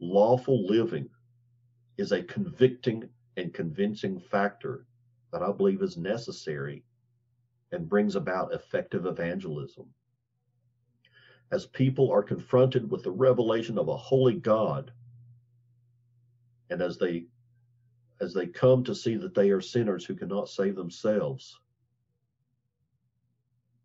Lawful 0.00 0.66
living 0.66 1.08
is 1.98 2.12
a 2.12 2.22
convicting 2.22 3.08
and 3.36 3.54
convincing 3.54 4.18
factor 4.18 4.86
that 5.32 5.42
I 5.42 5.52
believe 5.52 5.82
is 5.82 5.96
necessary 5.96 6.84
and 7.70 7.88
brings 7.88 8.16
about 8.16 8.52
effective 8.52 9.06
evangelism. 9.06 9.86
As 11.50 11.66
people 11.66 12.10
are 12.10 12.22
confronted 12.22 12.90
with 12.90 13.02
the 13.02 13.10
revelation 13.10 13.78
of 13.78 13.88
a 13.88 13.96
holy 13.96 14.34
God, 14.34 14.92
and 16.70 16.80
as 16.80 16.98
they 16.98 17.26
as 18.20 18.32
they 18.32 18.46
come 18.46 18.84
to 18.84 18.94
see 18.94 19.16
that 19.16 19.34
they 19.34 19.50
are 19.50 19.60
sinners 19.60 20.04
who 20.04 20.14
cannot 20.14 20.48
save 20.48 20.76
themselves, 20.76 21.58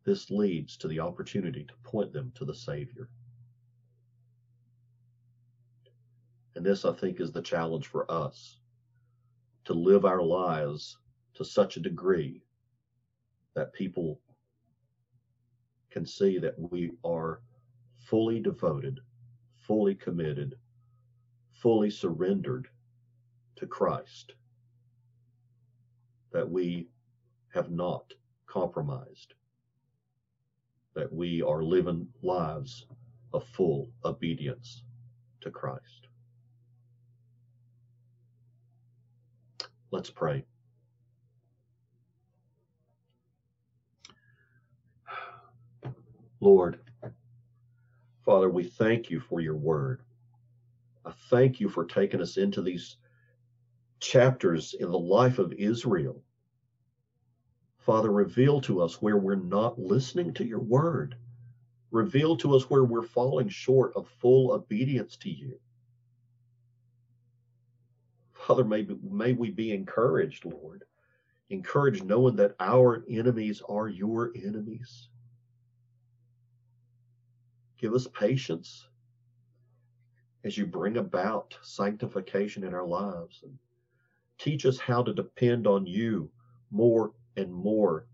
this 0.07 0.31
leads 0.31 0.77
to 0.77 0.87
the 0.87 1.01
opportunity 1.01 1.65
to 1.65 1.73
point 1.83 2.13
them 2.13 2.31
to 2.33 2.45
the 2.45 2.55
Savior. 2.55 3.09
And 6.55 6.65
this, 6.65 6.85
I 6.85 6.93
think, 6.93 7.19
is 7.19 7.33
the 7.33 7.41
challenge 7.41 7.87
for 7.87 8.09
us 8.09 8.57
to 9.65 9.73
live 9.73 10.05
our 10.05 10.21
lives 10.21 10.97
to 11.33 11.43
such 11.43 11.75
a 11.75 11.81
degree 11.81 12.41
that 13.53 13.73
people 13.73 14.21
can 15.91 16.05
see 16.05 16.39
that 16.39 16.55
we 16.57 16.91
are 17.03 17.41
fully 18.05 18.39
devoted, 18.39 19.01
fully 19.67 19.93
committed, 19.93 20.55
fully 21.51 21.89
surrendered 21.89 22.69
to 23.57 23.67
Christ, 23.67 24.31
that 26.31 26.49
we 26.49 26.87
have 27.53 27.71
not 27.71 28.13
compromised, 28.45 29.33
that 30.97 31.13
we 31.13 31.43
are 31.43 31.61
living 31.61 32.07
lives 32.23 32.87
of 33.31 33.45
full 33.49 33.87
obedience 34.03 34.81
to 35.41 35.51
Christ. 35.51 36.07
Let's 39.91 40.09
pray. 40.09 40.43
Lord, 46.39 46.79
Father, 48.25 48.49
we 48.49 48.63
thank 48.63 49.11
you 49.11 49.19
for 49.19 49.39
your 49.39 49.55
word. 49.55 50.01
I 51.05 51.11
thank 51.29 51.59
you 51.59 51.69
for 51.69 51.85
taking 51.85 52.21
us 52.21 52.37
into 52.37 52.63
these 52.63 52.97
chapters 53.99 54.73
in 54.79 54.89
the 54.89 54.97
life 54.97 55.37
of 55.37 55.53
Israel. 55.53 56.23
Father, 57.87 58.11
reveal 58.11 58.59
to 58.59 58.81
us 58.81 59.01
where 59.01 59.15
we're 59.15 59.35
not 59.35 59.79
listening 59.79 60.33
to 60.33 60.45
your 60.45 60.59
word. 60.59 61.15
Reveal 61.89 62.35
to 62.35 62.53
us 62.53 62.69
where 62.69 62.83
we're 62.83 63.01
falling 63.01 63.47
short 63.47 63.93
of 63.95 64.09
full 64.19 64.51
obedience 64.51 65.15
to 65.15 65.29
you. 65.29 65.57
Father, 68.33 68.65
may, 68.65 68.85
may 69.01 69.31
we 69.31 69.51
be 69.51 69.71
encouraged, 69.71 70.43
Lord. 70.43 70.83
Encouraged 71.49 72.03
knowing 72.03 72.35
that 72.35 72.57
our 72.59 73.05
enemies 73.09 73.61
are 73.69 73.87
your 73.87 74.33
enemies. 74.35 75.07
Give 77.77 77.93
us 77.93 78.05
patience 78.07 78.85
as 80.43 80.57
you 80.57 80.65
bring 80.65 80.97
about 80.97 81.57
sanctification 81.61 82.65
in 82.65 82.73
our 82.73 82.85
lives 82.85 83.39
and 83.43 83.57
teach 84.37 84.65
us 84.65 84.77
how 84.77 85.03
to 85.03 85.13
depend 85.13 85.67
on 85.67 85.85
you 85.85 86.29
more 86.69 87.13
and 87.37 87.53
more. 87.53 88.05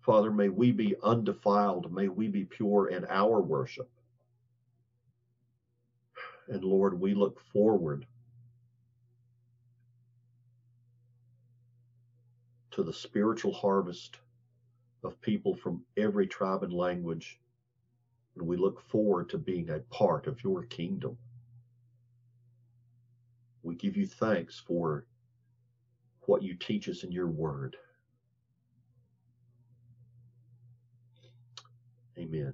Father, 0.00 0.30
may 0.30 0.48
we 0.48 0.72
be 0.72 0.96
undefiled. 1.02 1.92
May 1.92 2.08
we 2.08 2.28
be 2.28 2.44
pure 2.44 2.88
in 2.88 3.04
our 3.10 3.40
worship. 3.40 3.90
And 6.48 6.64
Lord, 6.64 6.98
we 6.98 7.12
look 7.12 7.40
forward 7.52 8.06
to 12.70 12.82
the 12.82 12.92
spiritual 12.92 13.52
harvest 13.52 14.16
of 15.04 15.20
people 15.20 15.54
from 15.54 15.84
every 15.96 16.26
tribe 16.26 16.62
and 16.62 16.72
language. 16.72 17.38
And 18.36 18.46
we 18.46 18.56
look 18.56 18.80
forward 18.88 19.28
to 19.30 19.38
being 19.38 19.68
a 19.68 19.80
part 19.90 20.26
of 20.26 20.42
your 20.42 20.62
kingdom. 20.62 21.18
We 23.62 23.74
give 23.74 23.96
you 23.96 24.06
thanks 24.06 24.58
for 24.58 25.04
what 26.28 26.42
you 26.42 26.54
teach 26.54 26.90
us 26.90 27.04
in 27.04 27.10
your 27.10 27.26
word. 27.26 27.74
Amen. 32.18 32.52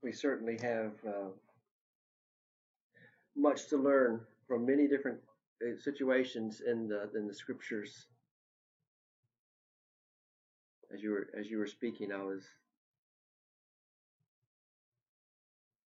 We 0.00 0.12
certainly 0.12 0.58
have 0.62 0.92
uh, 1.04 1.30
much 3.34 3.66
to 3.70 3.78
learn 3.78 4.20
from 4.46 4.64
many 4.64 4.86
different 4.86 5.18
uh, 5.60 5.76
situations 5.82 6.62
in 6.64 6.86
the 6.86 7.10
in 7.16 7.26
the 7.26 7.34
scriptures. 7.34 8.06
As 10.94 11.02
you 11.02 11.10
were 11.10 11.26
as 11.36 11.48
you 11.48 11.58
were 11.58 11.66
speaking, 11.66 12.12
I 12.12 12.22
was 12.22 12.44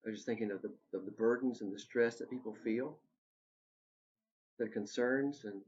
I 0.07 0.11
was 0.11 0.19
just 0.19 0.27
thinking 0.27 0.53
of 0.53 0.63
the 0.63 0.71
of 0.97 1.05
the 1.05 1.11
burdens 1.11 1.63
and 1.63 1.75
the 1.75 1.79
stress 1.79 2.17
that 2.17 2.31
people 2.31 2.55
feel, 2.63 2.97
the 4.59 4.69
concerns 4.69 5.45
and 5.45 5.61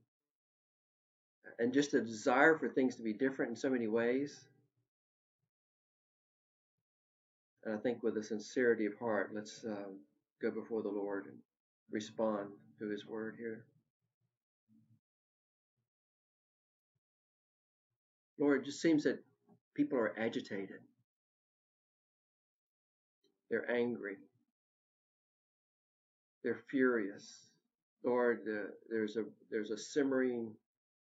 and 1.59 1.73
just 1.73 1.95
a 1.95 2.01
desire 2.01 2.57
for 2.57 2.69
things 2.69 2.95
to 2.97 3.03
be 3.03 3.13
different 3.13 3.51
in 3.51 3.57
so 3.57 3.71
many 3.71 3.89
ways. 3.89 4.45
And 7.65 7.75
I 7.75 7.79
think 7.79 8.03
with 8.03 8.17
a 8.17 8.23
sincerity 8.23 8.87
of 8.87 8.97
heart, 8.99 9.31
let's 9.35 9.65
um, 9.65 9.99
go 10.41 10.51
before 10.51 10.83
the 10.83 10.89
Lord 10.89 11.27
and 11.27 11.37
respond 11.91 12.51
to 12.79 12.89
His 12.89 13.07
word 13.07 13.35
here. 13.39 13.65
Lord, 18.39 18.63
it 18.63 18.67
just 18.67 18.81
seems 18.81 19.03
that 19.03 19.19
people 19.75 19.99
are 19.99 20.15
agitated. 20.17 20.79
They're 23.51 23.71
angry. 23.71 24.17
They're 26.43 26.61
furious. 26.71 27.49
Lord, 28.05 28.41
uh, 28.49 28.71
there's 28.89 29.17
a 29.17 29.25
there's 29.51 29.71
a 29.71 29.79
simmering 29.79 30.53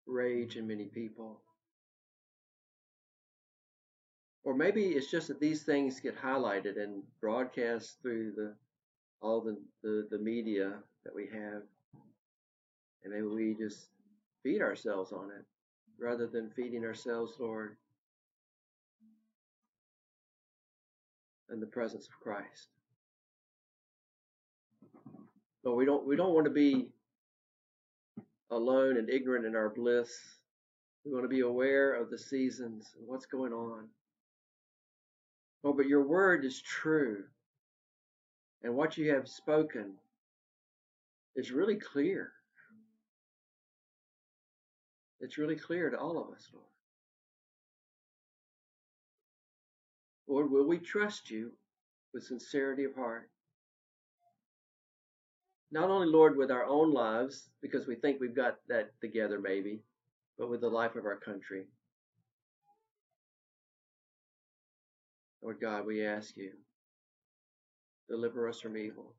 rage 0.06 0.56
in 0.56 0.66
many 0.66 0.86
people. 0.86 1.40
Or 4.42 4.54
maybe 4.54 4.86
it's 4.86 5.10
just 5.10 5.28
that 5.28 5.38
these 5.38 5.62
things 5.62 6.00
get 6.00 6.20
highlighted 6.20 6.82
and 6.82 7.02
broadcast 7.20 7.98
through 8.02 8.32
the 8.32 8.54
all 9.22 9.40
the, 9.42 9.56
the, 9.82 10.08
the 10.10 10.18
media 10.18 10.72
that 11.04 11.14
we 11.14 11.26
have. 11.26 11.62
And 13.04 13.12
maybe 13.12 13.26
we 13.26 13.54
just 13.54 13.88
feed 14.42 14.62
ourselves 14.62 15.12
on 15.12 15.30
it 15.30 15.44
rather 15.98 16.26
than 16.26 16.50
feeding 16.50 16.84
ourselves, 16.84 17.34
Lord, 17.38 17.76
in 21.52 21.60
the 21.60 21.66
presence 21.66 22.06
of 22.06 22.20
Christ. 22.20 22.68
But 25.62 25.74
we 25.74 25.84
don't 25.84 26.06
we 26.06 26.16
don't 26.16 26.34
want 26.34 26.46
to 26.46 26.52
be 26.52 26.88
alone 28.50 28.96
and 28.96 29.10
ignorant 29.10 29.46
in 29.46 29.54
our 29.54 29.68
bliss. 29.68 30.10
We 31.04 31.12
want 31.12 31.24
to 31.24 31.28
be 31.28 31.40
aware 31.40 31.94
of 31.94 32.10
the 32.10 32.18
seasons 32.18 32.90
and 32.98 33.06
what's 33.06 33.26
going 33.26 33.52
on. 33.52 33.88
Oh, 35.64 35.72
but 35.72 35.86
your 35.86 36.02
word 36.02 36.44
is 36.44 36.60
true. 36.60 37.24
And 38.62 38.74
what 38.74 38.98
you 38.98 39.12
have 39.14 39.28
spoken 39.28 39.92
is 41.36 41.52
really 41.52 41.76
clear. 41.76 42.32
It's 45.20 45.38
really 45.38 45.56
clear 45.56 45.90
to 45.90 45.98
all 45.98 46.18
of 46.18 46.34
us, 46.34 46.48
Lord. 46.52 46.66
Lord, 50.28 50.50
will 50.50 50.66
we 50.66 50.78
trust 50.78 51.30
you 51.30 51.52
with 52.14 52.24
sincerity 52.24 52.84
of 52.84 52.94
heart? 52.94 53.28
Not 55.72 55.90
only, 55.90 56.08
Lord, 56.08 56.36
with 56.36 56.50
our 56.50 56.64
own 56.64 56.92
lives, 56.92 57.48
because 57.62 57.86
we 57.86 57.94
think 57.94 58.20
we've 58.20 58.34
got 58.34 58.56
that 58.68 58.90
together, 59.00 59.38
maybe, 59.40 59.80
but 60.38 60.50
with 60.50 60.60
the 60.60 60.68
life 60.68 60.96
of 60.96 61.04
our 61.04 61.16
country. 61.18 61.66
Lord 65.42 65.60
God, 65.60 65.86
we 65.86 66.04
ask 66.04 66.36
you, 66.36 66.52
deliver 68.08 68.48
us 68.48 68.60
from 68.60 68.76
evil. 68.76 69.14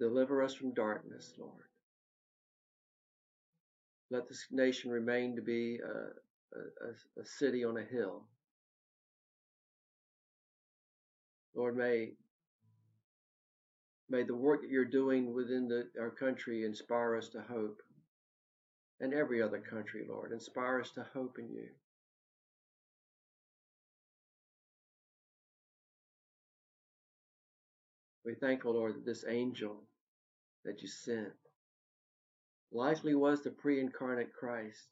Deliver 0.00 0.42
us 0.42 0.54
from 0.54 0.72
darkness, 0.72 1.34
Lord. 1.38 1.64
Let 4.10 4.28
this 4.28 4.46
nation 4.50 4.90
remain 4.90 5.36
to 5.36 5.42
be 5.42 5.78
a, 5.84 6.58
a, 6.58 7.20
a 7.20 7.24
city 7.24 7.64
on 7.64 7.76
a 7.76 7.84
hill. 7.84 8.24
Lord, 11.54 11.76
may 11.76 12.12
may 14.10 14.24
the 14.24 14.34
work 14.34 14.62
that 14.62 14.70
you're 14.70 14.84
doing 14.84 15.32
within 15.32 15.68
the, 15.68 15.88
our 16.00 16.10
country 16.10 16.64
inspire 16.64 17.16
us 17.16 17.28
to 17.28 17.40
hope, 17.40 17.80
and 19.00 19.14
every 19.14 19.40
other 19.40 19.60
country, 19.60 20.04
Lord, 20.06 20.32
inspire 20.32 20.80
us 20.80 20.90
to 20.92 21.06
hope 21.14 21.38
in 21.38 21.48
you. 21.48 21.68
We 28.24 28.34
thank, 28.34 28.66
O 28.66 28.72
Lord, 28.72 28.96
that 28.96 29.06
this 29.06 29.24
angel 29.26 29.82
that 30.64 30.82
you 30.82 30.88
sent 30.88 31.32
likely 32.72 33.14
was 33.14 33.42
the 33.42 33.50
pre 33.50 33.80
incarnate 33.80 34.32
Christ, 34.32 34.88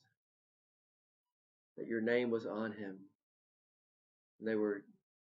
that 1.76 1.86
your 1.86 2.00
name 2.00 2.30
was 2.30 2.46
on 2.46 2.72
him. 2.72 2.96
And 4.38 4.48
they 4.48 4.54
were 4.54 4.82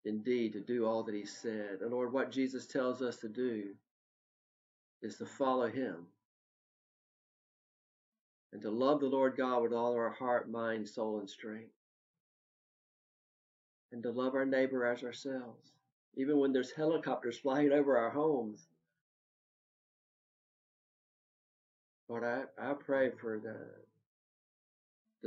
indeed 0.05 0.53
to 0.53 0.59
do 0.59 0.85
all 0.85 1.03
that 1.03 1.15
he 1.15 1.25
said. 1.25 1.79
And 1.81 1.91
Lord, 1.91 2.11
what 2.11 2.31
Jesus 2.31 2.65
tells 2.65 3.01
us 3.01 3.17
to 3.17 3.29
do 3.29 3.73
is 5.01 5.17
to 5.17 5.25
follow 5.25 5.69
him 5.69 6.07
and 8.51 8.61
to 8.61 8.69
love 8.69 8.99
the 8.99 9.07
Lord 9.07 9.35
God 9.35 9.63
with 9.63 9.73
all 9.73 9.93
our 9.93 10.11
heart, 10.11 10.49
mind, 10.49 10.87
soul, 10.87 11.19
and 11.19 11.29
strength. 11.29 11.71
And 13.91 14.01
to 14.03 14.11
love 14.11 14.33
our 14.33 14.45
neighbor 14.45 14.85
as 14.85 15.03
ourselves 15.03 15.73
even 16.15 16.37
when 16.37 16.53
there's 16.53 16.71
helicopters 16.71 17.37
flying 17.37 17.71
over 17.71 17.97
our 17.97 18.09
homes. 18.09 18.67
Lord, 22.07 22.23
I, 22.23 22.43
I 22.61 22.73
pray 22.73 23.09
for 23.09 23.39
the 23.39 23.57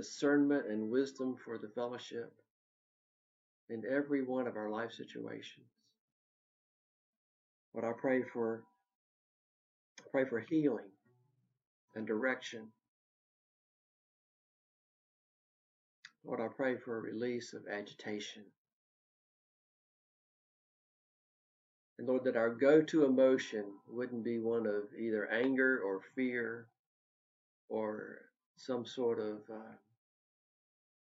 discernment 0.00 0.66
and 0.68 0.90
wisdom 0.90 1.36
for 1.44 1.58
the 1.58 1.68
fellowship 1.68 2.32
in 3.70 3.82
every 3.90 4.22
one 4.22 4.46
of 4.46 4.56
our 4.56 4.70
life 4.70 4.92
situations. 4.92 5.66
Lord, 7.74 7.86
I 7.86 7.92
pray 8.00 8.22
for 8.32 8.62
I 10.00 10.08
pray 10.10 10.24
for 10.24 10.40
healing 10.40 10.90
and 11.94 12.06
direction. 12.06 12.68
Lord, 16.24 16.40
I 16.40 16.48
pray 16.48 16.76
for 16.76 16.96
a 16.96 17.00
release 17.00 17.52
of 17.52 17.62
agitation. 17.70 18.42
And 21.98 22.08
Lord, 22.08 22.24
that 22.24 22.36
our 22.36 22.50
go 22.50 22.82
to 22.82 23.04
emotion 23.04 23.64
wouldn't 23.88 24.24
be 24.24 24.38
one 24.38 24.66
of 24.66 24.84
either 24.98 25.26
anger 25.30 25.80
or 25.84 26.00
fear 26.14 26.66
or 27.68 28.18
some 28.56 28.84
sort 28.84 29.18
of 29.18 29.38
uh, 29.50 29.74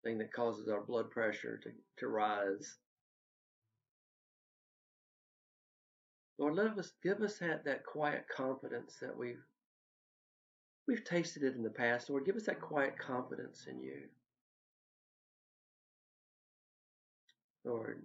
thing 0.05 0.19
that 0.19 0.33
causes 0.33 0.69
our 0.69 0.83
blood 0.83 1.11
pressure 1.11 1.59
to, 1.63 1.71
to 1.99 2.09
rise. 2.09 2.77
Lord, 6.39 6.55
let 6.55 6.79
us 6.79 6.93
give 7.03 7.21
us 7.21 7.39
that, 7.39 7.65
that 7.65 7.87
quiet 7.87 8.27
confidence 8.35 8.97
that 9.01 9.17
we've 9.17 9.43
we've 10.87 11.05
tasted 11.05 11.43
it 11.43 11.55
in 11.55 11.63
the 11.63 11.71
past. 11.71 12.11
Lord, 12.11 12.27
give 12.27 12.37
us 12.37 12.47
that 12.47 12.61
quiet 12.61 12.99
confidence 12.99 13.67
in 13.71 13.81
you. 13.81 14.03
Lord, 17.65 18.03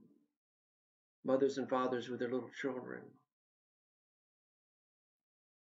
mothers 1.25 1.57
and 1.57 1.67
fathers 1.67 2.07
with 2.07 2.19
their 2.19 2.31
little 2.31 2.49
children, 2.61 3.01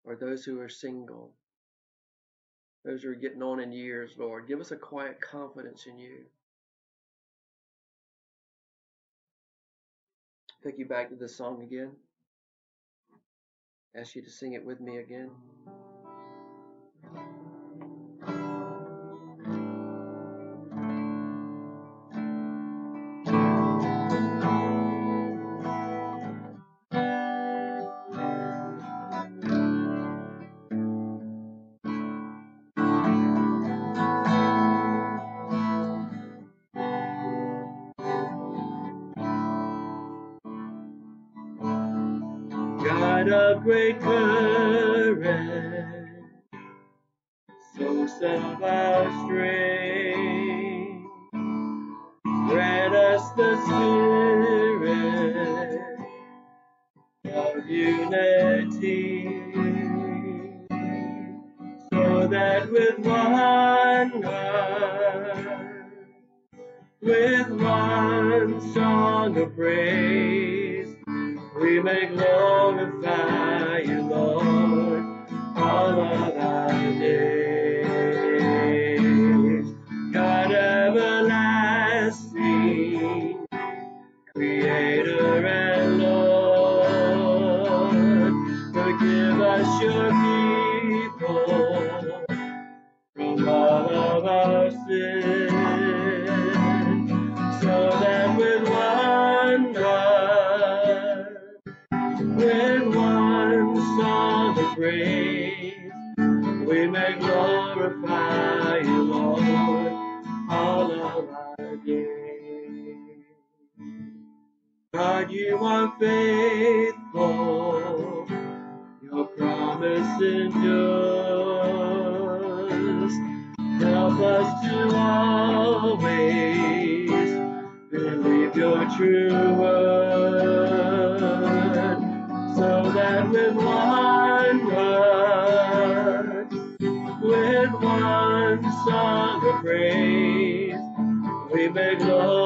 or 0.04 0.16
those 0.16 0.44
who 0.44 0.60
are 0.60 0.70
single, 0.70 1.34
those 2.84 3.04
who 3.04 3.10
are 3.10 3.16
getting 3.16 3.44
on 3.44 3.60
in 3.60 3.72
years, 3.72 4.12
Lord. 4.18 4.48
Give 4.48 4.60
us 4.60 4.72
a 4.72 4.78
quiet 4.78 5.20
confidence 5.22 5.86
in 5.88 5.98
you. 5.98 6.26
Take 10.64 10.78
you 10.78 10.86
back 10.86 11.10
to 11.10 11.16
this 11.16 11.36
song 11.36 11.64
again. 11.64 11.92
Ask 13.96 14.16
you 14.16 14.22
to 14.22 14.30
sing 14.30 14.54
it 14.54 14.66
with 14.66 14.80
me 14.80 14.98
again. 14.98 15.32
Great 43.64 44.00
courage, 44.02 45.28
source 47.78 48.22
of 48.22 48.64
our 48.64 49.26
strength. 49.26 49.71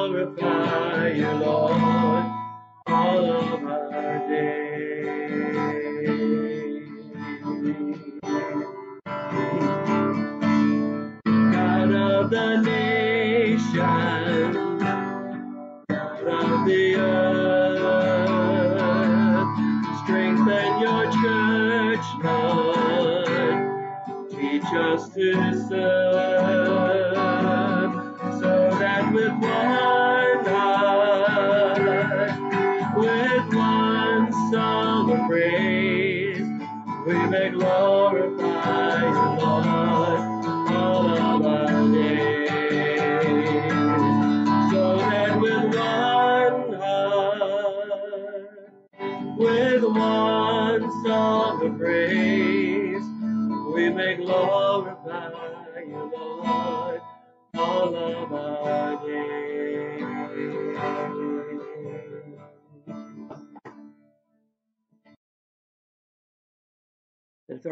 Glorify 0.08 1.10
you, 1.14 1.32
Lord, 1.32 2.26
all 2.88 3.32
of 3.32 3.64
our 3.64 4.30
days. 4.30 5.56
God 11.54 11.92
of 11.92 12.30
the 12.30 12.62
nations, 12.62 14.56
God 15.90 16.28
of 16.28 16.66
the 16.68 16.96
earth, 16.98 18.28
strengthen 20.04 20.82
your 20.82 21.06
church, 21.24 22.06
Lord. 22.24 23.58
Teach 24.32 24.72
us 24.74 25.10
to 25.16 25.34
serve, 25.70 25.95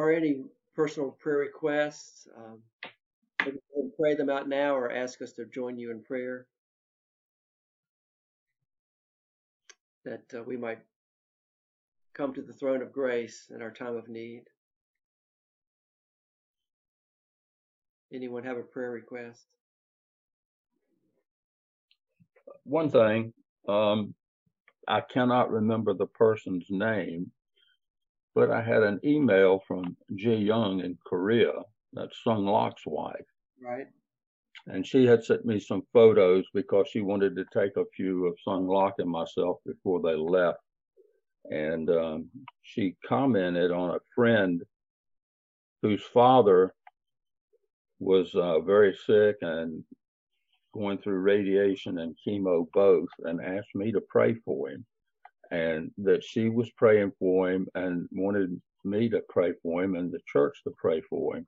are 0.03 0.11
any 0.11 0.41
personal 0.75 1.11
prayer 1.11 1.37
requests, 1.37 2.27
um, 2.37 2.59
pray 3.99 4.15
them 4.15 4.29
out 4.29 4.49
now 4.49 4.75
or 4.75 4.91
ask 4.91 5.21
us 5.21 5.31
to 5.33 5.45
join 5.45 5.77
you 5.77 5.91
in 5.91 6.01
prayer 6.01 6.45
that 10.03 10.23
uh, 10.37 10.43
we 10.43 10.57
might 10.57 10.79
come 12.13 12.33
to 12.33 12.41
the 12.41 12.53
throne 12.53 12.81
of 12.81 12.91
grace 12.91 13.49
in 13.53 13.61
our 13.61 13.71
time 13.71 13.95
of 13.95 14.09
need. 14.09 14.43
Anyone 18.11 18.43
have 18.43 18.57
a 18.57 18.63
prayer 18.63 18.91
request? 18.91 19.45
One 22.65 22.89
thing, 22.89 23.33
um, 23.67 24.13
I 24.87 25.01
cannot 25.01 25.51
remember 25.51 25.93
the 25.93 26.05
person's 26.05 26.65
name, 26.69 27.31
but 28.35 28.51
I 28.51 28.61
had 28.61 28.83
an 28.83 28.99
email 29.03 29.61
from 29.67 29.95
Ji 30.15 30.35
Young 30.35 30.79
in 30.79 30.97
Korea, 31.05 31.53
that's 31.93 32.23
Sung 32.23 32.45
Lok's 32.45 32.85
wife. 32.85 33.25
Right. 33.61 33.87
And 34.67 34.85
she 34.85 35.05
had 35.05 35.23
sent 35.23 35.45
me 35.45 35.59
some 35.59 35.83
photos 35.93 36.45
because 36.53 36.87
she 36.87 37.01
wanted 37.01 37.35
to 37.35 37.45
take 37.53 37.75
a 37.77 37.85
few 37.95 38.25
of 38.25 38.37
Sung 38.43 38.67
Lok 38.67 38.95
and 38.99 39.09
myself 39.09 39.57
before 39.65 40.01
they 40.01 40.15
left. 40.15 40.59
And 41.51 41.89
um, 41.89 42.29
she 42.61 42.95
commented 43.05 43.71
on 43.71 43.95
a 43.95 43.99
friend 44.15 44.63
whose 45.81 46.03
father 46.13 46.73
was 47.99 48.33
uh, 48.35 48.61
very 48.61 48.95
sick 49.05 49.35
and 49.41 49.83
going 50.73 50.97
through 50.97 51.19
radiation 51.19 51.99
and 51.99 52.17
chemo 52.25 52.65
both 52.73 53.09
and 53.25 53.41
asked 53.41 53.75
me 53.75 53.91
to 53.91 54.01
pray 54.01 54.33
for 54.45 54.69
him 54.69 54.85
and 55.53 55.91
that 55.97 56.23
she 56.23 56.49
was 56.49 56.69
praying 56.71 57.13
for 57.19 57.49
him 57.49 57.67
and 57.75 58.09
wanted 58.11 58.61
me 58.83 59.07
to 59.09 59.21
pray 59.29 59.53
for 59.63 59.83
him 59.83 59.95
and 59.95 60.11
the 60.11 60.19
church 60.27 60.61
to 60.63 60.71
pray 60.77 61.01
for 61.09 61.37
him 61.37 61.45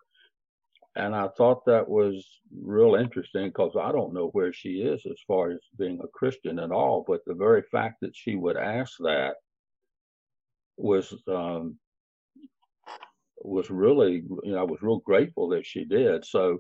and 0.95 1.13
I 1.13 1.27
thought 1.27 1.65
that 1.65 1.87
was 1.89 2.25
real 2.61 2.95
interesting 2.95 3.47
because 3.47 3.75
I 3.79 3.91
don't 3.91 4.13
know 4.13 4.29
where 4.29 4.53
she 4.53 4.81
is 4.81 5.01
as 5.05 5.17
far 5.27 5.51
as 5.51 5.59
being 5.77 5.99
a 6.01 6.07
Christian 6.07 6.57
at 6.57 6.71
all. 6.71 7.03
But 7.05 7.21
the 7.25 7.33
very 7.33 7.63
fact 7.63 7.97
that 8.01 8.15
she 8.15 8.35
would 8.35 8.55
ask 8.55 8.93
that 8.99 9.35
was 10.77 11.13
um, 11.27 11.77
was 13.43 13.69
really, 13.69 14.23
you 14.43 14.53
know, 14.53 14.59
I 14.59 14.63
was 14.63 14.81
real 14.81 14.99
grateful 14.99 15.49
that 15.49 15.65
she 15.65 15.83
did. 15.83 16.23
So 16.23 16.59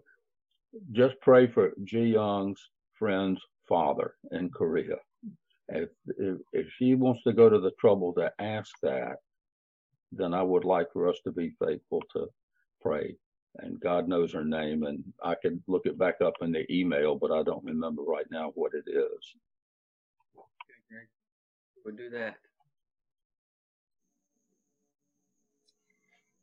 just 0.91 1.15
pray 1.21 1.47
for 1.47 1.71
Ji 1.85 2.01
Young's 2.01 2.61
friend's 2.99 3.41
father 3.69 4.15
in 4.31 4.49
Korea. 4.49 4.97
If, 5.69 5.89
if 6.17 6.37
if 6.53 6.67
she 6.77 6.95
wants 6.95 7.23
to 7.23 7.33
go 7.33 7.49
to 7.49 7.59
the 7.59 7.71
trouble 7.79 8.13
to 8.13 8.31
ask 8.39 8.71
that, 8.83 9.17
then 10.11 10.33
I 10.33 10.43
would 10.43 10.63
like 10.63 10.91
for 10.93 11.09
us 11.09 11.17
to 11.23 11.31
be 11.31 11.55
faithful 11.59 12.03
to 12.13 12.27
pray 12.81 13.15
and 13.59 13.79
God 13.79 14.07
knows 14.07 14.33
her 14.33 14.43
name, 14.43 14.83
and 14.83 15.03
I 15.23 15.35
could 15.35 15.61
look 15.67 15.85
it 15.85 15.97
back 15.97 16.15
up 16.21 16.33
in 16.41 16.51
the 16.51 16.71
email, 16.71 17.15
but 17.15 17.31
I 17.31 17.43
don't 17.43 17.63
remember 17.63 18.01
right 18.03 18.25
now 18.29 18.51
what 18.55 18.73
it 18.73 18.89
is. 18.89 19.35
Okay, 20.35 20.81
great. 20.89 21.07
We'll 21.83 21.95
do 21.95 22.09
that. 22.09 22.35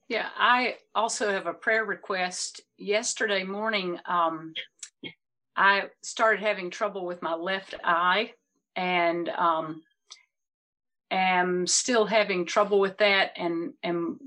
Yeah, 0.08 0.28
I 0.38 0.76
also 0.94 1.30
have 1.30 1.46
a 1.46 1.54
prayer 1.54 1.84
request. 1.84 2.60
Yesterday 2.76 3.44
morning, 3.44 3.98
um, 4.06 4.52
I 5.56 5.84
started 6.02 6.40
having 6.40 6.70
trouble 6.70 7.06
with 7.06 7.22
my 7.22 7.34
left 7.34 7.74
eye 7.84 8.32
and 8.76 9.28
um, 9.28 9.82
am 11.10 11.66
still 11.66 12.06
having 12.06 12.46
trouble 12.46 12.80
with 12.80 12.98
that 12.98 13.32
and 13.36 13.74
am 13.82 14.18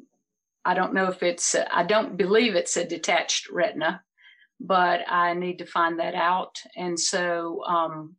I 0.66 0.74
don't 0.74 0.96
know 0.96 1.10
if 1.10 1.22
it's, 1.22 1.56
I 1.72 1.84
don't 1.84 2.18
believe 2.18 2.56
it's 2.56 2.76
a 2.76 2.88
detached 2.88 3.52
retina, 3.52 4.02
but 4.60 5.02
I 5.08 5.36
need 5.36 5.60
to 5.60 5.66
find 5.68 6.00
that 6.00 6.16
out. 6.16 6.58
And 6.76 7.00
so 7.00 7.64
um, 7.66 8.16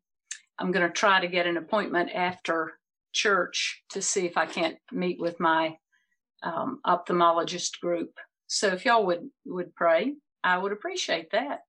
I'm 0.57 0.71
going 0.71 0.87
to 0.87 0.93
try 0.93 1.21
to 1.21 1.27
get 1.27 1.49
an 1.49 1.57
appointment 1.57 2.11
after 2.15 2.75
church 3.13 3.83
to 3.91 4.01
see 4.01 4.27
if 4.27 4.37
I 4.37 4.47
can't 4.47 4.77
meet 4.93 5.19
with 5.19 5.41
my 5.41 5.77
um, 6.45 6.79
ophthalmologist 6.87 7.81
group. 7.81 8.13
So 8.47 8.69
if 8.69 8.85
y'all 8.85 9.07
would 9.07 9.29
would 9.45 9.75
pray, 9.75 10.15
I 10.45 10.59
would 10.59 10.71
appreciate 10.71 11.33
that. 11.33 11.61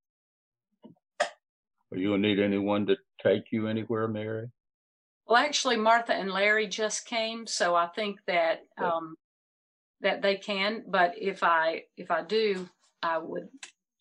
Are 1.91 1.97
you 1.97 2.09
gonna 2.09 2.27
need 2.27 2.39
anyone 2.39 2.85
to 2.87 2.97
take 3.23 3.45
you 3.51 3.67
anywhere, 3.67 4.07
Mary? 4.07 4.49
Well, 5.25 5.37
actually, 5.37 5.77
Martha 5.77 6.13
and 6.13 6.31
Larry 6.31 6.67
just 6.67 7.05
came, 7.05 7.47
so 7.47 7.75
I 7.75 7.87
think 7.87 8.19
that 8.27 8.65
um, 8.77 9.15
that 10.01 10.21
they 10.21 10.35
can. 10.35 10.83
But 10.87 11.15
if 11.17 11.43
I 11.43 11.83
if 11.95 12.11
I 12.11 12.23
do, 12.23 12.67
I 13.01 13.17
would 13.17 13.47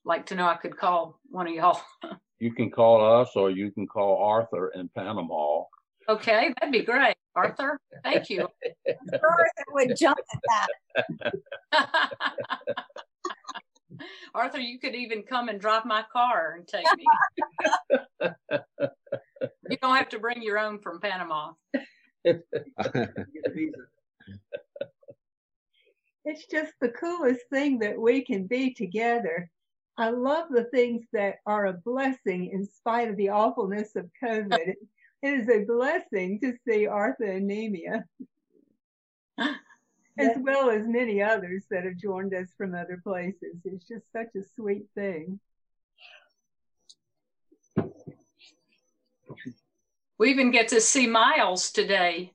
like 0.04 0.26
to 0.26 0.34
know 0.34 0.46
I 0.46 0.56
could 0.56 0.76
call 0.76 1.20
one 1.30 1.46
of 1.46 1.54
y'all. 1.54 1.80
you 2.38 2.52
can 2.52 2.70
call 2.70 3.20
us 3.20 3.30
or 3.34 3.50
you 3.50 3.70
can 3.70 3.86
call 3.86 4.22
Arthur 4.22 4.68
in 4.68 4.88
Panama. 4.96 5.62
Okay, 6.08 6.54
that'd 6.54 6.72
be 6.72 6.84
great. 6.84 7.16
Arthur, 7.34 7.78
thank 8.04 8.30
you. 8.30 8.48
Arthur 9.12 9.64
would 9.72 9.96
jump 9.96 10.18
at 10.32 10.40
that. 11.72 12.76
Arthur, 14.34 14.60
you 14.60 14.78
could 14.78 14.94
even 14.94 15.22
come 15.22 15.48
and 15.48 15.60
drive 15.60 15.84
my 15.84 16.04
car 16.12 16.56
and 16.56 16.66
take 16.66 16.86
me. 16.96 17.04
you 19.70 19.76
don't 19.80 19.96
have 19.96 20.08
to 20.10 20.18
bring 20.18 20.42
your 20.42 20.58
own 20.58 20.78
from 20.78 21.00
Panama 21.00 21.52
it's 26.24 26.46
just 26.50 26.72
the 26.80 26.88
coolest 26.88 27.42
thing 27.50 27.78
that 27.78 27.98
we 27.98 28.22
can 28.22 28.46
be 28.46 28.74
together. 28.74 29.48
I 29.96 30.10
love 30.10 30.48
the 30.50 30.64
things 30.64 31.06
that 31.12 31.36
are 31.46 31.66
a 31.66 31.72
blessing 31.72 32.50
in 32.52 32.66
spite 32.66 33.08
of 33.08 33.16
the 33.16 33.30
awfulness 33.30 33.96
of 33.96 34.10
COVID. 34.22 34.74
it 34.74 34.76
is 35.22 35.48
a 35.48 35.64
blessing 35.64 36.40
to 36.40 36.52
see 36.68 36.86
Arthur 36.86 37.24
and 37.24 37.46
Nemia, 40.18 40.30
as 40.30 40.36
well 40.38 40.70
as 40.70 40.86
many 40.86 41.22
others 41.22 41.64
that 41.70 41.84
have 41.84 41.96
joined 41.96 42.34
us 42.34 42.48
from 42.56 42.74
other 42.74 43.00
places. 43.02 43.56
It's 43.64 43.86
just 43.86 44.10
such 44.12 44.34
a 44.36 44.42
sweet 44.54 44.86
thing. 44.94 45.40
We 50.18 50.30
even 50.30 50.50
get 50.50 50.68
to 50.68 50.80
see 50.80 51.06
Miles 51.06 51.70
today. 51.70 52.32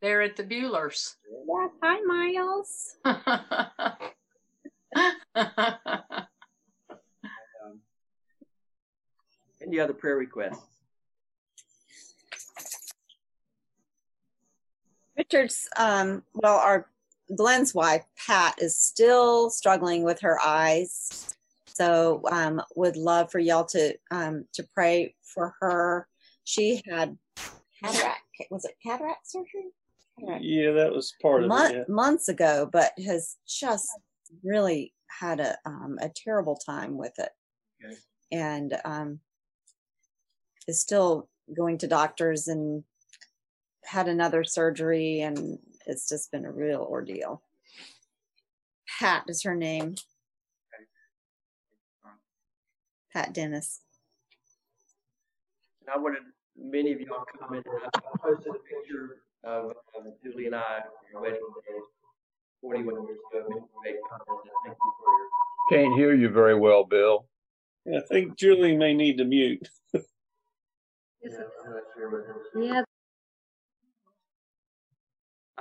They're 0.00 0.22
at 0.22 0.36
the 0.36 0.44
Buellers. 0.44 1.16
Yeah. 1.30 1.68
Hi, 1.82 2.00
Miles. 2.00 2.96
um, 3.04 3.18
any 9.62 9.80
other 9.80 9.92
prayer 9.92 10.16
requests? 10.16 10.75
Richard's, 15.16 15.68
um, 15.76 16.22
well, 16.34 16.56
our 16.56 16.88
Glenn's 17.34 17.74
wife, 17.74 18.04
Pat, 18.26 18.54
is 18.58 18.78
still 18.78 19.50
struggling 19.50 20.02
with 20.04 20.20
her 20.20 20.38
eyes. 20.40 21.34
So 21.66 22.22
um, 22.30 22.62
would 22.74 22.96
love 22.96 23.30
for 23.30 23.38
y'all 23.38 23.66
to 23.66 23.94
um, 24.10 24.46
to 24.54 24.66
pray 24.74 25.14
for 25.22 25.54
her. 25.60 26.08
She 26.44 26.82
had 26.88 27.18
cataract. 27.82 28.20
Was 28.50 28.64
it 28.64 28.76
cataract 28.82 29.28
surgery? 29.28 29.72
Yeah, 30.40 30.72
that 30.72 30.92
was 30.92 31.12
part 31.20 31.44
of 31.44 31.50
it. 31.50 31.74
Yeah. 31.74 31.84
Months 31.88 32.28
ago, 32.28 32.68
but 32.72 32.92
has 33.04 33.36
just 33.46 33.88
really 34.42 34.94
had 35.08 35.40
a 35.40 35.58
um, 35.66 35.98
a 36.00 36.08
terrible 36.08 36.56
time 36.56 36.96
with 36.96 37.12
it, 37.18 37.28
okay. 37.84 37.96
and 38.32 38.74
um, 38.84 39.20
is 40.66 40.80
still 40.80 41.28
going 41.54 41.78
to 41.78 41.86
doctors 41.86 42.48
and 42.48 42.84
had 43.86 44.08
another 44.08 44.44
surgery, 44.44 45.20
and 45.20 45.58
it's 45.86 46.08
just 46.08 46.30
been 46.32 46.44
a 46.44 46.50
real 46.50 46.80
ordeal. 46.80 47.42
Pat 48.98 49.24
is 49.28 49.42
her 49.44 49.54
name. 49.54 49.94
Pat 53.12 53.32
Dennis. 53.32 53.80
I 55.92 55.96
wanted 55.98 56.22
many 56.56 56.92
of 56.92 57.00
y'all 57.00 57.24
commented. 57.38 57.72
I 57.72 57.98
posted 58.18 58.48
a 58.48 58.58
picture 58.58 59.18
of 59.44 59.72
um, 59.96 60.12
Julie 60.22 60.46
and 60.46 60.56
I 60.56 60.80
wedding 61.14 61.38
day 61.66 61.78
41 62.60 62.94
years 62.94 63.18
ago. 63.32 63.68
Thank 63.84 63.96
you 63.96 64.92
for 64.98 65.10
your. 65.12 65.28
Can't 65.70 65.94
hear 65.96 66.14
you 66.14 66.28
very 66.28 66.58
well, 66.58 66.84
Bill. 66.84 67.26
I 67.86 68.00
think 68.08 68.36
Julie 68.36 68.76
may 68.76 68.94
need 68.94 69.18
to 69.18 69.24
mute. 69.24 69.68
yeah, 69.92 70.00
I'm 71.22 71.72
not 71.72 71.82
sure 71.96 72.36
Yeah. 72.60 72.82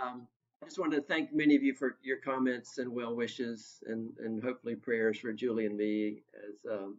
Um, 0.02 0.28
I 0.62 0.66
just 0.66 0.80
wanted 0.80 0.98
to 0.98 1.02
thank 1.04 1.34
many 1.34 1.56
of 1.56 1.64
you 1.64 1.74
for 1.74 1.98
your 2.04 2.18
comments 2.18 2.78
and 2.78 2.92
well 2.92 3.16
wishes 3.16 3.84
and, 3.88 4.10
and 4.20 4.42
hopefully 4.42 4.76
prayers 4.76 5.20
for 5.20 5.32
Julie 5.34 5.66
and 5.66 5.78
me 5.78 6.24
as 6.48 6.72
um, 6.72 6.98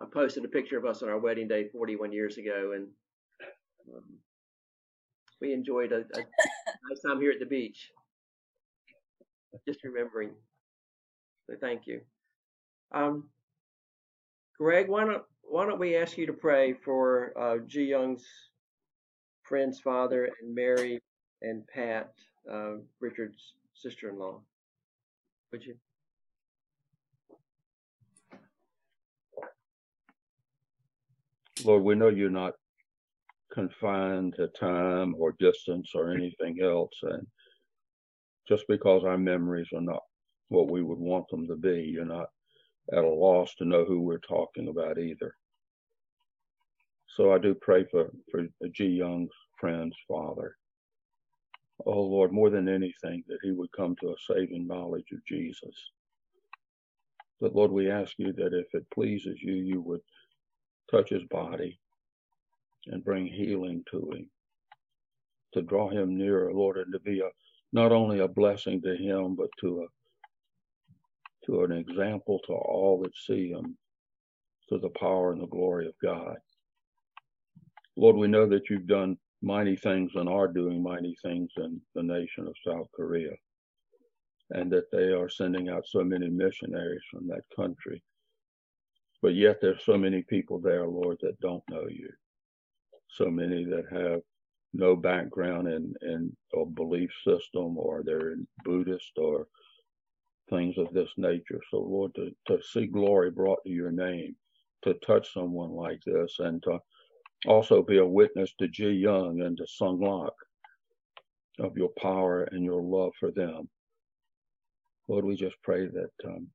I 0.00 0.06
posted 0.12 0.44
a 0.44 0.48
picture 0.48 0.78
of 0.78 0.84
us 0.84 1.02
on 1.02 1.08
our 1.08 1.18
wedding 1.18 1.48
day 1.48 1.68
41 1.68 2.12
years 2.12 2.38
ago 2.38 2.72
and 2.74 2.86
um, 3.94 4.04
we 5.40 5.52
enjoyed 5.52 5.92
a, 5.92 5.98
a 5.98 6.00
nice 6.88 7.00
time 7.06 7.20
here 7.20 7.32
at 7.32 7.40
the 7.40 7.46
beach. 7.46 7.90
Just 9.68 9.84
remembering. 9.84 10.30
So 11.48 11.56
thank 11.60 11.86
you. 11.86 12.00
Um, 12.94 13.28
Greg, 14.58 14.88
why 14.88 15.04
don't 15.04 15.22
why 15.42 15.66
don't 15.66 15.80
we 15.80 15.96
ask 15.96 16.16
you 16.16 16.26
to 16.26 16.32
pray 16.32 16.72
for 16.72 17.36
uh, 17.38 17.58
Ji 17.66 17.84
Young's 17.84 18.24
friend's 19.42 19.80
father 19.80 20.30
and 20.40 20.54
Mary 20.54 21.00
and 21.42 21.66
Pat, 21.66 22.12
uh, 22.50 22.76
Richard's 23.00 23.54
sister-in-law? 23.74 24.40
Would 25.52 25.64
you? 25.64 25.74
Lord, 31.64 31.82
we 31.84 31.94
know 31.94 32.08
you're 32.08 32.30
not 32.30 32.54
confined 33.52 34.34
to 34.36 34.48
time 34.48 35.14
or 35.18 35.36
distance 35.38 35.90
or 35.94 36.12
anything 36.12 36.60
else. 36.62 36.92
And 37.02 37.26
just 38.48 38.64
because 38.68 39.04
our 39.04 39.18
memories 39.18 39.68
are 39.74 39.80
not 39.80 40.02
what 40.48 40.70
we 40.70 40.82
would 40.82 40.98
want 40.98 41.28
them 41.28 41.46
to 41.46 41.56
be, 41.56 41.90
you're 41.92 42.04
not 42.04 42.28
at 42.92 43.04
a 43.04 43.08
loss 43.08 43.54
to 43.56 43.64
know 43.64 43.84
who 43.84 44.00
we're 44.00 44.18
talking 44.18 44.68
about 44.68 44.98
either. 44.98 45.34
So 47.06 47.32
I 47.32 47.38
do 47.38 47.54
pray 47.54 47.84
for, 47.90 48.10
for 48.30 48.46
Ji 48.74 48.86
Young's 48.86 49.30
friend's 49.60 49.96
father. 50.08 50.56
Oh 51.86 52.02
Lord, 52.02 52.32
more 52.32 52.50
than 52.50 52.68
anything, 52.68 53.24
that 53.28 53.38
he 53.42 53.52
would 53.52 53.72
come 53.72 53.96
to 54.00 54.10
a 54.10 54.34
saving 54.34 54.66
knowledge 54.66 55.06
of 55.12 55.24
Jesus. 55.26 55.76
But 57.40 57.54
Lord, 57.54 57.72
we 57.72 57.90
ask 57.90 58.14
you 58.18 58.32
that 58.34 58.54
if 58.54 58.66
it 58.74 58.86
pleases 58.94 59.38
you, 59.42 59.54
you 59.54 59.82
would 59.82 60.00
touch 60.90 61.10
his 61.10 61.24
body 61.30 61.80
and 62.86 63.04
bring 63.04 63.26
healing 63.26 63.84
to 63.92 64.10
him, 64.14 64.30
to 65.54 65.62
draw 65.62 65.90
him 65.90 66.16
nearer, 66.18 66.52
Lord, 66.52 66.78
and 66.78 66.92
to 66.92 67.00
be 67.00 67.20
a 67.20 67.30
not 67.72 67.92
only 67.92 68.20
a 68.20 68.28
blessing 68.28 68.82
to 68.82 68.96
him, 68.96 69.36
but 69.36 69.50
to 69.60 69.82
a 69.82 69.86
to 71.46 71.64
an 71.64 71.72
example 71.72 72.40
to 72.46 72.52
all 72.54 73.00
that 73.02 73.16
see 73.16 73.50
him 73.50 73.76
to 74.70 74.78
the 74.78 74.90
power 74.90 75.32
and 75.32 75.42
the 75.42 75.46
glory 75.48 75.86
of 75.88 75.94
God. 76.02 76.36
Lord, 77.96 78.16
we 78.16 78.28
know 78.28 78.46
that 78.48 78.70
you've 78.70 78.86
done 78.86 79.18
mighty 79.42 79.76
things 79.76 80.12
and 80.14 80.28
are 80.28 80.48
doing 80.48 80.82
mighty 80.82 81.16
things 81.22 81.50
in 81.56 81.80
the 81.94 82.02
nation 82.02 82.46
of 82.46 82.54
South 82.66 82.86
Korea, 82.94 83.32
and 84.50 84.70
that 84.72 84.90
they 84.92 85.12
are 85.12 85.28
sending 85.28 85.68
out 85.68 85.84
so 85.86 86.04
many 86.04 86.28
missionaries 86.28 87.02
from 87.10 87.26
that 87.28 87.42
country. 87.54 88.02
But 89.20 89.34
yet 89.34 89.58
there's 89.60 89.84
so 89.84 89.96
many 89.98 90.22
people 90.22 90.60
there, 90.60 90.86
Lord, 90.86 91.18
that 91.22 91.40
don't 91.40 91.62
know 91.70 91.86
you. 91.88 92.10
So 93.10 93.26
many 93.30 93.64
that 93.66 93.84
have 93.92 94.20
no 94.74 94.96
background 94.96 95.68
in, 95.68 95.94
in 96.02 96.36
a 96.54 96.64
belief 96.64 97.10
system 97.26 97.78
or 97.78 98.02
they're 98.04 98.34
Buddhist 98.64 99.12
or 99.16 99.46
things 100.50 100.78
of 100.78 100.92
this 100.92 101.10
nature. 101.16 101.60
So, 101.70 101.78
Lord, 101.78 102.14
to, 102.16 102.30
to 102.48 102.62
see 102.62 102.86
glory 102.86 103.30
brought 103.30 103.60
to 103.64 103.70
your 103.72 103.92
name, 103.92 104.34
to 104.84 104.94
touch 105.06 105.32
someone 105.32 105.70
like 105.70 106.00
this, 106.06 106.36
and 106.38 106.62
to 106.64 106.78
also 107.46 107.82
be 107.82 107.98
a 107.98 108.06
witness 108.06 108.52
to 108.58 108.68
Ji 108.68 108.90
Young 108.90 109.42
and 109.42 109.56
to 109.58 109.66
Sung 109.66 110.00
Lak 110.00 110.32
of 111.60 111.76
your 111.76 111.90
power 112.00 112.44
and 112.44 112.64
your 112.64 112.82
love 112.82 113.12
for 113.20 113.30
them. 113.30 113.68
Lord, 115.08 115.24
we 115.24 115.36
just 115.36 115.56
pray 115.62 115.86
that 115.86 116.10
um, 116.28 116.48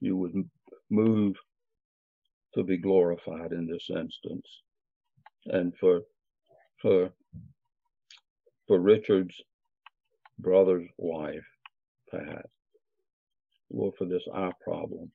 you 0.00 0.16
would 0.16 0.34
move 0.90 1.36
to 2.54 2.64
be 2.64 2.78
glorified 2.78 3.52
in 3.52 3.66
this 3.66 3.88
instance, 3.90 4.46
and 5.46 5.74
for 5.78 6.02
for 6.82 7.10
for 8.68 8.80
Richard's 8.80 9.36
brother's 10.38 10.88
wife, 10.98 11.46
Pat. 12.10 12.46
Lord, 13.70 13.94
for 13.98 14.06
this 14.06 14.24
eye 14.34 14.52
problem. 14.62 15.10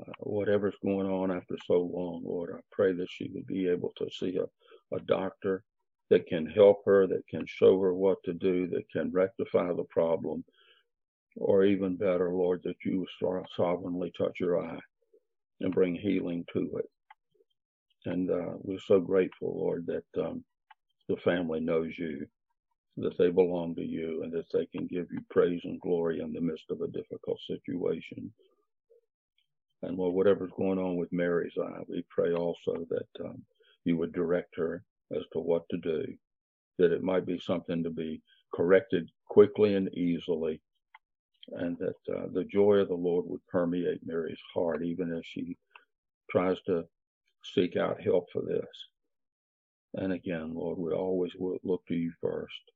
Uh, 0.00 0.12
whatever's 0.20 0.76
going 0.84 1.08
on 1.08 1.30
after 1.30 1.56
so 1.66 1.74
long, 1.80 2.22
Lord, 2.24 2.54
I 2.56 2.60
pray 2.72 2.92
that 2.94 3.08
she 3.10 3.30
would 3.34 3.46
be 3.46 3.68
able 3.68 3.92
to 3.98 4.08
see 4.10 4.38
a, 4.38 4.96
a 4.96 5.00
doctor 5.00 5.62
that 6.10 6.26
can 6.26 6.46
help 6.46 6.82
her, 6.86 7.06
that 7.06 7.26
can 7.28 7.44
show 7.46 7.80
her 7.80 7.94
what 7.94 8.18
to 8.24 8.34
do, 8.34 8.68
that 8.68 8.90
can 8.92 9.12
rectify 9.12 9.72
the 9.72 9.84
problem, 9.90 10.44
or 11.36 11.64
even 11.64 11.96
better, 11.96 12.30
Lord, 12.32 12.62
that 12.64 12.76
you 12.84 13.06
sovereignly 13.56 14.12
touch 14.18 14.40
your 14.40 14.64
eye 14.64 14.80
and 15.60 15.74
bring 15.74 15.94
healing 15.96 16.44
to 16.54 16.78
it. 16.78 16.90
And 18.06 18.30
uh, 18.30 18.54
we're 18.62 18.80
so 18.80 19.00
grateful, 19.00 19.58
Lord, 19.58 19.86
that 19.88 20.22
um, 20.24 20.44
the 21.08 21.16
family 21.18 21.60
knows 21.60 21.92
you 21.98 22.26
that 22.98 23.16
they 23.18 23.30
belong 23.30 23.74
to 23.76 23.82
you 23.84 24.22
and 24.22 24.32
that 24.32 24.46
they 24.52 24.66
can 24.66 24.86
give 24.86 25.06
you 25.12 25.20
praise 25.30 25.60
and 25.64 25.80
glory 25.80 26.20
in 26.20 26.32
the 26.32 26.40
midst 26.40 26.70
of 26.70 26.80
a 26.82 26.88
difficult 26.88 27.40
situation. 27.46 28.30
And 29.86 29.96
well, 29.96 30.10
whatever's 30.10 30.52
going 30.56 30.78
on 30.78 30.96
with 30.96 31.12
Mary's 31.12 31.56
eye, 31.58 31.82
we 31.88 32.04
pray 32.10 32.32
also 32.32 32.86
that 32.90 33.24
um, 33.24 33.42
you 33.84 33.96
would 33.96 34.12
direct 34.12 34.56
her 34.56 34.84
as 35.16 35.22
to 35.32 35.38
what 35.40 35.62
to 35.70 35.78
do, 35.78 36.04
that 36.78 36.92
it 36.92 37.02
might 37.02 37.24
be 37.26 37.38
something 37.38 37.82
to 37.82 37.90
be 37.90 38.20
corrected 38.54 39.08
quickly 39.28 39.74
and 39.74 39.92
easily, 39.94 40.60
and 41.52 41.78
that 41.78 42.14
uh, 42.14 42.26
the 42.32 42.44
joy 42.44 42.74
of 42.74 42.88
the 42.88 42.94
Lord 42.94 43.24
would 43.28 43.46
permeate 43.46 44.00
Mary's 44.04 44.40
heart 44.52 44.82
even 44.84 45.12
as 45.12 45.22
she 45.24 45.56
tries 46.30 46.60
to 46.66 46.84
seek 47.44 47.76
out 47.76 48.02
help 48.02 48.26
for 48.32 48.42
this. 48.42 48.66
And 49.94 50.12
again, 50.12 50.52
Lord, 50.52 50.78
we 50.78 50.92
always 50.92 51.32
look 51.38 51.86
to 51.86 51.94
you 51.94 52.12
first 52.20 52.72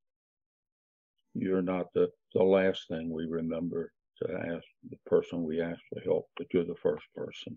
you're 1.35 1.63
not 1.63 1.93
the, 1.95 2.11
the 2.35 2.43
last 2.43 2.89
thing 2.89 3.11
we 3.11 3.27
remember 3.27 3.93
to 4.23 4.35
ask 4.55 4.65
the 4.91 4.99
person 5.07 5.45
we 5.45 5.61
ask 5.61 5.81
for 5.93 6.01
help, 6.03 6.27
but 6.37 6.49
you're 6.53 6.67
the 6.67 6.75
first 6.83 7.05
person 7.17 7.57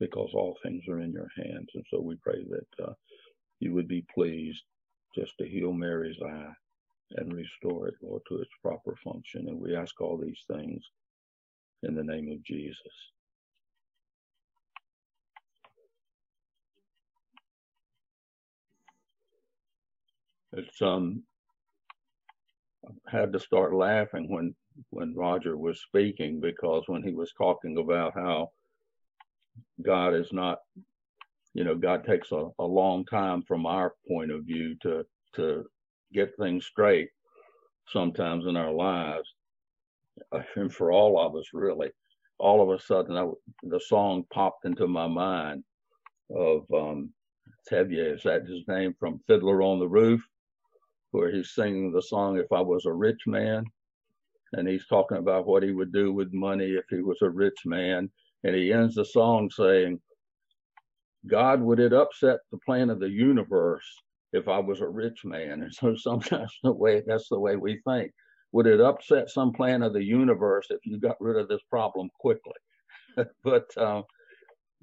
because 0.00 0.32
all 0.34 0.56
things 0.62 0.84
are 0.88 1.00
in 1.00 1.12
your 1.12 1.28
hands. 1.36 1.68
And 1.74 1.84
so 1.90 2.00
we 2.00 2.16
pray 2.22 2.44
that 2.50 2.86
uh, 2.88 2.94
you 3.60 3.74
would 3.74 3.88
be 3.88 4.04
pleased 4.14 4.62
just 5.16 5.34
to 5.38 5.48
heal 5.48 5.72
Mary's 5.72 6.18
eye 6.24 6.52
and 7.16 7.32
restore 7.34 7.88
it, 7.88 7.94
Lord, 8.02 8.22
to 8.28 8.38
its 8.38 8.50
proper 8.62 8.96
function. 9.04 9.46
And 9.48 9.60
we 9.60 9.76
ask 9.76 10.00
all 10.00 10.18
these 10.18 10.44
things 10.52 10.82
in 11.84 11.94
the 11.94 12.04
name 12.04 12.30
of 12.32 12.44
Jesus. 12.44 12.78
It's 20.54 20.82
um 20.82 21.24
had 23.08 23.32
to 23.32 23.40
start 23.40 23.74
laughing 23.74 24.30
when 24.30 24.54
when 24.90 25.14
Roger 25.14 25.56
was 25.56 25.80
speaking 25.80 26.40
because 26.40 26.84
when 26.86 27.02
he 27.02 27.12
was 27.12 27.32
talking 27.36 27.78
about 27.78 28.14
how 28.14 28.50
God 29.82 30.14
is 30.14 30.32
not, 30.32 30.58
you 31.54 31.64
know, 31.64 31.74
God 31.74 32.04
takes 32.04 32.32
a, 32.32 32.48
a 32.58 32.64
long 32.64 33.04
time 33.06 33.42
from 33.42 33.66
our 33.66 33.94
point 34.08 34.30
of 34.30 34.44
view 34.44 34.76
to 34.82 35.04
to 35.36 35.64
get 36.12 36.36
things 36.38 36.66
straight 36.66 37.10
sometimes 37.88 38.46
in 38.46 38.56
our 38.56 38.72
lives, 38.72 39.28
and 40.56 40.72
for 40.72 40.92
all 40.92 41.18
of 41.18 41.36
us 41.36 41.46
really, 41.52 41.90
all 42.38 42.62
of 42.62 42.78
a 42.78 42.82
sudden 42.82 43.16
I, 43.16 43.28
the 43.64 43.80
song 43.80 44.24
popped 44.32 44.64
into 44.64 44.86
my 44.86 45.06
mind 45.06 45.64
of 46.34 46.64
um, 46.74 47.10
Tevye, 47.70 48.14
is 48.14 48.22
that 48.24 48.46
his 48.46 48.62
name 48.68 48.94
from 48.98 49.20
Fiddler 49.26 49.62
on 49.62 49.78
the 49.78 49.88
Roof? 49.88 50.22
where 51.10 51.30
he's 51.30 51.54
singing 51.54 51.92
the 51.92 52.02
song 52.02 52.38
If 52.38 52.52
I 52.52 52.60
Was 52.60 52.86
a 52.86 52.92
Rich 52.92 53.22
Man. 53.26 53.64
And 54.52 54.66
he's 54.66 54.86
talking 54.86 55.18
about 55.18 55.46
what 55.46 55.62
he 55.62 55.72
would 55.72 55.92
do 55.92 56.12
with 56.12 56.32
money 56.32 56.72
if 56.72 56.84
he 56.90 57.02
was 57.02 57.18
a 57.22 57.30
rich 57.30 57.58
man. 57.66 58.10
And 58.44 58.54
he 58.54 58.72
ends 58.72 58.94
the 58.94 59.04
song 59.04 59.50
saying, 59.50 60.00
God, 61.26 61.60
would 61.60 61.80
it 61.80 61.92
upset 61.92 62.40
the 62.50 62.58
plan 62.58 62.90
of 62.90 63.00
the 63.00 63.10
universe 63.10 63.86
if 64.32 64.48
I 64.48 64.58
was 64.58 64.80
a 64.80 64.88
rich 64.88 65.24
man? 65.24 65.62
And 65.62 65.74
so 65.74 65.94
sometimes 65.96 66.52
the 66.62 66.72
way 66.72 67.02
that's 67.06 67.28
the 67.28 67.40
way 67.40 67.56
we 67.56 67.80
think. 67.86 68.12
Would 68.52 68.66
it 68.66 68.80
upset 68.80 69.28
some 69.28 69.52
plan 69.52 69.82
of 69.82 69.92
the 69.92 70.02
universe 70.02 70.68
if 70.70 70.80
you 70.84 70.98
got 70.98 71.20
rid 71.20 71.36
of 71.36 71.48
this 71.48 71.60
problem 71.68 72.08
quickly? 72.18 72.54
but 73.44 73.66
uh, 73.76 74.02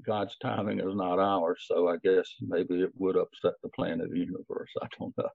God's 0.06 0.36
timing 0.42 0.80
is 0.80 0.96
not 0.96 1.20
ours. 1.20 1.66
So 1.68 1.88
I 1.88 1.98
guess 2.04 2.28
maybe 2.42 2.82
it 2.82 2.92
would 2.96 3.16
upset 3.16 3.54
the 3.64 3.70
plan 3.70 4.02
of 4.02 4.12
the 4.12 4.20
universe. 4.20 4.70
I 4.82 4.88
don't 5.00 5.18
know. 5.18 5.30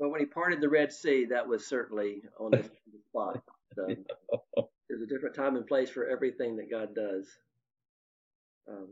Well, 0.00 0.10
when 0.10 0.20
he 0.20 0.26
parted 0.26 0.62
the 0.62 0.68
Red 0.68 0.90
Sea, 0.90 1.26
that 1.26 1.46
was 1.46 1.66
certainly 1.66 2.22
on 2.38 2.52
the 2.52 2.64
spot. 3.10 3.42
So, 3.74 3.86
there's 4.88 5.02
a 5.02 5.06
different 5.06 5.36
time 5.36 5.56
and 5.56 5.66
place 5.66 5.90
for 5.90 6.06
everything 6.06 6.56
that 6.56 6.70
God 6.70 6.94
does. 6.94 7.28
Um, 8.66 8.88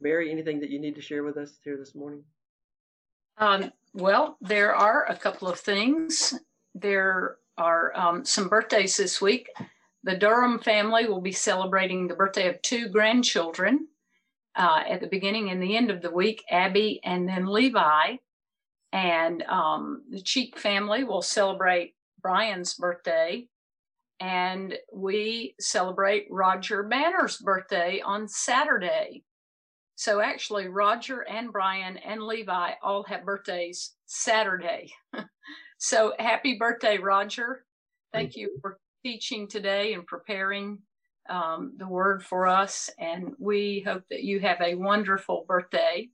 Mary, 0.00 0.32
anything 0.32 0.58
that 0.60 0.70
you 0.70 0.80
need 0.80 0.96
to 0.96 1.00
share 1.00 1.22
with 1.22 1.36
us 1.36 1.60
here 1.62 1.76
this 1.76 1.94
morning? 1.94 2.24
Um, 3.38 3.70
well, 3.94 4.36
there 4.40 4.74
are 4.74 5.06
a 5.08 5.16
couple 5.16 5.46
of 5.46 5.60
things. 5.60 6.34
There 6.74 7.36
are 7.56 7.96
um, 7.96 8.24
some 8.24 8.48
birthdays 8.48 8.96
this 8.96 9.22
week. 9.22 9.48
The 10.02 10.16
Durham 10.16 10.58
family 10.58 11.06
will 11.06 11.20
be 11.20 11.32
celebrating 11.32 12.08
the 12.08 12.14
birthday 12.14 12.48
of 12.48 12.60
two 12.62 12.88
grandchildren 12.88 13.86
uh, 14.56 14.82
at 14.88 15.00
the 15.00 15.06
beginning 15.06 15.50
and 15.50 15.62
the 15.62 15.76
end 15.76 15.92
of 15.92 16.02
the 16.02 16.10
week, 16.10 16.42
Abby 16.50 17.00
and 17.04 17.28
then 17.28 17.46
Levi 17.46 18.16
and 18.92 19.42
um, 19.42 20.02
the 20.10 20.20
Cheek 20.20 20.58
family 20.58 21.04
will 21.04 21.22
celebrate 21.22 21.94
Brian's 22.20 22.74
birthday, 22.74 23.46
and 24.20 24.76
we 24.92 25.54
celebrate 25.60 26.26
Roger 26.30 26.82
Banner's 26.82 27.38
birthday 27.38 28.00
on 28.04 28.28
Saturday. 28.28 29.24
So 29.96 30.20
actually, 30.20 30.68
Roger 30.68 31.20
and 31.20 31.52
Brian 31.52 31.98
and 31.98 32.22
Levi 32.22 32.72
all 32.82 33.04
have 33.04 33.24
birthdays 33.24 33.94
Saturday. 34.06 34.92
so 35.78 36.14
happy 36.18 36.56
birthday, 36.58 36.98
Roger. 36.98 37.64
Thank 38.12 38.34
you 38.34 38.58
for 38.60 38.78
teaching 39.04 39.46
today 39.46 39.94
and 39.94 40.06
preparing 40.06 40.78
um, 41.28 41.74
the 41.76 41.86
word 41.86 42.24
for 42.24 42.46
us. 42.46 42.90
And 42.98 43.34
we 43.38 43.84
hope 43.86 44.02
that 44.10 44.22
you 44.24 44.40
have 44.40 44.60
a 44.60 44.74
wonderful 44.74 45.44
birthday. 45.46 46.08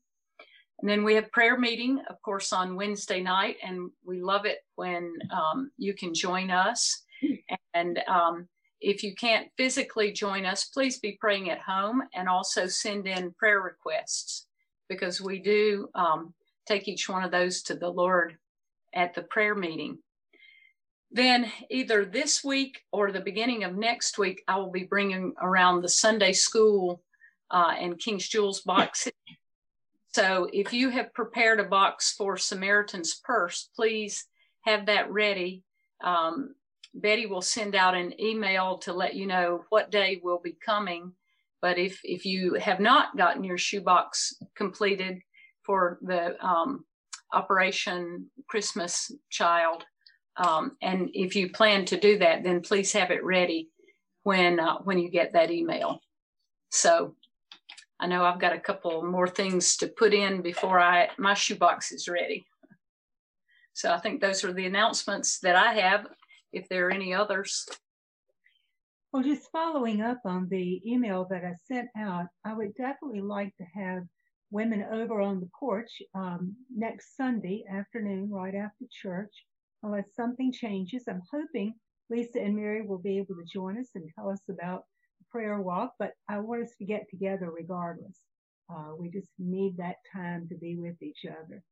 And 0.80 0.88
then 0.88 1.04
we 1.04 1.14
have 1.14 1.32
prayer 1.32 1.58
meeting, 1.58 2.02
of 2.10 2.20
course, 2.22 2.52
on 2.52 2.76
Wednesday 2.76 3.22
night, 3.22 3.56
and 3.62 3.90
we 4.04 4.20
love 4.20 4.44
it 4.44 4.58
when 4.74 5.12
um, 5.30 5.70
you 5.78 5.94
can 5.94 6.12
join 6.12 6.50
us. 6.50 7.02
And 7.72 8.00
um, 8.08 8.48
if 8.80 9.02
you 9.02 9.14
can't 9.14 9.48
physically 9.56 10.12
join 10.12 10.44
us, 10.44 10.64
please 10.64 10.98
be 10.98 11.18
praying 11.20 11.50
at 11.50 11.60
home 11.60 12.02
and 12.14 12.28
also 12.28 12.66
send 12.66 13.06
in 13.06 13.32
prayer 13.32 13.60
requests 13.60 14.46
because 14.88 15.20
we 15.20 15.38
do 15.38 15.88
um, 15.94 16.34
take 16.66 16.88
each 16.88 17.08
one 17.08 17.24
of 17.24 17.30
those 17.30 17.62
to 17.62 17.74
the 17.74 17.88
Lord 17.88 18.36
at 18.94 19.14
the 19.14 19.22
prayer 19.22 19.54
meeting. 19.54 19.98
Then, 21.10 21.50
either 21.70 22.04
this 22.04 22.44
week 22.44 22.82
or 22.92 23.12
the 23.12 23.20
beginning 23.20 23.64
of 23.64 23.76
next 23.76 24.18
week, 24.18 24.42
I 24.48 24.56
will 24.58 24.72
be 24.72 24.84
bringing 24.84 25.32
around 25.40 25.80
the 25.80 25.88
Sunday 25.88 26.32
school 26.32 27.02
uh, 27.50 27.74
and 27.78 27.98
King's 27.98 28.28
Jewels 28.28 28.60
boxes. 28.60 29.12
So, 30.16 30.48
if 30.50 30.72
you 30.72 30.88
have 30.88 31.12
prepared 31.12 31.60
a 31.60 31.64
box 31.64 32.14
for 32.14 32.38
Samaritan's 32.38 33.20
Purse, 33.22 33.68
please 33.76 34.24
have 34.62 34.86
that 34.86 35.12
ready. 35.12 35.62
Um, 36.02 36.54
Betty 36.94 37.26
will 37.26 37.42
send 37.42 37.74
out 37.74 37.94
an 37.94 38.18
email 38.18 38.78
to 38.78 38.94
let 38.94 39.14
you 39.14 39.26
know 39.26 39.66
what 39.68 39.90
day 39.90 40.18
will 40.24 40.40
be 40.42 40.56
coming. 40.64 41.12
But 41.60 41.76
if 41.76 42.00
if 42.02 42.24
you 42.24 42.54
have 42.54 42.80
not 42.80 43.14
gotten 43.18 43.44
your 43.44 43.58
shoebox 43.58 44.32
completed 44.56 45.20
for 45.66 45.98
the 46.00 46.42
um, 46.42 46.86
Operation 47.34 48.30
Christmas 48.48 49.12
Child, 49.28 49.84
um, 50.38 50.78
and 50.80 51.10
if 51.12 51.36
you 51.36 51.50
plan 51.50 51.84
to 51.84 52.00
do 52.00 52.16
that, 52.20 52.42
then 52.42 52.62
please 52.62 52.90
have 52.94 53.10
it 53.10 53.22
ready 53.22 53.68
when 54.22 54.60
uh, 54.60 54.78
when 54.78 54.98
you 54.98 55.10
get 55.10 55.34
that 55.34 55.50
email. 55.50 56.00
So 56.70 57.16
I 57.98 58.06
know 58.06 58.24
I've 58.24 58.40
got 58.40 58.52
a 58.52 58.60
couple 58.60 59.02
more 59.02 59.28
things 59.28 59.76
to 59.78 59.88
put 59.88 60.12
in 60.12 60.42
before 60.42 60.78
I 60.78 61.08
my 61.18 61.34
shoebox 61.34 61.92
is 61.92 62.08
ready. 62.08 62.46
So 63.72 63.92
I 63.92 63.98
think 63.98 64.20
those 64.20 64.44
are 64.44 64.52
the 64.52 64.66
announcements 64.66 65.38
that 65.40 65.56
I 65.56 65.74
have 65.74 66.06
if 66.52 66.68
there 66.68 66.86
are 66.86 66.92
any 66.92 67.14
others. 67.14 67.66
Well, 69.12 69.22
just 69.22 69.50
following 69.50 70.02
up 70.02 70.20
on 70.24 70.48
the 70.50 70.82
email 70.86 71.26
that 71.30 71.44
I 71.44 71.54
sent 71.66 71.88
out, 71.96 72.26
I 72.44 72.54
would 72.54 72.74
definitely 72.74 73.22
like 73.22 73.54
to 73.56 73.64
have 73.74 74.02
women 74.50 74.84
over 74.92 75.20
on 75.20 75.40
the 75.40 75.48
porch 75.58 75.90
um, 76.14 76.54
next 76.74 77.16
Sunday 77.16 77.64
afternoon, 77.70 78.30
right 78.30 78.54
after 78.54 78.84
church, 78.90 79.32
unless 79.82 80.14
something 80.14 80.52
changes. 80.52 81.04
I'm 81.08 81.22
hoping 81.32 81.74
Lisa 82.10 82.40
and 82.40 82.56
Mary 82.56 82.82
will 82.82 82.98
be 82.98 83.18
able 83.18 83.34
to 83.36 83.44
join 83.52 83.78
us 83.78 83.88
and 83.94 84.08
tell 84.14 84.28
us 84.28 84.42
about 84.48 84.84
prayer 85.36 85.60
walk, 85.60 85.92
but 85.98 86.12
I 86.30 86.38
want 86.38 86.62
us 86.62 86.72
to 86.78 86.86
get 86.86 87.10
together 87.10 87.50
regardless. 87.50 88.18
Uh, 88.72 88.96
we 88.98 89.10
just 89.10 89.28
need 89.38 89.76
that 89.76 89.96
time 90.10 90.48
to 90.48 90.56
be 90.56 90.76
with 90.76 91.00
each 91.02 91.26
other. 91.28 91.62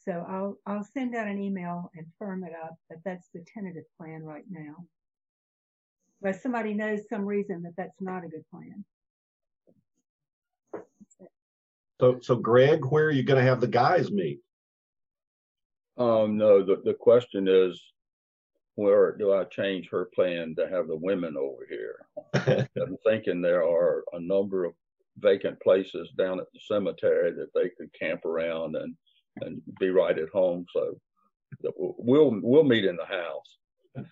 So 0.00 0.26
I'll 0.28 0.58
I'll 0.66 0.84
send 0.84 1.14
out 1.14 1.28
an 1.28 1.40
email 1.40 1.90
and 1.94 2.06
firm 2.18 2.42
it 2.42 2.52
up, 2.60 2.74
but 2.88 2.98
that's 3.04 3.28
the 3.32 3.44
tentative 3.54 3.84
plan 3.96 4.24
right 4.24 4.44
now. 4.50 4.74
But 6.20 6.42
somebody 6.42 6.74
knows 6.74 7.08
some 7.08 7.24
reason 7.24 7.62
that 7.62 7.74
that's 7.76 8.00
not 8.00 8.24
a 8.24 8.28
good 8.28 8.44
plan. 8.50 8.84
So, 12.00 12.18
so 12.20 12.34
Greg, 12.34 12.84
where 12.84 13.06
are 13.06 13.12
you 13.12 13.22
going 13.22 13.40
to 13.40 13.48
have 13.48 13.60
the 13.60 13.68
guys 13.68 14.10
meet? 14.10 14.40
Um, 15.96 16.36
no, 16.36 16.64
the, 16.64 16.82
the 16.84 16.94
question 16.94 17.46
is, 17.46 17.80
where 18.76 19.16
do 19.16 19.32
I 19.32 19.44
change 19.44 19.88
her 19.90 20.10
plan 20.14 20.54
to 20.56 20.68
have 20.68 20.88
the 20.88 20.96
women 20.96 21.36
over 21.36 21.66
here? 21.68 22.06
I'm 22.76 22.96
thinking 23.06 23.40
there 23.40 23.64
are 23.64 24.04
a 24.12 24.20
number 24.20 24.64
of 24.64 24.74
vacant 25.18 25.60
places 25.60 26.10
down 26.18 26.40
at 26.40 26.46
the 26.52 26.60
cemetery 26.66 27.32
that 27.32 27.54
they 27.54 27.70
could 27.78 27.92
camp 27.98 28.24
around 28.24 28.76
and 28.76 28.94
and 29.40 29.60
be 29.80 29.90
right 29.90 30.18
at 30.18 30.28
home. 30.28 30.64
So 30.72 30.98
we'll 31.76 32.38
we'll 32.42 32.64
meet 32.64 32.84
in 32.84 32.96
the 32.96 33.06
house. 33.06 34.06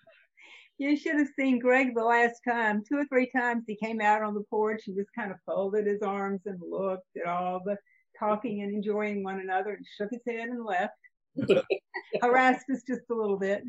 You 0.79 0.97
should 0.97 1.17
have 1.17 1.29
seen 1.37 1.59
Greg 1.59 1.95
the 1.95 2.03
last 2.03 2.41
time. 2.47 2.83
Two 2.87 2.97
or 2.97 3.05
three 3.05 3.29
times 3.29 3.63
he 3.67 3.75
came 3.75 4.01
out 4.01 4.23
on 4.23 4.33
the 4.33 4.43
porch. 4.49 4.81
He 4.85 4.93
just 4.93 5.13
kind 5.15 5.31
of 5.31 5.37
folded 5.45 5.85
his 5.85 6.01
arms 6.01 6.41
and 6.45 6.59
looked 6.59 7.15
at 7.15 7.27
all 7.27 7.61
the 7.63 7.77
talking 8.17 8.61
and 8.61 8.73
enjoying 8.73 9.23
one 9.23 9.39
another 9.39 9.73
and 9.73 9.85
shook 9.97 10.09
his 10.11 10.21
head 10.27 10.49
and 10.49 10.65
left. 10.65 10.93
Harassed 12.21 12.69
us 12.71 12.81
just 12.87 13.01
a 13.11 13.13
little 13.13 13.37
bit. 13.37 13.63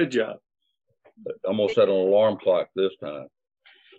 Good 0.00 0.10
job. 0.10 0.36
Almost 1.44 1.72
I'm 1.72 1.82
set 1.82 1.88
an 1.88 1.94
alarm 1.94 2.38
clock 2.42 2.68
this 2.74 2.92
time. 3.02 3.26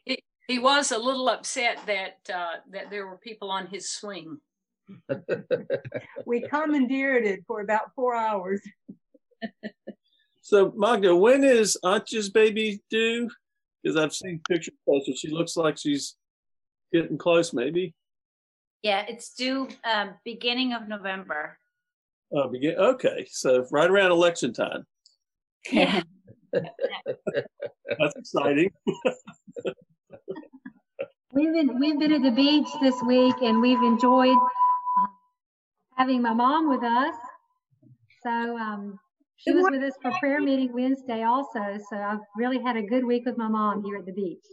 He, 0.06 0.24
he 0.48 0.60
was 0.60 0.92
a 0.92 0.98
little 0.98 1.30
upset 1.30 1.78
that 1.86 2.18
uh, 2.34 2.56
that 2.72 2.90
there 2.90 3.06
were 3.06 3.18
people 3.18 3.52
on 3.52 3.68
his 3.68 3.92
swing 3.92 4.40
we 6.26 6.42
commandeered 6.42 7.26
it 7.26 7.42
for 7.48 7.62
about 7.62 7.94
four 7.96 8.16
hours. 8.16 8.62
so, 10.42 10.74
Magda, 10.76 11.16
when 11.16 11.44
is 11.44 11.78
Auntie's 11.84 12.30
baby 12.30 12.82
due? 12.90 13.30
Because 13.84 13.98
I've 13.98 14.14
seen 14.14 14.42
pictures 14.50 14.76
of 14.88 15.02
her. 15.08 15.14
She 15.16 15.30
looks 15.30 15.58
like 15.58 15.78
she's 15.78 16.16
getting 16.94 17.18
close, 17.18 17.54
maybe. 17.54 17.96
Yeah, 18.84 19.06
it's 19.08 19.34
due 19.34 19.68
um, 19.84 20.16
beginning 20.26 20.74
of 20.74 20.88
November. 20.88 21.58
Oh, 22.34 22.48
begin. 22.48 22.76
Okay, 22.78 23.28
so 23.30 23.66
right 23.72 23.90
around 23.90 24.12
election 24.12 24.54
time. 24.54 24.86
Yeah. 25.70 26.02
That's 26.54 28.16
exciting. 28.18 28.72
we've 31.34 31.54
been 31.54 31.80
we've 31.80 32.00
been 32.00 32.12
at 32.12 32.24
the 32.24 32.32
beach 32.32 32.68
this 32.82 32.96
week 33.04 33.36
and 33.42 33.62
we've 33.62 33.82
enjoyed 33.82 34.38
having 35.98 36.22
my 36.22 36.34
mom 36.34 36.70
with 36.70 36.84
us. 36.84 37.16
So 38.24 38.58
um, 38.58 39.00
she 39.38 39.52
was 39.52 39.66
with 39.70 39.84
us 39.84 39.94
for 40.02 40.12
prayer 40.20 40.42
meeting 40.42 40.72
Wednesday 40.74 41.24
also. 41.24 41.78
So 41.90 41.98
I've 41.98 42.20
really 42.36 42.62
had 42.62 42.78
a 42.78 42.84
good 42.84 43.06
week 43.06 43.26
with 43.26 43.38
my 43.38 43.48
mom 43.48 43.84
here 43.84 43.98
at 43.98 44.06
the 44.06 44.14
beach. 44.14 44.46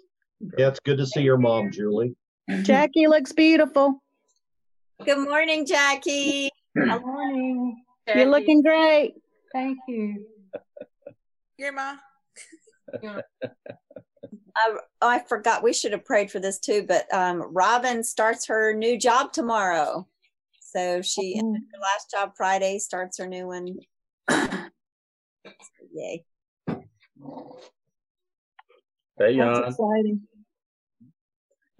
Yeah, 0.56 0.68
it's 0.68 0.80
good 0.80 0.98
to 0.98 1.06
see 1.06 1.22
your 1.22 1.36
mom, 1.36 1.70
Julie. 1.70 2.14
Jackie 2.62 3.09
looks 3.09 3.32
beautiful. 3.32 4.02
Good 5.05 5.18
morning, 5.18 5.66
Jackie. 5.66 6.51
Good 6.74 7.02
morning. 7.02 7.82
Jackie. 8.06 8.20
You're 8.20 8.30
looking 8.30 8.62
great. 8.62 9.14
Thank 9.52 9.78
you. 9.89 10.24
Your 11.59 11.72
mom. 11.72 11.98
I, 14.56 14.76
I 15.02 15.18
forgot 15.28 15.62
we 15.62 15.72
should 15.72 15.93
have 15.93 16.05
prayed 16.05 16.30
for 16.30 16.40
this 16.40 16.59
too, 16.59 16.85
but 16.86 17.12
um, 17.12 17.52
Robin 17.52 18.02
starts 18.02 18.47
her 18.47 18.72
new 18.72 18.98
job 18.98 19.32
tomorrow. 19.32 20.06
So 20.60 21.02
she 21.02 21.36
mm-hmm. 21.36 21.55
her 21.55 21.80
last 21.80 22.10
job 22.10 22.32
Friday, 22.36 22.78
starts 22.78 23.18
her 23.18 23.26
new 23.26 23.47
one. 23.47 23.76
Yay. 25.93 26.24
Hey, 29.18 29.36
That's 29.36 29.59
exciting. 29.59 30.22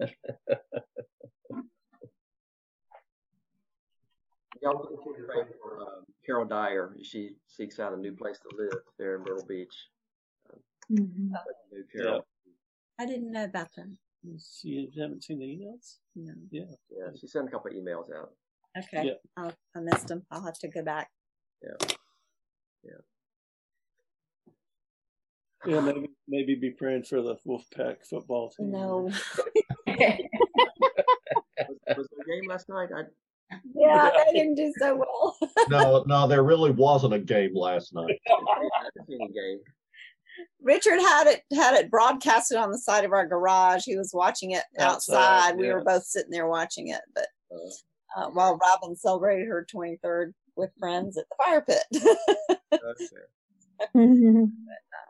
Y'all 4.61 4.85
continue 4.85 5.21
to 5.21 5.27
pray 5.27 5.43
for 5.61 5.81
uh, 5.81 6.01
Carol 6.25 6.45
Dyer. 6.45 6.95
She 7.01 7.31
seeks 7.47 7.79
out 7.79 7.93
a 7.93 7.97
new 7.97 8.11
place 8.11 8.39
to 8.39 8.57
live 8.57 8.81
there 8.97 9.15
in 9.15 9.21
Myrtle 9.21 9.45
Beach. 9.47 9.73
Mm-hmm. 10.91 11.33
Carol. 11.95 12.25
I 12.99 13.05
didn't 13.05 13.31
know 13.31 13.45
about 13.45 13.69
that. 13.77 13.87
You 14.63 14.89
haven't 14.99 15.23
seen 15.23 15.39
the 15.39 15.45
emails? 15.45 15.97
No. 16.15 16.33
Yeah. 16.51 16.63
Yeah, 16.89 17.11
she 17.19 17.27
sent 17.27 17.47
a 17.47 17.51
couple 17.51 17.71
of 17.71 17.77
emails 17.77 18.13
out. 18.13 18.31
Okay. 18.77 19.07
Yeah. 19.07 19.13
I'll, 19.37 19.53
I 19.75 19.79
missed 19.79 20.07
them. 20.07 20.25
I'll 20.29 20.43
have 20.43 20.59
to 20.59 20.67
go 20.67 20.83
back. 20.83 21.09
Yeah. 21.63 21.87
Yeah. 22.83 22.91
Yeah, 25.65 25.81
maybe 25.81 26.09
maybe 26.27 26.55
be 26.55 26.71
praying 26.71 27.03
for 27.03 27.21
the 27.21 27.35
Wolfpack 27.45 28.05
football 28.09 28.49
team. 28.49 28.71
No. 28.71 29.11
was, 29.87 29.97
was 31.97 32.07
the 32.17 32.23
game 32.25 32.47
last 32.47 32.69
night? 32.69 32.89
I, 32.95 33.03
yeah, 33.75 34.09
they 34.27 34.33
didn't 34.33 34.55
do 34.55 34.73
so 34.77 34.95
well. 34.95 35.37
no, 35.69 36.03
no, 36.07 36.27
there 36.27 36.43
really 36.43 36.71
wasn't 36.71 37.13
a 37.13 37.19
game 37.19 37.55
last 37.55 37.93
night. 37.93 38.19
game. 39.07 39.59
Richard 40.61 40.99
had 40.99 41.27
it 41.27 41.41
had 41.53 41.73
it 41.75 41.91
broadcasted 41.91 42.57
on 42.57 42.71
the 42.71 42.77
side 42.77 43.03
of 43.03 43.11
our 43.11 43.25
garage. 43.27 43.83
He 43.85 43.97
was 43.97 44.11
watching 44.13 44.51
it 44.51 44.63
outside. 44.77 45.15
outside 45.15 45.57
we 45.57 45.67
yeah. 45.67 45.73
were 45.73 45.83
both 45.83 46.03
sitting 46.03 46.31
there 46.31 46.47
watching 46.47 46.89
it, 46.89 47.01
but 47.13 47.27
uh, 47.51 48.21
uh, 48.21 48.29
while 48.29 48.57
Robin 48.57 48.95
celebrated 48.95 49.47
her 49.47 49.65
23rd 49.73 50.33
with 50.55 50.71
friends 50.79 51.17
at 51.17 51.25
the 51.29 51.35
fire 51.43 51.61
pit. 51.61 51.83
but, 52.71 53.99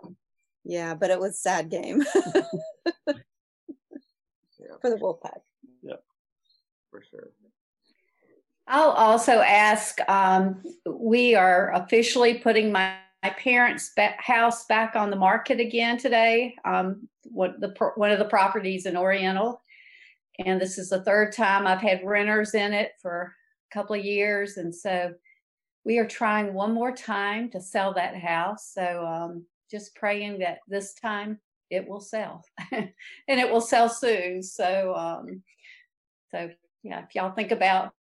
um, 0.04 0.16
yeah, 0.64 0.94
but 0.94 1.10
it 1.10 1.20
was 1.20 1.42
sad 1.42 1.70
game 1.70 2.04
yeah. 2.16 2.42
for 4.82 4.90
the 4.90 4.98
Wolfpack. 4.98 5.40
Yeah, 5.82 5.96
for 6.92 7.04
sure. 7.10 7.32
I'll 8.70 8.92
also 8.92 9.40
ask. 9.40 9.98
Um, 10.08 10.62
we 10.86 11.34
are 11.34 11.74
officially 11.74 12.36
putting 12.36 12.72
my, 12.72 12.98
my 13.24 13.32
parents' 13.32 13.92
house 14.20 14.68
back 14.68 14.96
on 14.96 15.10
the 15.10 15.16
market 15.16 15.60
again 15.60 15.98
today. 15.98 16.56
Um, 16.64 17.10
what 17.24 17.60
the 17.60 17.74
one 17.96 18.12
of 18.12 18.20
the 18.20 18.26
properties 18.26 18.86
in 18.86 18.96
Oriental, 18.96 19.62
and 20.46 20.62
this 20.62 20.78
is 20.78 20.90
the 20.90 21.04
third 21.04 21.34
time 21.34 21.66
I've 21.66 21.82
had 21.82 22.06
renters 22.06 22.54
in 22.54 22.74
it 22.74 22.92
for 23.02 23.34
a 23.72 23.74
couple 23.74 23.96
of 23.96 24.06
years, 24.06 24.58
and 24.58 24.74
so 24.74 25.16
we 25.84 25.98
are 25.98 26.08
trying 26.08 26.54
one 26.54 26.72
more 26.72 26.92
time 26.92 27.50
to 27.52 27.62
sell 27.62 27.96
that 27.96 28.16
house. 28.16 28.72
So 28.72 29.04
um, 29.04 29.46
just 29.72 29.96
praying 29.96 30.40
that 30.40 30.60
this 30.68 30.94
time 30.94 31.40
it 31.72 31.88
will 31.88 32.02
sell, 32.02 32.44
and 32.72 32.92
it 33.28 33.52
will 33.52 33.62
sell 33.62 33.90
soon. 33.90 34.44
So 34.44 34.94
um, 34.96 35.42
so 36.30 36.52
yeah, 36.84 37.04
if 37.04 37.16
y'all 37.16 37.32
think 37.32 37.52
about 37.52 37.94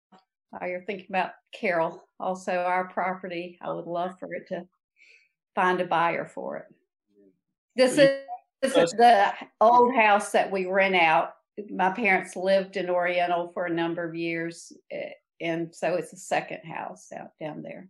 how 0.52 0.66
you're 0.66 0.84
thinking 0.84 1.06
about 1.08 1.32
Carol, 1.52 2.02
also 2.18 2.52
our 2.52 2.88
property, 2.88 3.58
I 3.60 3.72
would 3.72 3.86
love 3.86 4.18
for 4.18 4.32
it 4.34 4.48
to 4.48 4.66
find 5.54 5.80
a 5.80 5.86
buyer 5.86 6.24
for 6.24 6.56
it. 6.58 6.64
This 7.76 7.98
is, 7.98 8.10
this 8.62 8.76
is 8.76 8.90
the 8.92 9.32
old 9.60 9.94
house 9.94 10.32
that 10.32 10.50
we 10.50 10.66
rent 10.66 10.96
out. 10.96 11.34
My 11.70 11.90
parents 11.90 12.36
lived 12.36 12.76
in 12.76 12.90
Oriental 12.90 13.50
for 13.52 13.66
a 13.66 13.74
number 13.74 14.08
of 14.08 14.14
years, 14.14 14.72
eh, 14.90 15.10
and 15.40 15.74
so 15.74 15.94
it's 15.94 16.12
a 16.12 16.16
second 16.16 16.60
house 16.64 17.08
out 17.16 17.30
down 17.40 17.62
there. 17.62 17.88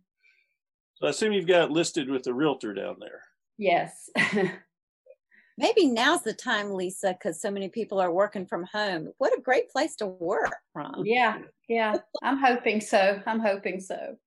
So 0.95 1.07
I 1.07 1.11
assume 1.11 1.33
you've 1.33 1.47
got 1.47 1.65
it 1.65 1.71
listed 1.71 2.09
with 2.09 2.23
the 2.23 2.33
realtor 2.33 2.73
down 2.73 2.97
there. 2.99 3.21
Yes. 3.57 4.09
Maybe 5.57 5.87
now's 5.87 6.23
the 6.23 6.33
time, 6.33 6.71
Lisa, 6.71 7.13
because 7.13 7.41
so 7.41 7.51
many 7.51 7.67
people 7.67 7.99
are 7.99 8.11
working 8.11 8.45
from 8.45 8.65
home. 8.71 9.09
What 9.17 9.37
a 9.37 9.41
great 9.41 9.69
place 9.69 9.95
to 9.97 10.07
work 10.07 10.55
from. 10.71 11.03
Yeah, 11.05 11.39
yeah. 11.69 11.95
I'm 12.21 12.37
hoping 12.37 12.81
so. 12.81 13.21
I'm 13.25 13.39
hoping 13.39 13.79
so. 13.79 14.17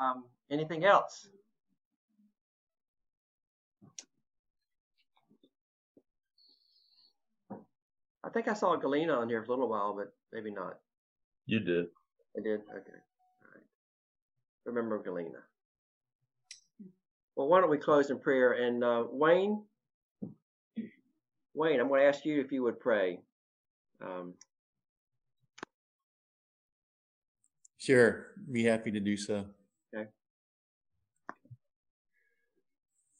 Um, 0.00 0.24
anything 0.50 0.84
else? 0.84 1.28
I 8.24 8.28
think 8.30 8.48
I 8.48 8.54
saw 8.54 8.76
Galena 8.76 9.14
on 9.14 9.28
here 9.28 9.42
for 9.44 9.52
a 9.52 9.54
little 9.54 9.68
while, 9.68 9.94
but 9.94 10.12
maybe 10.32 10.50
not. 10.50 10.78
You 11.46 11.60
did. 11.60 11.86
I 12.36 12.42
did? 12.42 12.60
Okay. 12.60 12.70
All 12.70 13.50
right. 13.54 13.64
Remember 14.64 15.02
Galena. 15.02 15.38
Well, 17.36 17.48
why 17.48 17.60
don't 17.60 17.70
we 17.70 17.78
close 17.78 18.10
in 18.10 18.18
prayer? 18.18 18.52
And 18.52 18.82
uh, 18.82 19.04
Wayne, 19.10 19.62
Wayne, 21.54 21.80
I'm 21.80 21.88
going 21.88 22.00
to 22.00 22.06
ask 22.06 22.24
you 22.24 22.40
if 22.40 22.50
you 22.50 22.62
would 22.62 22.80
pray. 22.80 23.20
Um, 24.02 24.34
Sure, 27.86 28.32
be 28.50 28.64
happy 28.64 28.90
to 28.90 28.98
do 28.98 29.16
so. 29.16 29.44
Okay. 29.94 30.08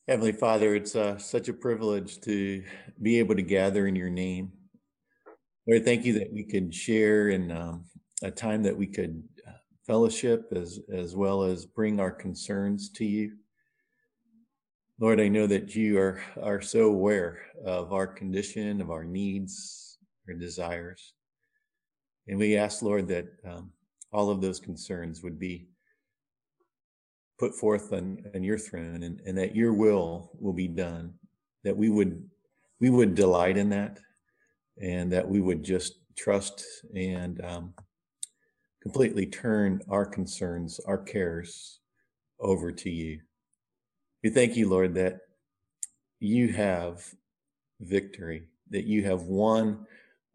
Heavenly 0.09 0.33
Father, 0.33 0.75
it's 0.75 0.97
uh, 0.97 1.19
such 1.19 1.49
a 1.49 1.53
privilege 1.53 2.21
to 2.23 2.65
be 3.01 3.21
able 3.21 3.37
to 3.37 3.43
gather 3.43 3.87
in 3.87 3.95
your 3.95 4.11
name. 4.11 4.51
Lord, 5.69 5.85
thank 5.85 6.05
you 6.05 6.15
that 6.15 6.33
we 6.33 6.43
could 6.43 6.75
share 6.75 7.29
in 7.29 7.53
um, 7.53 7.85
a 8.25 8.31
time 8.33 8.65
that 8.65 8.77
we 8.77 8.89
could 8.89 9.23
uh, 9.47 9.53
fellowship 9.87 10.53
as, 10.53 10.81
as 10.93 11.15
well 11.15 11.45
as 11.45 11.65
bring 11.65 12.01
our 12.01 12.11
concerns 12.11 12.91
to 12.97 13.05
you. 13.05 13.37
Lord, 14.99 15.21
I 15.21 15.29
know 15.29 15.47
that 15.47 15.75
you 15.75 15.99
are, 15.99 16.23
are 16.43 16.63
so 16.63 16.87
aware 16.87 17.43
of 17.63 17.93
our 17.93 18.07
condition, 18.07 18.81
of 18.81 18.91
our 18.91 19.05
needs, 19.05 19.99
our 20.27 20.33
desires. 20.33 21.13
And 22.29 22.39
we 22.39 22.57
ask, 22.57 22.81
Lord, 22.81 23.07
that 23.09 23.27
um, 23.47 23.73
all 24.11 24.31
of 24.31 24.41
those 24.41 24.59
concerns 24.59 25.23
would 25.23 25.39
be 25.39 25.69
put 27.39 27.55
forth 27.55 27.93
on, 27.93 28.25
on 28.35 28.43
your 28.43 28.57
throne 28.57 29.03
and, 29.03 29.21
and 29.27 29.37
that 29.37 29.55
your 29.55 29.75
will 29.75 30.31
will 30.41 30.55
be 30.55 30.69
done, 30.69 31.13
that 31.63 31.77
we 31.77 31.91
would 31.91 32.23
we 32.81 32.89
would 32.89 33.15
delight 33.15 33.57
in 33.59 33.69
that 33.71 34.01
and 34.81 35.13
that 35.13 35.29
we 35.29 35.41
would 35.41 35.63
just 35.63 36.01
trust 36.17 36.65
and 36.95 37.43
um, 37.45 37.75
completely 38.83 39.27
turn 39.27 39.81
our 39.91 40.07
concerns, 40.07 40.81
our 40.87 40.99
cares 40.99 41.81
over 42.41 42.73
to 42.73 42.91
you. 42.91 43.21
We 44.27 44.31
thank 44.31 44.57
you, 44.57 44.69
Lord, 44.69 44.93
that 44.95 45.21
you 46.19 46.49
have 46.49 47.15
victory, 47.79 48.49
that 48.71 48.85
you 48.85 49.05
have 49.05 49.23
won 49.23 49.87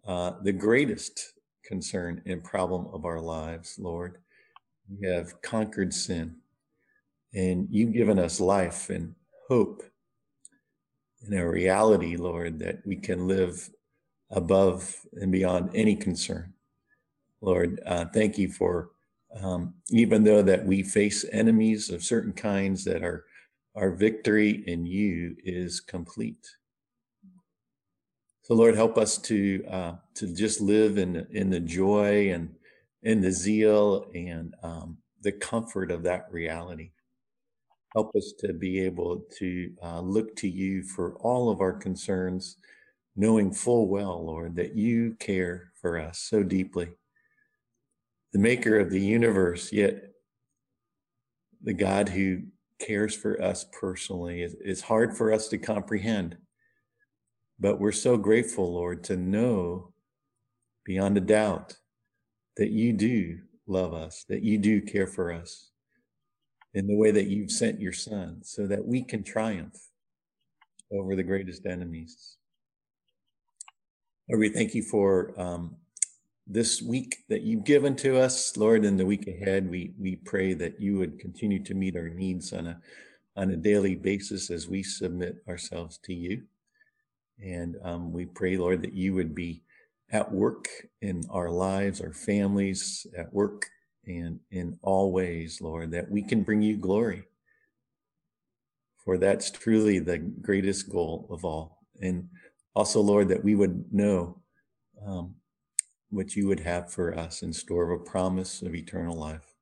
uh, 0.07 0.35
the 0.43 0.53
greatest 0.53 1.33
concern 1.65 2.21
and 2.25 2.41
problem 2.41 2.87
of 2.93 3.03
our 3.03 3.19
lives, 3.19 3.75
Lord. 3.77 4.19
You 4.87 5.09
have 5.09 5.41
conquered 5.41 5.93
sin 5.93 6.37
and 7.33 7.67
you've 7.69 7.91
given 7.91 8.17
us 8.17 8.39
life 8.39 8.89
and 8.89 9.13
hope 9.49 9.83
and 11.25 11.37
a 11.37 11.45
reality, 11.45 12.15
Lord, 12.15 12.59
that 12.59 12.77
we 12.85 12.95
can 12.95 13.27
live 13.27 13.69
above 14.29 15.05
and 15.15 15.33
beyond 15.33 15.69
any 15.75 15.97
concern. 15.97 16.53
Lord, 17.41 17.81
uh, 17.85 18.05
thank 18.13 18.37
you 18.37 18.53
for 18.53 18.91
um, 19.41 19.73
even 19.89 20.23
though 20.23 20.43
that 20.43 20.65
we 20.65 20.81
face 20.81 21.25
enemies 21.33 21.89
of 21.89 22.05
certain 22.05 22.31
kinds, 22.31 22.85
that 22.85 23.03
our 23.03 23.25
our 23.75 23.91
victory 23.91 24.63
in 24.67 24.85
you 24.85 25.35
is 25.43 25.79
complete. 25.79 26.45
So, 28.43 28.55
Lord, 28.55 28.75
help 28.75 28.97
us 28.97 29.17
to 29.19 29.63
uh, 29.69 29.93
to 30.15 30.33
just 30.33 30.61
live 30.61 30.97
in 30.97 31.27
in 31.31 31.49
the 31.49 31.59
joy 31.59 32.31
and 32.31 32.53
in 33.03 33.21
the 33.21 33.31
zeal 33.31 34.09
and 34.13 34.53
um, 34.63 34.97
the 35.21 35.31
comfort 35.31 35.91
of 35.91 36.03
that 36.03 36.27
reality. 36.31 36.91
Help 37.93 38.15
us 38.15 38.33
to 38.39 38.53
be 38.53 38.79
able 38.81 39.25
to 39.37 39.71
uh, 39.83 40.01
look 40.01 40.35
to 40.37 40.47
you 40.47 40.83
for 40.83 41.15
all 41.15 41.49
of 41.49 41.61
our 41.61 41.73
concerns, 41.73 42.57
knowing 43.15 43.53
full 43.53 43.87
well, 43.87 44.25
Lord, 44.25 44.55
that 44.55 44.75
you 44.75 45.15
care 45.19 45.71
for 45.79 45.99
us 45.99 46.19
so 46.19 46.41
deeply. 46.41 46.89
The 48.33 48.39
maker 48.39 48.79
of 48.79 48.89
the 48.89 49.01
universe, 49.01 49.73
yet 49.73 50.11
the 51.61 51.73
God 51.73 52.09
who 52.09 52.43
cares 52.85 53.15
for 53.15 53.41
us 53.41 53.65
personally 53.79 54.41
is 54.41 54.81
hard 54.81 55.15
for 55.15 55.31
us 55.31 55.47
to 55.49 55.57
comprehend. 55.57 56.37
But 57.59 57.79
we're 57.79 57.91
so 57.91 58.17
grateful, 58.17 58.73
Lord, 58.73 59.03
to 59.05 59.15
know 59.15 59.93
beyond 60.83 61.17
a 61.17 61.21
doubt 61.21 61.77
that 62.57 62.71
you 62.71 62.93
do 62.93 63.39
love 63.67 63.93
us, 63.93 64.25
that 64.29 64.41
you 64.41 64.57
do 64.57 64.81
care 64.81 65.07
for 65.07 65.31
us 65.31 65.69
in 66.73 66.87
the 66.87 66.95
way 66.95 67.11
that 67.11 67.27
you've 67.27 67.51
sent 67.51 67.81
your 67.81 67.93
son 67.93 68.39
so 68.43 68.65
that 68.67 68.85
we 68.85 69.03
can 69.03 69.23
triumph 69.23 69.77
over 70.91 71.15
the 71.15 71.23
greatest 71.23 71.65
enemies. 71.65 72.37
Lord, 74.29 74.39
we 74.39 74.49
thank 74.49 74.73
you 74.73 74.83
for 74.83 75.33
um, 75.39 75.75
this 76.47 76.81
week 76.81 77.17
that 77.29 77.41
you've 77.41 77.63
given 77.63 77.95
to 77.97 78.17
us, 78.17 78.55
Lord. 78.57 78.85
In 78.85 78.97
the 78.97 79.05
week 79.05 79.27
ahead, 79.27 79.69
we 79.69 79.93
we 79.99 80.15
pray 80.15 80.53
that 80.53 80.79
you 80.81 80.97
would 80.97 81.19
continue 81.19 81.63
to 81.63 81.73
meet 81.73 81.95
our 81.95 82.09
needs 82.09 82.53
on 82.53 82.67
a 82.67 82.79
on 83.35 83.51
a 83.51 83.57
daily 83.57 83.95
basis 83.95 84.49
as 84.49 84.67
we 84.67 84.83
submit 84.83 85.37
ourselves 85.47 85.97
to 86.03 86.13
you. 86.13 86.43
And 87.43 87.77
um, 87.83 88.11
we 88.11 88.25
pray, 88.25 88.57
Lord, 88.57 88.81
that 88.83 88.93
you 88.93 89.13
would 89.13 89.33
be 89.33 89.63
at 90.11 90.31
work 90.31 90.67
in 91.01 91.23
our 91.29 91.49
lives, 91.49 92.01
our 92.01 92.13
families, 92.13 93.07
at 93.17 93.33
work 93.33 93.65
and 94.05 94.39
in 94.51 94.77
all 94.81 95.11
ways, 95.11 95.59
Lord, 95.61 95.91
that 95.91 96.09
we 96.09 96.21
can 96.21 96.43
bring 96.43 96.61
you 96.61 96.77
glory. 96.77 97.23
For 99.03 99.17
that's 99.17 99.49
truly 99.49 99.99
the 99.99 100.17
greatest 100.17 100.89
goal 100.89 101.27
of 101.29 101.45
all. 101.45 101.79
And 102.01 102.29
also, 102.75 103.01
Lord, 103.01 103.29
that 103.29 103.43
we 103.43 103.55
would 103.55 103.91
know 103.91 104.41
um, 105.05 105.35
what 106.11 106.35
you 106.35 106.47
would 106.47 106.59
have 106.59 106.91
for 106.91 107.17
us 107.17 107.41
in 107.41 107.51
store 107.53 107.91
of 107.91 108.01
a 108.01 108.03
promise 108.03 108.61
of 108.61 108.75
eternal 108.75 109.17
life. 109.17 109.55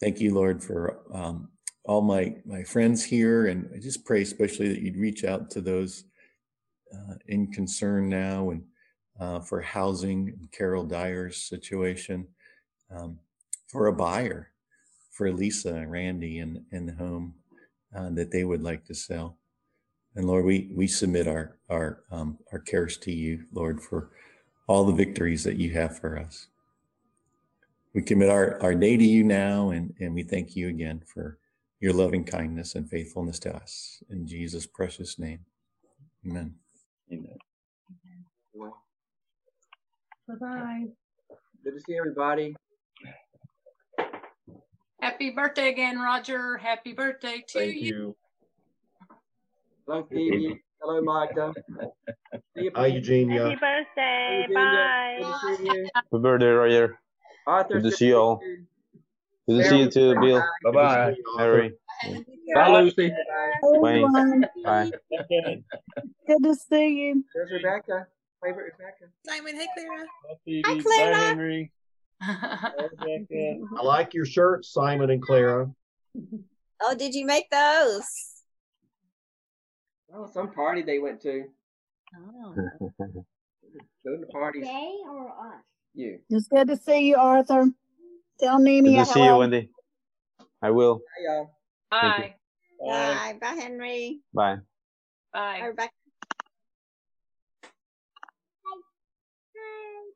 Thank 0.00 0.20
you, 0.20 0.32
Lord, 0.32 0.62
for 0.62 1.00
um, 1.12 1.48
all 1.84 2.00
my, 2.00 2.36
my 2.46 2.62
friends 2.62 3.04
here. 3.04 3.48
And 3.48 3.68
I 3.74 3.78
just 3.78 4.04
pray 4.04 4.22
especially 4.22 4.68
that 4.68 4.80
you'd 4.80 4.96
reach 4.96 5.24
out 5.24 5.50
to 5.50 5.60
those 5.60 6.04
uh, 6.94 7.14
in 7.26 7.52
concern 7.52 8.08
now 8.08 8.50
and 8.50 8.62
uh, 9.20 9.40
for 9.40 9.60
housing, 9.60 10.28
and 10.28 10.50
Carol 10.52 10.84
Dyer's 10.84 11.36
situation, 11.36 12.26
um, 12.94 13.18
for 13.66 13.88
a 13.88 13.92
buyer, 13.92 14.52
for 15.10 15.32
Lisa 15.32 15.74
and 15.74 15.90
Randy 15.90 16.38
and, 16.38 16.62
and 16.70 16.88
the 16.88 16.94
home 16.94 17.34
uh, 17.96 18.10
that 18.10 18.30
they 18.30 18.44
would 18.44 18.62
like 18.62 18.84
to 18.84 18.94
sell. 18.94 19.36
And 20.14 20.26
Lord, 20.26 20.44
we, 20.44 20.70
we 20.72 20.86
submit 20.86 21.26
our, 21.26 21.58
our, 21.68 22.04
um, 22.12 22.38
our 22.52 22.60
cares 22.60 22.96
to 22.98 23.12
you, 23.12 23.44
Lord, 23.52 23.80
for 23.80 24.10
all 24.68 24.84
the 24.84 24.92
victories 24.92 25.42
that 25.44 25.56
you 25.56 25.72
have 25.72 25.98
for 25.98 26.18
us. 26.18 26.46
We 27.94 28.02
commit 28.02 28.28
our, 28.28 28.62
our 28.62 28.74
day 28.74 28.96
to 28.96 29.04
you 29.04 29.24
now, 29.24 29.70
and, 29.70 29.94
and 29.98 30.14
we 30.14 30.22
thank 30.22 30.54
you 30.54 30.68
again 30.68 31.02
for 31.12 31.38
your 31.80 31.94
loving 31.94 32.22
kindness 32.22 32.74
and 32.74 32.88
faithfulness 32.88 33.38
to 33.40 33.56
us. 33.56 34.02
In 34.10 34.26
Jesus' 34.26 34.66
precious 34.66 35.18
name, 35.18 35.40
amen. 36.26 36.54
Amen. 37.12 37.38
Bye-bye. 40.28 40.84
Good 41.64 41.74
to 41.74 41.80
see 41.80 41.96
everybody. 41.96 42.54
Happy 45.00 45.30
birthday 45.30 45.70
again, 45.70 45.98
Roger. 45.98 46.58
Happy 46.58 46.92
birthday 46.92 47.42
to 47.48 47.58
Thank 47.58 47.76
you. 47.76 47.96
you. 47.96 48.16
Love 49.86 50.08
Phoebe. 50.10 50.60
Hello, 50.80 51.00
Magda. 51.02 51.52
Hi, 52.76 52.86
Eugenia. 52.86 53.42
Happy 53.44 53.56
birthday. 53.56 54.46
Eugenia. 54.48 54.54
Bye. 54.54 55.18
Good 55.18 55.56
to 55.56 55.56
see 55.56 55.64
you. 55.64 55.88
Happy 55.94 56.18
birthday, 56.18 56.46
Roger. 56.46 56.98
Arthur, 57.46 57.80
Good 57.80 57.90
to 57.90 57.96
see 57.96 58.06
you 58.08 58.16
all. 58.16 58.40
Good 59.48 59.62
to 59.62 59.68
see 59.68 59.78
you 59.80 59.90
too, 59.90 60.14
Bill. 60.20 60.42
Bye 60.64 60.70
bye. 60.70 61.14
Harry. 61.38 61.72
Bye, 62.54 62.80
Lucy. 62.80 63.12
Wayne. 63.62 64.44
Bye. 64.64 64.90
good 66.26 66.42
to 66.44 66.54
see 66.54 66.88
you. 66.88 67.24
There's 67.34 67.50
Rebecca. 67.50 68.06
Favorite 68.44 68.72
Rebecca. 68.78 69.10
Simon, 69.26 69.56
hey 69.56 69.66
Clara. 69.74 70.06
Hi, 70.64 70.80
Clara. 70.80 71.12
Bye, 71.12 71.18
Henry. 71.18 71.72
I 72.20 73.82
like 73.82 74.14
your 74.14 74.26
shirts, 74.26 74.72
Simon 74.72 75.10
and 75.10 75.22
Clara. 75.22 75.70
Oh, 76.80 76.94
did 76.94 77.14
you 77.14 77.26
make 77.26 77.50
those? 77.50 78.04
Oh, 80.14 80.26
some 80.32 80.52
party 80.52 80.82
they 80.82 80.98
went 80.98 81.20
to. 81.22 81.44
Oh. 82.16 82.54
Going 84.04 84.20
to 84.20 84.26
parties. 84.32 84.64
They 84.64 84.94
or 85.06 85.28
us? 85.28 85.62
You. 85.94 86.20
It's 86.30 86.48
good 86.48 86.68
to 86.68 86.76
see 86.76 87.08
you, 87.08 87.16
Arthur. 87.16 87.70
Tell 88.40 88.58
Good 88.58 88.64
Nemi 88.64 88.96
to 88.96 89.04
see 89.04 89.24
you. 89.24 89.36
Wendy. 89.36 89.68
I 90.62 90.70
will. 90.70 91.02
Hi, 91.16 91.34
y'all. 91.34 91.50
Bye. 91.90 92.34
Bye. 92.80 93.38
Bye, 93.40 93.60
Henry. 93.60 94.20
Bye. 94.32 94.56
Bye, 95.32 95.60
Bye. 95.60 95.66
Rebecca. 95.66 95.92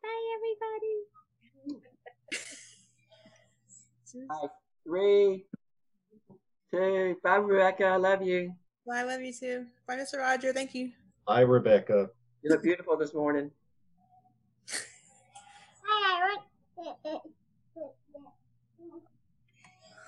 Bye, 0.02 0.22
everybody. 0.36 1.82
Bye. 4.28 4.48
Three, 4.84 5.44
two. 6.70 7.16
Bye, 7.22 7.36
Rebecca. 7.36 7.84
I 7.84 7.96
love 7.96 8.22
you. 8.22 8.54
Bye, 8.86 8.98
I 8.98 9.02
love 9.04 9.20
you 9.20 9.32
too. 9.32 9.66
Bye, 9.86 9.96
Mr. 9.96 10.18
Roger. 10.18 10.52
Thank 10.52 10.74
you. 10.74 10.90
Hi, 11.28 11.40
Rebecca. 11.40 12.10
You 12.42 12.50
look 12.50 12.62
beautiful 12.62 12.96
this 12.96 13.14
morning. 13.14 13.50
Hi, 15.84 16.36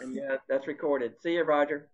And 0.01 0.15
yeah, 0.15 0.37
that's 0.49 0.67
recorded. 0.67 1.15
See 1.23 1.35
you, 1.35 1.45
Roger. 1.45 1.89